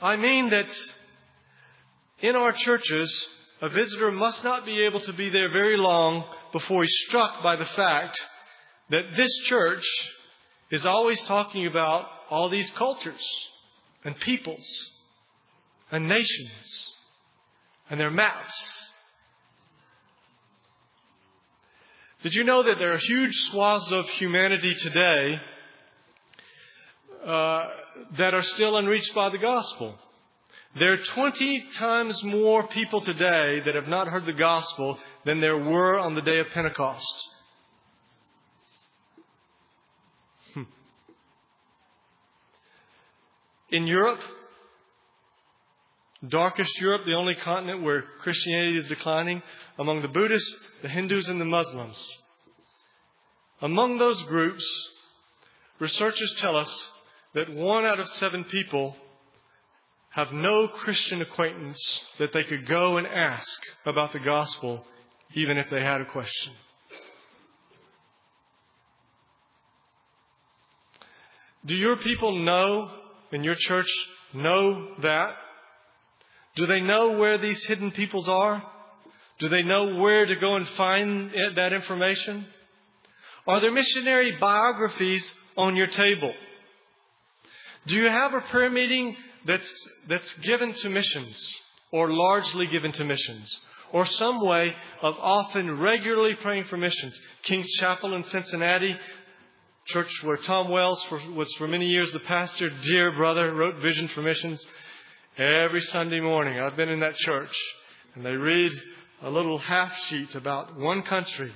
I 0.00 0.16
mean 0.16 0.48
that 0.48 0.74
in 2.22 2.34
our 2.34 2.52
churches, 2.52 3.28
a 3.62 3.68
visitor 3.68 4.10
must 4.10 4.42
not 4.42 4.66
be 4.66 4.82
able 4.82 5.00
to 5.00 5.12
be 5.12 5.30
there 5.30 5.48
very 5.50 5.76
long 5.76 6.24
before 6.52 6.82
he's 6.82 7.04
struck 7.06 7.44
by 7.44 7.54
the 7.54 7.64
fact 7.64 8.20
that 8.90 9.02
this 9.16 9.32
church 9.46 9.86
is 10.72 10.84
always 10.84 11.22
talking 11.22 11.66
about 11.66 12.06
all 12.28 12.50
these 12.50 12.68
cultures 12.70 13.24
and 14.04 14.18
peoples 14.18 14.66
and 15.92 16.08
nations 16.08 16.92
and 17.88 18.00
their 18.00 18.10
maps. 18.10 18.52
Did 22.24 22.34
you 22.34 22.42
know 22.42 22.64
that 22.64 22.76
there 22.80 22.94
are 22.94 22.98
huge 22.98 23.34
swaths 23.50 23.92
of 23.92 24.08
humanity 24.10 24.74
today 24.74 25.40
uh, 27.24 27.68
that 28.18 28.34
are 28.34 28.42
still 28.42 28.76
unreached 28.76 29.14
by 29.14 29.28
the 29.28 29.38
gospel? 29.38 29.96
There 30.78 30.92
are 30.92 30.96
20 31.14 31.64
times 31.74 32.22
more 32.24 32.66
people 32.68 33.02
today 33.02 33.60
that 33.64 33.74
have 33.74 33.88
not 33.88 34.08
heard 34.08 34.24
the 34.24 34.32
gospel 34.32 34.98
than 35.26 35.40
there 35.40 35.58
were 35.58 35.98
on 35.98 36.14
the 36.14 36.22
day 36.22 36.38
of 36.38 36.46
Pentecost. 36.54 37.28
Hmm. 40.54 40.62
In 43.70 43.86
Europe, 43.86 44.20
darkest 46.26 46.80
Europe, 46.80 47.02
the 47.04 47.14
only 47.14 47.34
continent 47.34 47.82
where 47.82 48.04
Christianity 48.20 48.78
is 48.78 48.86
declining, 48.86 49.42
among 49.78 50.00
the 50.00 50.08
Buddhists, 50.08 50.56
the 50.80 50.88
Hindus, 50.88 51.28
and 51.28 51.38
the 51.38 51.44
Muslims. 51.44 52.02
Among 53.60 53.98
those 53.98 54.20
groups, 54.22 54.64
researchers 55.78 56.34
tell 56.38 56.56
us 56.56 56.90
that 57.34 57.52
one 57.52 57.84
out 57.84 58.00
of 58.00 58.08
seven 58.08 58.44
people 58.44 58.96
have 60.12 60.30
no 60.32 60.68
Christian 60.68 61.22
acquaintance 61.22 62.00
that 62.18 62.32
they 62.34 62.44
could 62.44 62.66
go 62.66 62.98
and 62.98 63.06
ask 63.06 63.60
about 63.86 64.12
the 64.12 64.18
gospel, 64.18 64.84
even 65.34 65.56
if 65.56 65.70
they 65.70 65.82
had 65.82 66.00
a 66.00 66.04
question. 66.04 66.52
Do 71.64 71.74
your 71.74 71.96
people 71.96 72.42
know, 72.42 72.90
in 73.30 73.42
your 73.42 73.54
church, 73.54 73.88
know 74.34 74.96
that? 75.02 75.30
Do 76.56 76.66
they 76.66 76.80
know 76.80 77.12
where 77.12 77.38
these 77.38 77.64
hidden 77.64 77.92
peoples 77.92 78.28
are? 78.28 78.62
Do 79.38 79.48
they 79.48 79.62
know 79.62 79.96
where 79.96 80.26
to 80.26 80.36
go 80.36 80.56
and 80.56 80.68
find 80.76 81.32
that 81.56 81.72
information? 81.72 82.46
Are 83.46 83.60
there 83.60 83.72
missionary 83.72 84.36
biographies 84.38 85.24
on 85.56 85.74
your 85.74 85.86
table? 85.86 86.34
Do 87.86 87.96
you 87.96 88.08
have 88.08 88.34
a 88.34 88.42
prayer 88.42 88.70
meeting 88.70 89.16
that's, 89.46 89.88
that's 90.08 90.32
given 90.42 90.72
to 90.74 90.90
missions 90.90 91.36
or 91.90 92.10
largely 92.10 92.66
given 92.66 92.92
to 92.92 93.04
missions 93.04 93.54
or 93.92 94.06
some 94.06 94.44
way 94.44 94.74
of 95.02 95.14
often 95.18 95.78
regularly 95.78 96.34
praying 96.42 96.64
for 96.64 96.76
missions? 96.76 97.18
King's 97.42 97.70
Chapel 97.72 98.14
in 98.14 98.24
Cincinnati, 98.24 98.96
church 99.86 100.10
where 100.22 100.36
Tom 100.36 100.68
Wells 100.68 101.02
was 101.34 101.52
for 101.58 101.66
many 101.66 101.86
years 101.86 102.12
the 102.12 102.20
pastor, 102.20 102.70
dear 102.82 103.12
brother, 103.12 103.54
wrote 103.54 103.76
Vision 103.80 104.08
for 104.08 104.22
Missions. 104.22 104.64
Every 105.36 105.80
Sunday 105.80 106.20
morning, 106.20 106.58
I've 106.58 106.76
been 106.76 106.88
in 106.88 107.00
that 107.00 107.16
church, 107.16 107.54
and 108.14 108.24
they 108.24 108.32
read 108.32 108.72
a 109.22 109.30
little 109.30 109.58
half 109.58 109.92
sheet 110.04 110.34
about 110.34 110.78
one 110.78 111.02
country 111.02 111.52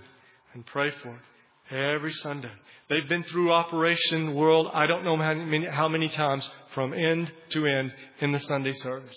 and 0.54 0.64
pray 0.64 0.90
for 1.02 1.14
it 1.14 1.74
every 1.74 2.12
Sunday. 2.12 2.50
They've 2.88 3.08
been 3.08 3.24
through 3.24 3.52
Operation 3.52 4.34
World, 4.34 4.70
I 4.72 4.86
don't 4.86 5.04
know 5.04 5.16
how 5.16 5.34
many, 5.34 5.66
how 5.66 5.88
many 5.88 6.08
times, 6.08 6.48
from 6.72 6.94
end 6.94 7.32
to 7.50 7.66
end 7.66 7.92
in 8.20 8.30
the 8.30 8.38
Sunday 8.38 8.72
service. 8.74 9.16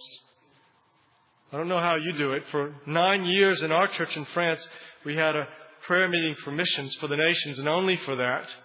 I 1.51 1.57
don't 1.57 1.67
know 1.67 1.79
how 1.79 1.95
you 1.95 2.13
do 2.13 2.33
it. 2.33 2.43
For 2.49 2.73
nine 2.87 3.25
years 3.25 3.61
in 3.61 3.71
our 3.71 3.87
church 3.87 4.17
in 4.17 4.25
France, 4.25 4.67
we 5.05 5.15
had 5.15 5.35
a 5.35 5.47
prayer 5.85 6.07
meeting 6.07 6.35
for 6.43 6.51
missions 6.51 6.95
for 6.95 7.07
the 7.07 7.17
nations, 7.17 7.59
and 7.59 7.67
only 7.67 7.95
for 7.97 8.15
that, 8.15 8.55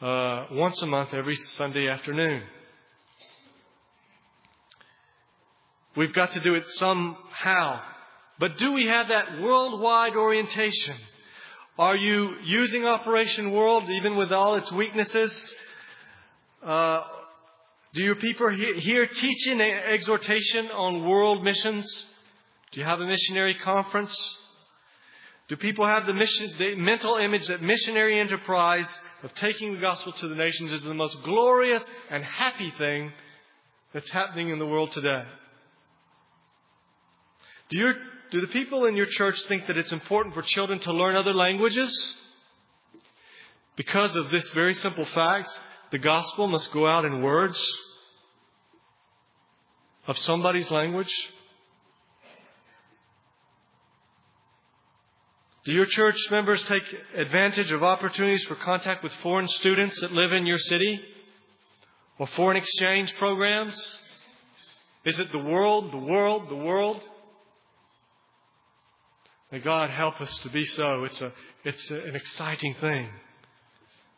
uh, 0.00 0.46
once 0.52 0.80
a 0.82 0.86
month 0.86 1.12
every 1.12 1.34
Sunday 1.34 1.88
afternoon. 1.88 2.42
We've 5.96 6.14
got 6.14 6.32
to 6.34 6.40
do 6.40 6.54
it 6.54 6.64
somehow. 6.76 7.80
But 8.38 8.56
do 8.56 8.72
we 8.72 8.86
have 8.86 9.08
that 9.08 9.40
worldwide 9.40 10.14
orientation? 10.14 10.96
Are 11.78 11.96
you 11.96 12.34
using 12.42 12.84
Operation 12.86 13.52
World 13.52 13.88
even 13.88 14.16
with 14.16 14.32
all 14.32 14.56
its 14.56 14.70
weaknesses? 14.72 15.54
Uh, 16.60 17.04
do 17.94 18.02
your 18.02 18.16
people 18.16 18.50
here 18.50 19.06
teach 19.06 19.46
an 19.46 19.60
exhortation 19.60 20.72
on 20.72 21.06
world 21.08 21.44
missions? 21.44 21.86
Do 22.72 22.80
you 22.80 22.86
have 22.86 22.98
a 22.98 23.06
missionary 23.06 23.54
conference? 23.54 24.12
Do 25.46 25.56
people 25.56 25.86
have 25.86 26.04
the, 26.04 26.14
mission, 26.14 26.52
the 26.58 26.74
mental 26.74 27.16
image 27.16 27.46
that 27.46 27.62
missionary 27.62 28.18
enterprise 28.18 28.88
of 29.22 29.32
taking 29.34 29.74
the 29.74 29.80
gospel 29.80 30.10
to 30.10 30.26
the 30.26 30.34
nations 30.34 30.72
is 30.72 30.82
the 30.82 30.94
most 30.94 31.22
glorious 31.22 31.84
and 32.10 32.24
happy 32.24 32.72
thing 32.76 33.12
that's 33.94 34.10
happening 34.10 34.48
in 34.48 34.58
the 34.58 34.66
world 34.66 34.90
today? 34.90 35.22
Do, 37.70 37.78
your, 37.78 37.94
do 38.30 38.40
the 38.40 38.46
people 38.48 38.84
in 38.84 38.96
your 38.96 39.06
church 39.06 39.40
think 39.48 39.66
that 39.66 39.76
it's 39.76 39.92
important 39.92 40.34
for 40.34 40.42
children 40.42 40.78
to 40.80 40.92
learn 40.92 41.16
other 41.16 41.34
languages? 41.34 41.90
Because 43.76 44.14
of 44.16 44.30
this 44.30 44.48
very 44.50 44.74
simple 44.74 45.06
fact, 45.06 45.50
the 45.92 45.98
gospel 45.98 46.48
must 46.48 46.72
go 46.72 46.86
out 46.86 47.04
in 47.04 47.22
words 47.22 47.58
of 50.06 50.18
somebody's 50.18 50.70
language. 50.70 51.12
Do 55.64 55.72
your 55.72 55.86
church 55.86 56.18
members 56.30 56.62
take 56.62 56.82
advantage 57.14 57.70
of 57.72 57.82
opportunities 57.82 58.42
for 58.44 58.54
contact 58.56 59.02
with 59.02 59.12
foreign 59.22 59.48
students 59.48 60.00
that 60.00 60.12
live 60.12 60.32
in 60.32 60.46
your 60.46 60.58
city? 60.58 61.00
Or 62.18 62.26
foreign 62.26 62.56
exchange 62.56 63.14
programs? 63.18 63.78
Is 65.04 65.18
it 65.18 65.30
the 65.30 65.38
world, 65.38 65.92
the 65.92 65.98
world, 65.98 66.48
the 66.48 66.56
world? 66.56 67.00
May 69.50 69.60
God 69.60 69.88
help 69.88 70.20
us 70.20 70.36
to 70.38 70.50
be 70.50 70.66
so. 70.66 71.04
It's, 71.04 71.22
a, 71.22 71.32
it's 71.64 71.90
a, 71.90 72.00
an 72.00 72.14
exciting 72.14 72.74
thing 72.80 73.08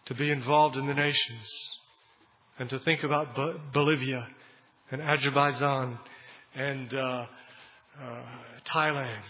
to 0.06 0.14
be 0.14 0.28
involved 0.28 0.76
in 0.76 0.88
the 0.88 0.94
nations 0.94 1.48
and 2.58 2.68
to 2.68 2.80
think 2.80 3.04
about 3.04 3.36
Bolivia 3.72 4.26
and 4.90 5.00
Azerbaijan 5.00 5.98
and 6.56 6.92
uh, 6.92 6.98
uh, 6.98 8.22
Thailand 8.66 9.22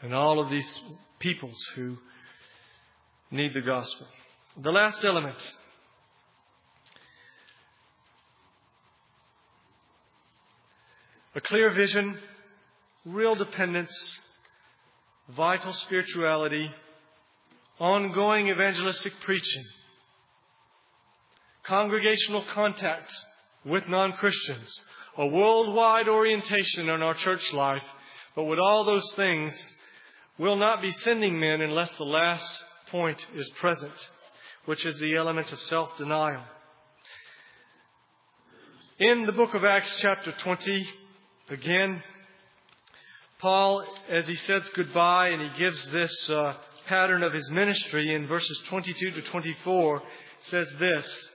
and 0.00 0.14
all 0.14 0.40
of 0.40 0.50
these 0.50 0.82
peoples 1.18 1.58
who 1.74 1.98
need 3.30 3.52
the 3.52 3.60
gospel. 3.60 4.06
The 4.62 4.72
last 4.72 5.04
element 5.04 5.36
a 11.34 11.40
clear 11.42 11.70
vision, 11.74 12.18
real 13.04 13.34
dependence 13.34 14.18
vital 15.36 15.72
spirituality, 15.72 16.70
ongoing 17.78 18.48
evangelistic 18.48 19.12
preaching, 19.22 19.64
congregational 21.62 22.44
contact 22.52 23.12
with 23.64 23.88
non 23.88 24.12
Christians, 24.12 24.80
a 25.16 25.26
worldwide 25.26 26.08
orientation 26.08 26.88
in 26.88 27.02
our 27.02 27.14
church 27.14 27.52
life, 27.52 27.84
but 28.34 28.44
with 28.44 28.58
all 28.58 28.84
those 28.84 29.12
things, 29.14 29.52
we'll 30.38 30.56
not 30.56 30.82
be 30.82 30.90
sending 30.90 31.38
men 31.38 31.60
unless 31.60 31.94
the 31.96 32.04
last 32.04 32.64
point 32.90 33.24
is 33.34 33.48
present, 33.60 33.92
which 34.64 34.84
is 34.84 34.98
the 35.00 35.14
element 35.14 35.52
of 35.52 35.60
self 35.60 35.96
denial. 35.96 36.42
In 38.98 39.24
the 39.24 39.32
book 39.32 39.54
of 39.54 39.64
Acts, 39.64 39.96
chapter 40.00 40.32
20, 40.32 40.86
again, 41.48 42.02
Paul, 43.40 43.84
as 44.10 44.28
he 44.28 44.36
says 44.36 44.68
goodbye 44.74 45.28
and 45.28 45.40
he 45.40 45.58
gives 45.58 45.90
this 45.90 46.30
uh, 46.30 46.54
pattern 46.86 47.22
of 47.22 47.32
his 47.32 47.48
ministry 47.50 48.14
in 48.14 48.26
verses 48.26 48.60
22 48.68 49.12
to 49.12 49.22
24, 49.22 50.02
says 50.40 50.68
this. 50.78 51.28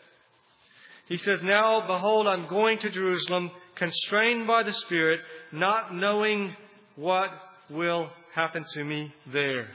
He 1.08 1.18
says, 1.18 1.41
Now, 1.41 1.86
behold, 1.86 2.28
I'm 2.28 2.47
going 2.47 2.78
to 2.80 2.89
Jerusalem, 2.89 3.51
constrained 3.76 4.45
by 4.45 4.64
the 4.64 4.74
Spirit, 4.74 5.20
not 5.51 5.95
knowing 5.95 6.56
what 6.95 7.30
will 7.70 8.10
happen 8.34 8.66
to 8.74 8.84
me 8.84 9.14
there. 9.32 9.68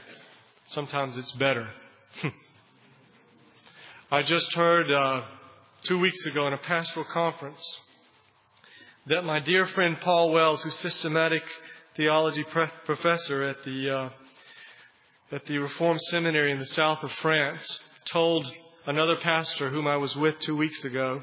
Sometimes 0.67 1.17
it's 1.17 1.31
better. 1.33 1.67
I 4.11 4.23
just 4.23 4.53
heard 4.53 4.91
uh, 4.91 5.21
two 5.83 5.99
weeks 5.99 6.25
ago 6.25 6.47
in 6.47 6.53
a 6.53 6.57
pastoral 6.57 7.05
conference 7.11 7.61
that 9.07 9.23
my 9.23 9.39
dear 9.39 9.65
friend 9.65 9.99
Paul 9.99 10.31
Wells, 10.31 10.61
who's 10.61 10.75
systematic 10.75 11.43
theology 11.95 12.45
professor 12.85 13.43
at 13.43 13.63
the 13.65 13.89
uh, 13.89 14.09
at 15.33 15.45
the 15.45 15.57
Reformed 15.57 16.01
Seminary 16.09 16.51
in 16.51 16.59
the 16.59 16.65
south 16.67 17.03
of 17.03 17.11
France, 17.21 17.79
told 18.05 18.51
another 18.85 19.15
pastor 19.17 19.69
whom 19.69 19.87
I 19.87 19.97
was 19.97 20.15
with 20.15 20.35
two 20.39 20.55
weeks 20.55 20.83
ago. 20.83 21.21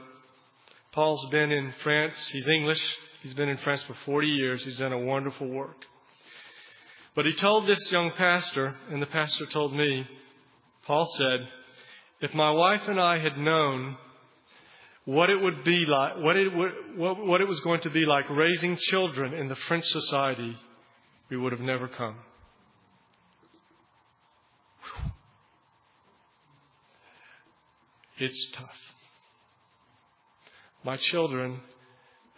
Paul's 0.92 1.28
been 1.30 1.52
in 1.52 1.74
France. 1.82 2.28
He's 2.28 2.48
English. 2.48 2.82
He's 3.22 3.34
been 3.34 3.48
in 3.48 3.58
France 3.58 3.82
for 3.82 3.94
40 4.06 4.26
years. 4.26 4.64
He's 4.64 4.78
done 4.78 4.92
a 4.92 4.98
wonderful 4.98 5.48
work. 5.48 5.84
But 7.14 7.26
he 7.26 7.34
told 7.34 7.66
this 7.66 7.92
young 7.92 8.12
pastor, 8.12 8.76
and 8.90 9.02
the 9.02 9.06
pastor 9.06 9.46
told 9.46 9.74
me, 9.74 10.06
Paul 10.86 11.06
said, 11.16 11.48
if 12.20 12.32
my 12.32 12.50
wife 12.50 12.82
and 12.86 13.00
I 13.00 13.18
had 13.18 13.36
known 13.36 13.96
what 15.08 15.30
it 15.30 15.40
would 15.40 15.64
be 15.64 15.86
like, 15.86 16.18
what 16.18 16.36
it, 16.36 16.54
would, 16.54 16.70
what, 16.96 17.24
what 17.24 17.40
it 17.40 17.48
was 17.48 17.58
going 17.60 17.80
to 17.80 17.88
be 17.88 18.04
like 18.04 18.28
raising 18.28 18.76
children 18.76 19.32
in 19.32 19.48
the 19.48 19.56
French 19.66 19.86
society, 19.86 20.54
we 21.30 21.36
would 21.38 21.50
have 21.50 21.62
never 21.62 21.88
come. 21.88 22.16
It's 28.18 28.50
tough. 28.52 28.76
My 30.84 30.98
children 30.98 31.60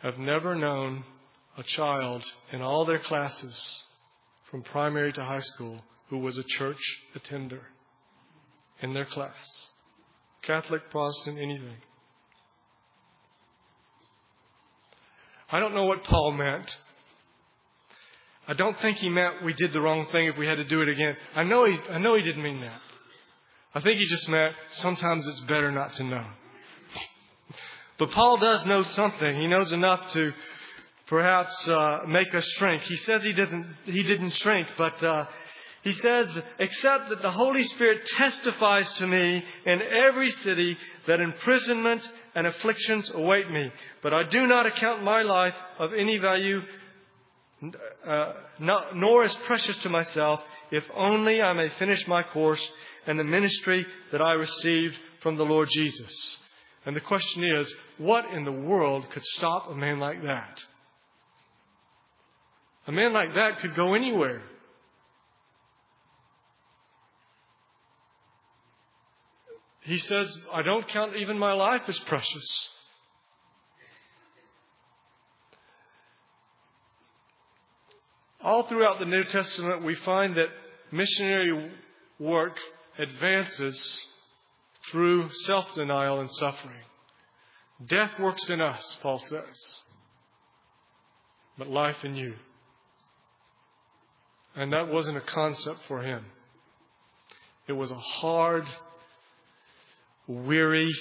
have 0.02 0.18
never 0.18 0.54
known 0.54 1.02
a 1.58 1.64
child 1.64 2.22
in 2.52 2.62
all 2.62 2.84
their 2.84 3.00
classes 3.00 3.82
from 4.48 4.62
primary 4.62 5.12
to 5.14 5.24
high 5.24 5.40
school 5.40 5.80
who 6.08 6.18
was 6.18 6.38
a 6.38 6.44
church 6.44 7.00
attender 7.16 7.62
in 8.80 8.94
their 8.94 9.06
class. 9.06 9.66
Catholic, 10.42 10.88
Protestant, 10.92 11.36
anything. 11.36 11.78
I 15.52 15.58
don't 15.58 15.74
know 15.74 15.84
what 15.84 16.04
Paul 16.04 16.32
meant. 16.32 16.78
I 18.46 18.52
don't 18.54 18.78
think 18.80 18.98
he 18.98 19.08
meant 19.08 19.44
we 19.44 19.52
did 19.52 19.72
the 19.72 19.80
wrong 19.80 20.06
thing 20.12 20.26
if 20.26 20.36
we 20.36 20.46
had 20.46 20.56
to 20.56 20.64
do 20.64 20.82
it 20.82 20.88
again. 20.88 21.16
I 21.34 21.44
know 21.44 21.66
he, 21.66 21.78
I 21.90 21.98
know 21.98 22.16
he 22.16 22.22
didn't 22.22 22.42
mean 22.42 22.60
that. 22.60 22.80
I 23.74 23.80
think 23.80 23.98
he 23.98 24.06
just 24.06 24.28
meant 24.28 24.54
sometimes 24.70 25.26
it's 25.26 25.40
better 25.40 25.70
not 25.70 25.94
to 25.94 26.04
know. 26.04 26.26
But 27.98 28.10
Paul 28.10 28.38
does 28.38 28.64
know 28.66 28.82
something. 28.82 29.38
He 29.38 29.46
knows 29.46 29.72
enough 29.72 30.10
to 30.12 30.32
perhaps 31.06 31.68
uh, 31.68 32.00
make 32.08 32.34
us 32.34 32.44
shrink. 32.56 32.82
He 32.82 32.96
says 32.96 33.22
he 33.22 33.32
doesn't. 33.32 33.66
He 33.84 34.02
didn't 34.02 34.30
shrink, 34.30 34.66
but 34.78 35.02
uh, 35.02 35.26
he 35.82 35.92
says, 35.92 36.38
except 36.58 37.08
that 37.08 37.22
the 37.22 37.30
Holy 37.30 37.62
Spirit 37.62 38.06
testifies 38.18 38.90
to 38.94 39.06
me 39.06 39.42
in 39.64 39.80
every 39.80 40.30
city 40.30 40.76
that 41.06 41.20
imprisonment 41.20 42.06
and 42.34 42.46
afflictions 42.46 43.10
await 43.14 43.50
me. 43.50 43.72
But 44.02 44.12
I 44.12 44.24
do 44.24 44.46
not 44.46 44.66
account 44.66 45.02
my 45.02 45.22
life 45.22 45.54
of 45.78 45.94
any 45.94 46.18
value, 46.18 46.60
uh, 48.06 48.32
not, 48.58 48.94
nor 48.94 49.22
as 49.22 49.34
precious 49.46 49.76
to 49.78 49.88
myself, 49.88 50.40
if 50.70 50.84
only 50.94 51.40
I 51.40 51.54
may 51.54 51.70
finish 51.70 52.06
my 52.06 52.24
course 52.24 52.66
and 53.06 53.18
the 53.18 53.24
ministry 53.24 53.86
that 54.12 54.20
I 54.20 54.32
received 54.32 54.98
from 55.22 55.36
the 55.36 55.44
Lord 55.44 55.68
Jesus. 55.72 56.36
And 56.84 56.94
the 56.94 57.00
question 57.00 57.42
is, 57.56 57.74
what 57.96 58.26
in 58.34 58.44
the 58.44 58.52
world 58.52 59.08
could 59.10 59.24
stop 59.24 59.70
a 59.70 59.74
man 59.74 59.98
like 59.98 60.22
that? 60.22 60.62
A 62.86 62.92
man 62.92 63.14
like 63.14 63.34
that 63.34 63.60
could 63.60 63.74
go 63.74 63.94
anywhere. 63.94 64.42
He 69.82 69.98
says, 69.98 70.38
I 70.52 70.62
don't 70.62 70.86
count 70.88 71.16
even 71.16 71.38
my 71.38 71.52
life 71.52 71.82
as 71.88 71.98
precious. 72.00 72.68
All 78.42 78.64
throughout 78.64 78.98
the 78.98 79.06
New 79.06 79.24
Testament, 79.24 79.84
we 79.84 79.94
find 79.96 80.34
that 80.36 80.48
missionary 80.90 81.70
work 82.18 82.56
advances 82.98 83.98
through 84.90 85.30
self 85.44 85.66
denial 85.74 86.20
and 86.20 86.32
suffering. 86.32 86.82
Death 87.86 88.12
works 88.18 88.48
in 88.50 88.60
us, 88.60 88.98
Paul 89.02 89.18
says, 89.18 89.82
but 91.56 91.68
life 91.68 92.04
in 92.04 92.14
you. 92.14 92.34
And 94.54 94.72
that 94.72 94.88
wasn't 94.88 95.16
a 95.16 95.22
concept 95.22 95.80
for 95.88 96.02
him. 96.02 96.24
It 97.68 97.72
was 97.72 97.90
a 97.90 97.98
hard 97.98 98.66
weary, 100.30 100.92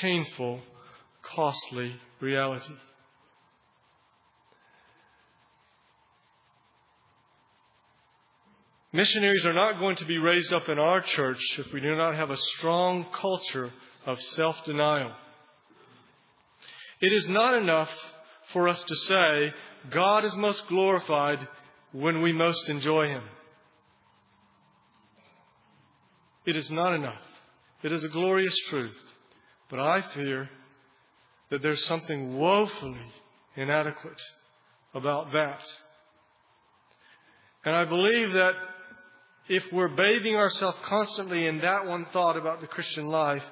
painful, 0.00 0.60
costly 1.22 1.94
reality. 2.20 2.74
Missionaries 8.92 9.44
are 9.44 9.52
not 9.52 9.78
going 9.78 9.96
to 9.96 10.04
be 10.04 10.18
raised 10.18 10.52
up 10.52 10.68
in 10.68 10.78
our 10.78 11.00
church 11.00 11.42
if 11.58 11.72
we 11.72 11.80
do 11.80 11.96
not 11.96 12.14
have 12.14 12.30
a 12.30 12.36
strong 12.36 13.04
culture 13.12 13.72
of 14.06 14.20
self 14.20 14.56
denial. 14.64 15.12
It 17.00 17.12
is 17.12 17.28
not 17.28 17.54
enough 17.54 17.90
for 18.52 18.68
us 18.68 18.82
to 18.82 18.96
say, 18.96 19.52
God 19.90 20.24
is 20.24 20.36
most 20.36 20.66
glorified 20.68 21.46
when 21.92 22.22
we 22.22 22.32
most 22.32 22.68
enjoy 22.68 23.08
Him. 23.08 23.24
It 26.46 26.56
is 26.56 26.70
not 26.70 26.94
enough. 26.94 27.20
It 27.84 27.92
is 27.92 28.02
a 28.02 28.08
glorious 28.08 28.56
truth. 28.70 28.96
But 29.68 29.78
I 29.78 30.02
fear 30.14 30.48
that 31.50 31.60
there's 31.60 31.84
something 31.84 32.38
woefully 32.38 33.12
inadequate 33.56 34.20
about 34.94 35.32
that. 35.32 35.60
And 37.66 37.76
I 37.76 37.84
believe 37.84 38.32
that 38.32 38.54
if 39.48 39.64
we're 39.70 39.88
bathing 39.88 40.34
ourselves 40.34 40.78
constantly 40.84 41.46
in 41.46 41.58
that 41.60 41.86
one 41.86 42.06
thought 42.12 42.38
about 42.38 42.62
the 42.62 42.66
Christian 42.66 43.08
life, 43.08 43.42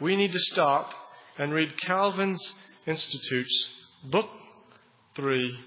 we 0.00 0.16
need 0.16 0.32
to 0.32 0.40
stop 0.40 0.90
and 1.38 1.52
read 1.52 1.78
Calvin's 1.82 2.54
Institutes, 2.86 3.68
Book 4.10 4.30
3, 5.14 5.58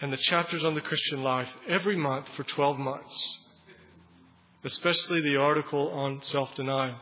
and 0.00 0.12
the 0.12 0.16
chapters 0.16 0.64
on 0.64 0.74
the 0.74 0.80
Christian 0.80 1.22
life 1.22 1.48
every 1.68 1.96
month 1.96 2.26
for 2.36 2.42
12 2.42 2.78
months, 2.78 3.38
especially 4.64 5.20
the 5.20 5.36
article 5.36 5.88
on 5.90 6.20
self 6.22 6.52
denial. 6.56 6.96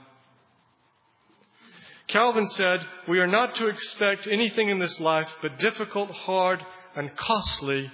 Calvin 2.12 2.46
said, 2.50 2.80
We 3.08 3.20
are 3.20 3.26
not 3.26 3.54
to 3.54 3.68
expect 3.68 4.28
anything 4.30 4.68
in 4.68 4.78
this 4.78 5.00
life 5.00 5.28
but 5.40 5.58
difficult, 5.58 6.10
hard, 6.10 6.62
and 6.94 7.16
costly 7.16 7.90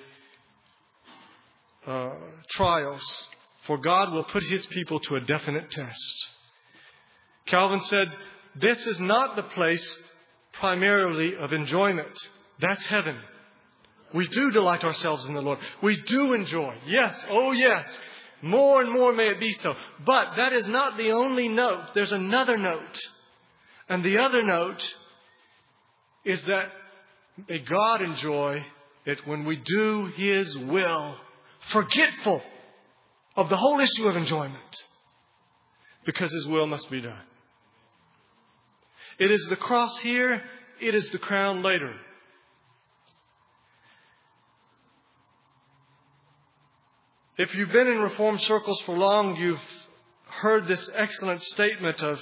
uh, 1.86 2.10
trials, 2.50 3.28
for 3.64 3.78
God 3.78 4.12
will 4.12 4.24
put 4.24 4.42
his 4.42 4.66
people 4.66 4.98
to 4.98 5.14
a 5.14 5.20
definite 5.20 5.70
test. 5.70 6.26
Calvin 7.46 7.78
said, 7.78 8.08
This 8.56 8.84
is 8.88 8.98
not 8.98 9.36
the 9.36 9.44
place 9.44 9.98
primarily 10.54 11.36
of 11.36 11.52
enjoyment. 11.52 12.18
That's 12.58 12.84
heaven. 12.86 13.16
We 14.12 14.26
do 14.26 14.50
delight 14.50 14.82
ourselves 14.82 15.26
in 15.26 15.34
the 15.34 15.42
Lord. 15.42 15.60
We 15.80 16.02
do 16.02 16.32
enjoy. 16.32 16.74
Yes, 16.88 17.24
oh 17.30 17.52
yes. 17.52 17.86
More 18.42 18.82
and 18.82 18.92
more 18.92 19.12
may 19.12 19.28
it 19.28 19.38
be 19.38 19.52
so. 19.60 19.76
But 20.04 20.34
that 20.36 20.52
is 20.52 20.66
not 20.66 20.96
the 20.96 21.12
only 21.12 21.46
note. 21.46 21.94
There's 21.94 22.12
another 22.12 22.56
note. 22.56 22.98
And 23.88 24.04
the 24.04 24.18
other 24.18 24.42
note 24.42 24.94
is 26.24 26.42
that 26.42 26.66
may 27.48 27.58
God 27.60 28.02
enjoy 28.02 28.64
it 29.06 29.26
when 29.26 29.44
we 29.44 29.56
do 29.56 30.06
His 30.16 30.56
will, 30.56 31.16
forgetful 31.70 32.42
of 33.36 33.48
the 33.48 33.56
whole 33.56 33.80
issue 33.80 34.06
of 34.08 34.16
enjoyment, 34.16 34.84
because 36.04 36.30
His 36.32 36.46
will 36.46 36.66
must 36.66 36.90
be 36.90 37.00
done. 37.00 37.22
It 39.18 39.30
is 39.30 39.46
the 39.48 39.56
cross 39.56 39.98
here, 40.00 40.42
it 40.80 40.94
is 40.94 41.08
the 41.10 41.18
crown 41.18 41.62
later. 41.62 41.94
If 47.38 47.54
you've 47.54 47.72
been 47.72 47.86
in 47.86 47.98
Reformed 47.98 48.40
circles 48.40 48.80
for 48.82 48.98
long, 48.98 49.36
you've 49.36 49.60
heard 50.28 50.66
this 50.66 50.90
excellent 50.94 51.40
statement 51.42 52.02
of 52.02 52.18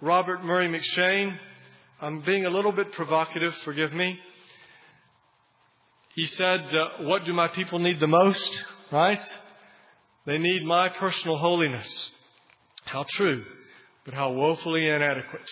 Robert 0.00 0.44
Murray 0.44 0.68
M'Cheyne. 0.68 1.38
I'm 2.02 2.20
being 2.20 2.44
a 2.44 2.50
little 2.50 2.72
bit 2.72 2.92
provocative, 2.92 3.54
forgive 3.64 3.94
me. 3.94 4.18
He 6.14 6.26
said, 6.26 6.60
uh, 6.60 7.04
What 7.04 7.24
do 7.24 7.32
my 7.32 7.48
people 7.48 7.78
need 7.78 7.98
the 7.98 8.06
most? 8.06 8.64
Right? 8.92 9.22
They 10.26 10.38
need 10.38 10.64
my 10.64 10.90
personal 10.90 11.38
holiness. 11.38 12.10
How 12.84 13.06
true, 13.08 13.44
but 14.04 14.12
how 14.12 14.32
woefully 14.32 14.86
inadequate. 14.86 15.50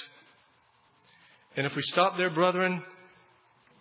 And 1.56 1.66
if 1.66 1.74
we 1.74 1.82
stop 1.82 2.16
there, 2.16 2.30
brethren, 2.30 2.82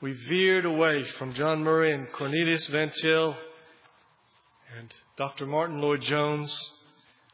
we 0.01 0.14
veered 0.30 0.66
away 0.66 1.03
from 1.20 1.34
John 1.34 1.64
Murray 1.64 1.93
and 1.93 2.11
Cornelius 2.11 2.68
Van 2.68 2.91
Til 3.01 3.36
and 4.80 4.93
Dr. 5.18 5.45
Martin 5.45 5.82
Lloyd-Jones 5.82 6.57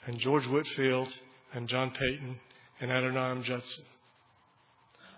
and 0.08 0.18
George 0.20 0.46
Whitefield 0.46 1.10
and 1.54 1.68
John 1.68 1.92
Paton 1.92 2.40
and 2.80 2.92
Adoniram 2.92 3.44
Judson. 3.44 3.84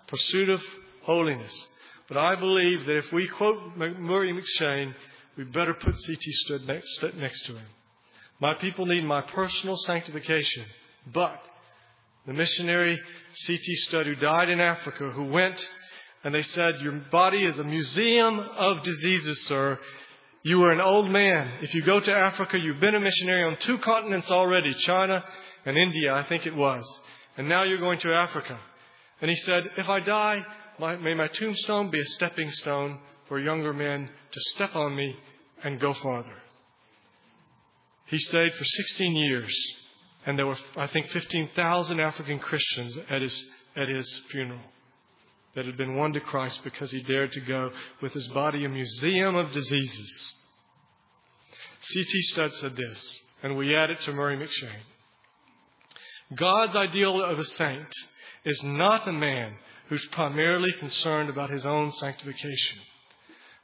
Pursuit 0.08 0.48
of 0.48 0.60
holiness. 1.02 1.66
But 2.08 2.16
I 2.16 2.34
believe 2.34 2.84
that 2.86 2.96
if 2.98 3.12
we 3.12 3.28
quote 3.28 3.76
Murray 3.76 4.32
M'Cheyne, 4.32 4.94
we 5.36 5.44
better 5.44 5.74
put 5.74 5.98
C.T. 5.98 6.32
Studd 6.44 6.66
next, 6.66 7.02
next 7.16 7.46
to 7.46 7.52
him. 7.52 7.66
My 8.40 8.54
people 8.54 8.86
need 8.86 9.04
my 9.04 9.20
personal 9.20 9.76
sanctification, 9.76 10.64
but 11.12 11.40
the 12.26 12.32
missionary 12.32 13.00
C.T. 13.34 13.76
Studd 13.76 14.06
who 14.06 14.14
died 14.16 14.50
in 14.50 14.60
Africa, 14.60 15.10
who 15.10 15.24
went 15.24 15.64
and 16.24 16.34
they 16.34 16.42
said, 16.42 16.80
Your 16.80 17.00
body 17.10 17.44
is 17.44 17.58
a 17.58 17.64
museum 17.64 18.38
of 18.38 18.82
diseases, 18.82 19.40
sir. 19.46 19.78
You 20.44 20.62
are 20.64 20.72
an 20.72 20.80
old 20.80 21.10
man. 21.10 21.58
If 21.62 21.74
you 21.74 21.82
go 21.82 22.00
to 22.00 22.12
Africa, 22.12 22.58
you've 22.58 22.80
been 22.80 22.94
a 22.94 23.00
missionary 23.00 23.44
on 23.44 23.56
two 23.60 23.78
continents 23.78 24.30
already, 24.30 24.74
China 24.74 25.24
and 25.64 25.76
India, 25.76 26.12
I 26.12 26.24
think 26.24 26.46
it 26.46 26.54
was. 26.54 26.84
And 27.36 27.48
now 27.48 27.62
you're 27.62 27.78
going 27.78 27.98
to 28.00 28.12
Africa. 28.12 28.58
And 29.20 29.30
he 29.30 29.36
said, 29.36 29.62
If 29.76 29.88
I 29.88 30.00
die, 30.00 30.38
my, 30.78 30.96
may 30.96 31.14
my 31.14 31.28
tombstone 31.28 31.90
be 31.90 32.00
a 32.00 32.04
stepping 32.04 32.50
stone 32.50 32.98
for 33.28 33.38
younger 33.38 33.72
men 33.72 34.08
to 34.30 34.40
step 34.54 34.74
on 34.74 34.94
me 34.94 35.16
and 35.64 35.80
go 35.80 35.94
farther. 35.94 36.42
He 38.06 38.18
stayed 38.18 38.52
for 38.52 38.64
16 38.64 39.16
years, 39.16 39.56
and 40.26 40.38
there 40.38 40.46
were, 40.46 40.58
I 40.76 40.86
think, 40.86 41.08
15,000 41.08 42.00
African 42.00 42.38
Christians 42.38 42.98
at 43.08 43.22
his, 43.22 43.44
at 43.76 43.88
his 43.88 44.20
funeral 44.30 44.60
that 45.54 45.66
had 45.66 45.76
been 45.76 45.96
won 45.96 46.12
to 46.12 46.20
Christ 46.20 46.60
because 46.64 46.90
he 46.90 47.02
dared 47.02 47.32
to 47.32 47.40
go 47.40 47.70
with 48.00 48.12
his 48.12 48.28
body 48.28 48.64
a 48.64 48.68
museum 48.68 49.36
of 49.36 49.52
diseases. 49.52 50.32
C.T. 51.80 52.22
Studd 52.22 52.54
said 52.54 52.76
this, 52.76 53.20
and 53.42 53.56
we 53.56 53.74
add 53.74 53.90
it 53.90 54.00
to 54.02 54.12
Murray 54.12 54.36
M'Cheyne. 54.36 54.91
God's 56.34 56.76
ideal 56.76 57.22
of 57.22 57.38
a 57.38 57.44
saint 57.44 57.92
is 58.44 58.62
not 58.62 59.08
a 59.08 59.12
man 59.12 59.54
who's 59.88 60.04
primarily 60.12 60.72
concerned 60.78 61.28
about 61.28 61.50
his 61.50 61.66
own 61.66 61.92
sanctification. 61.92 62.78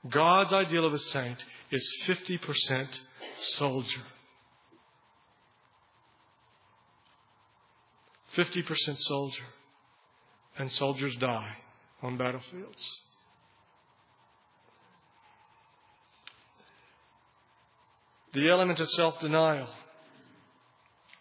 God's 0.09 0.53
ideal 0.53 0.85
of 0.85 0.93
a 0.93 0.99
saint 0.99 1.45
is 1.71 1.89
50% 2.07 3.01
soldier. 3.39 4.03
50% 8.37 9.01
soldier. 9.01 9.45
And 10.59 10.71
soldiers 10.73 11.17
die 11.17 11.57
on 12.03 12.19
battlefields. 12.19 13.01
The 18.35 18.49
element 18.51 18.81
of 18.81 18.91
self 18.91 19.21
denial. 19.21 19.69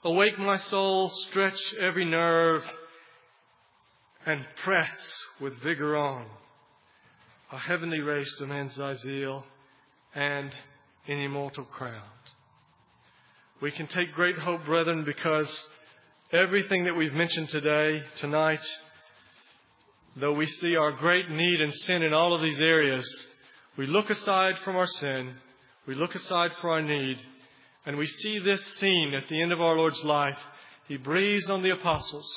Awake 0.07 0.39
my 0.39 0.55
soul, 0.55 1.09
stretch 1.09 1.59
every 1.81 2.05
nerve, 2.05 2.63
and 4.25 4.45
press 4.63 5.25
with 5.41 5.61
vigor 5.61 5.97
on. 5.97 6.25
A 7.51 7.57
heavenly 7.57 7.99
race 7.99 8.33
demands 8.39 8.77
thy 8.77 8.93
zeal 8.93 9.43
and 10.15 10.49
an 11.09 11.17
immortal 11.17 11.65
crown. 11.65 12.07
We 13.59 13.69
can 13.71 13.87
take 13.87 14.13
great 14.13 14.37
hope, 14.37 14.63
brethren, 14.63 15.03
because 15.03 15.51
everything 16.31 16.85
that 16.85 16.95
we've 16.95 17.11
mentioned 17.11 17.49
today, 17.49 18.01
tonight, 18.15 18.65
though 20.15 20.31
we 20.31 20.45
see 20.45 20.77
our 20.77 20.93
great 20.93 21.29
need 21.29 21.59
and 21.59 21.73
sin 21.79 22.01
in 22.01 22.13
all 22.13 22.33
of 22.33 22.41
these 22.41 22.61
areas, 22.61 23.05
we 23.75 23.87
look 23.87 24.09
aside 24.09 24.57
from 24.59 24.77
our 24.77 24.87
sin, 24.87 25.33
we 25.85 25.95
look 25.95 26.15
aside 26.15 26.51
for 26.61 26.69
our 26.69 26.81
need, 26.81 27.17
and 27.87 27.95
we 27.97 28.05
see 28.05 28.37
this 28.39 28.61
scene 28.79 29.13
at 29.13 29.29
the 29.29 29.41
end 29.41 29.53
of 29.53 29.61
our 29.61 29.77
Lord's 29.77 30.03
life. 30.03 30.37
He 30.89 30.97
breathes 30.97 31.49
on 31.49 31.63
the 31.63 31.69
apostles, 31.69 32.29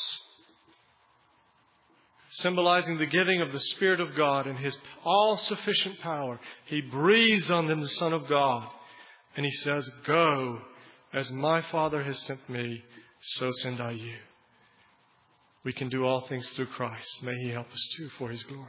symbolizing 2.30 2.98
the 2.98 3.06
giving 3.06 3.42
of 3.42 3.52
the 3.52 3.58
Spirit 3.58 4.00
of 4.00 4.14
God 4.16 4.46
and 4.46 4.56
His 4.56 4.78
all 5.04 5.36
sufficient 5.36 5.98
power. 5.98 6.38
He 6.66 6.80
breathes 6.80 7.50
on 7.50 7.66
them, 7.66 7.80
the 7.80 7.88
Son 7.88 8.12
of 8.12 8.28
God, 8.28 8.68
and 9.36 9.44
He 9.44 9.50
says, 9.50 9.90
Go, 10.06 10.60
as 11.12 11.32
my 11.32 11.62
Father 11.62 12.04
has 12.04 12.20
sent 12.20 12.48
me, 12.48 12.84
so 13.20 13.50
send 13.50 13.80
I 13.80 13.90
you. 13.90 14.18
We 15.64 15.72
can 15.72 15.88
do 15.88 16.04
all 16.04 16.28
things 16.28 16.48
through 16.50 16.66
Christ. 16.66 17.24
May 17.24 17.34
He 17.42 17.50
help 17.50 17.70
us 17.72 17.88
too 17.96 18.08
for 18.18 18.28
His 18.28 18.44
glory. 18.44 18.68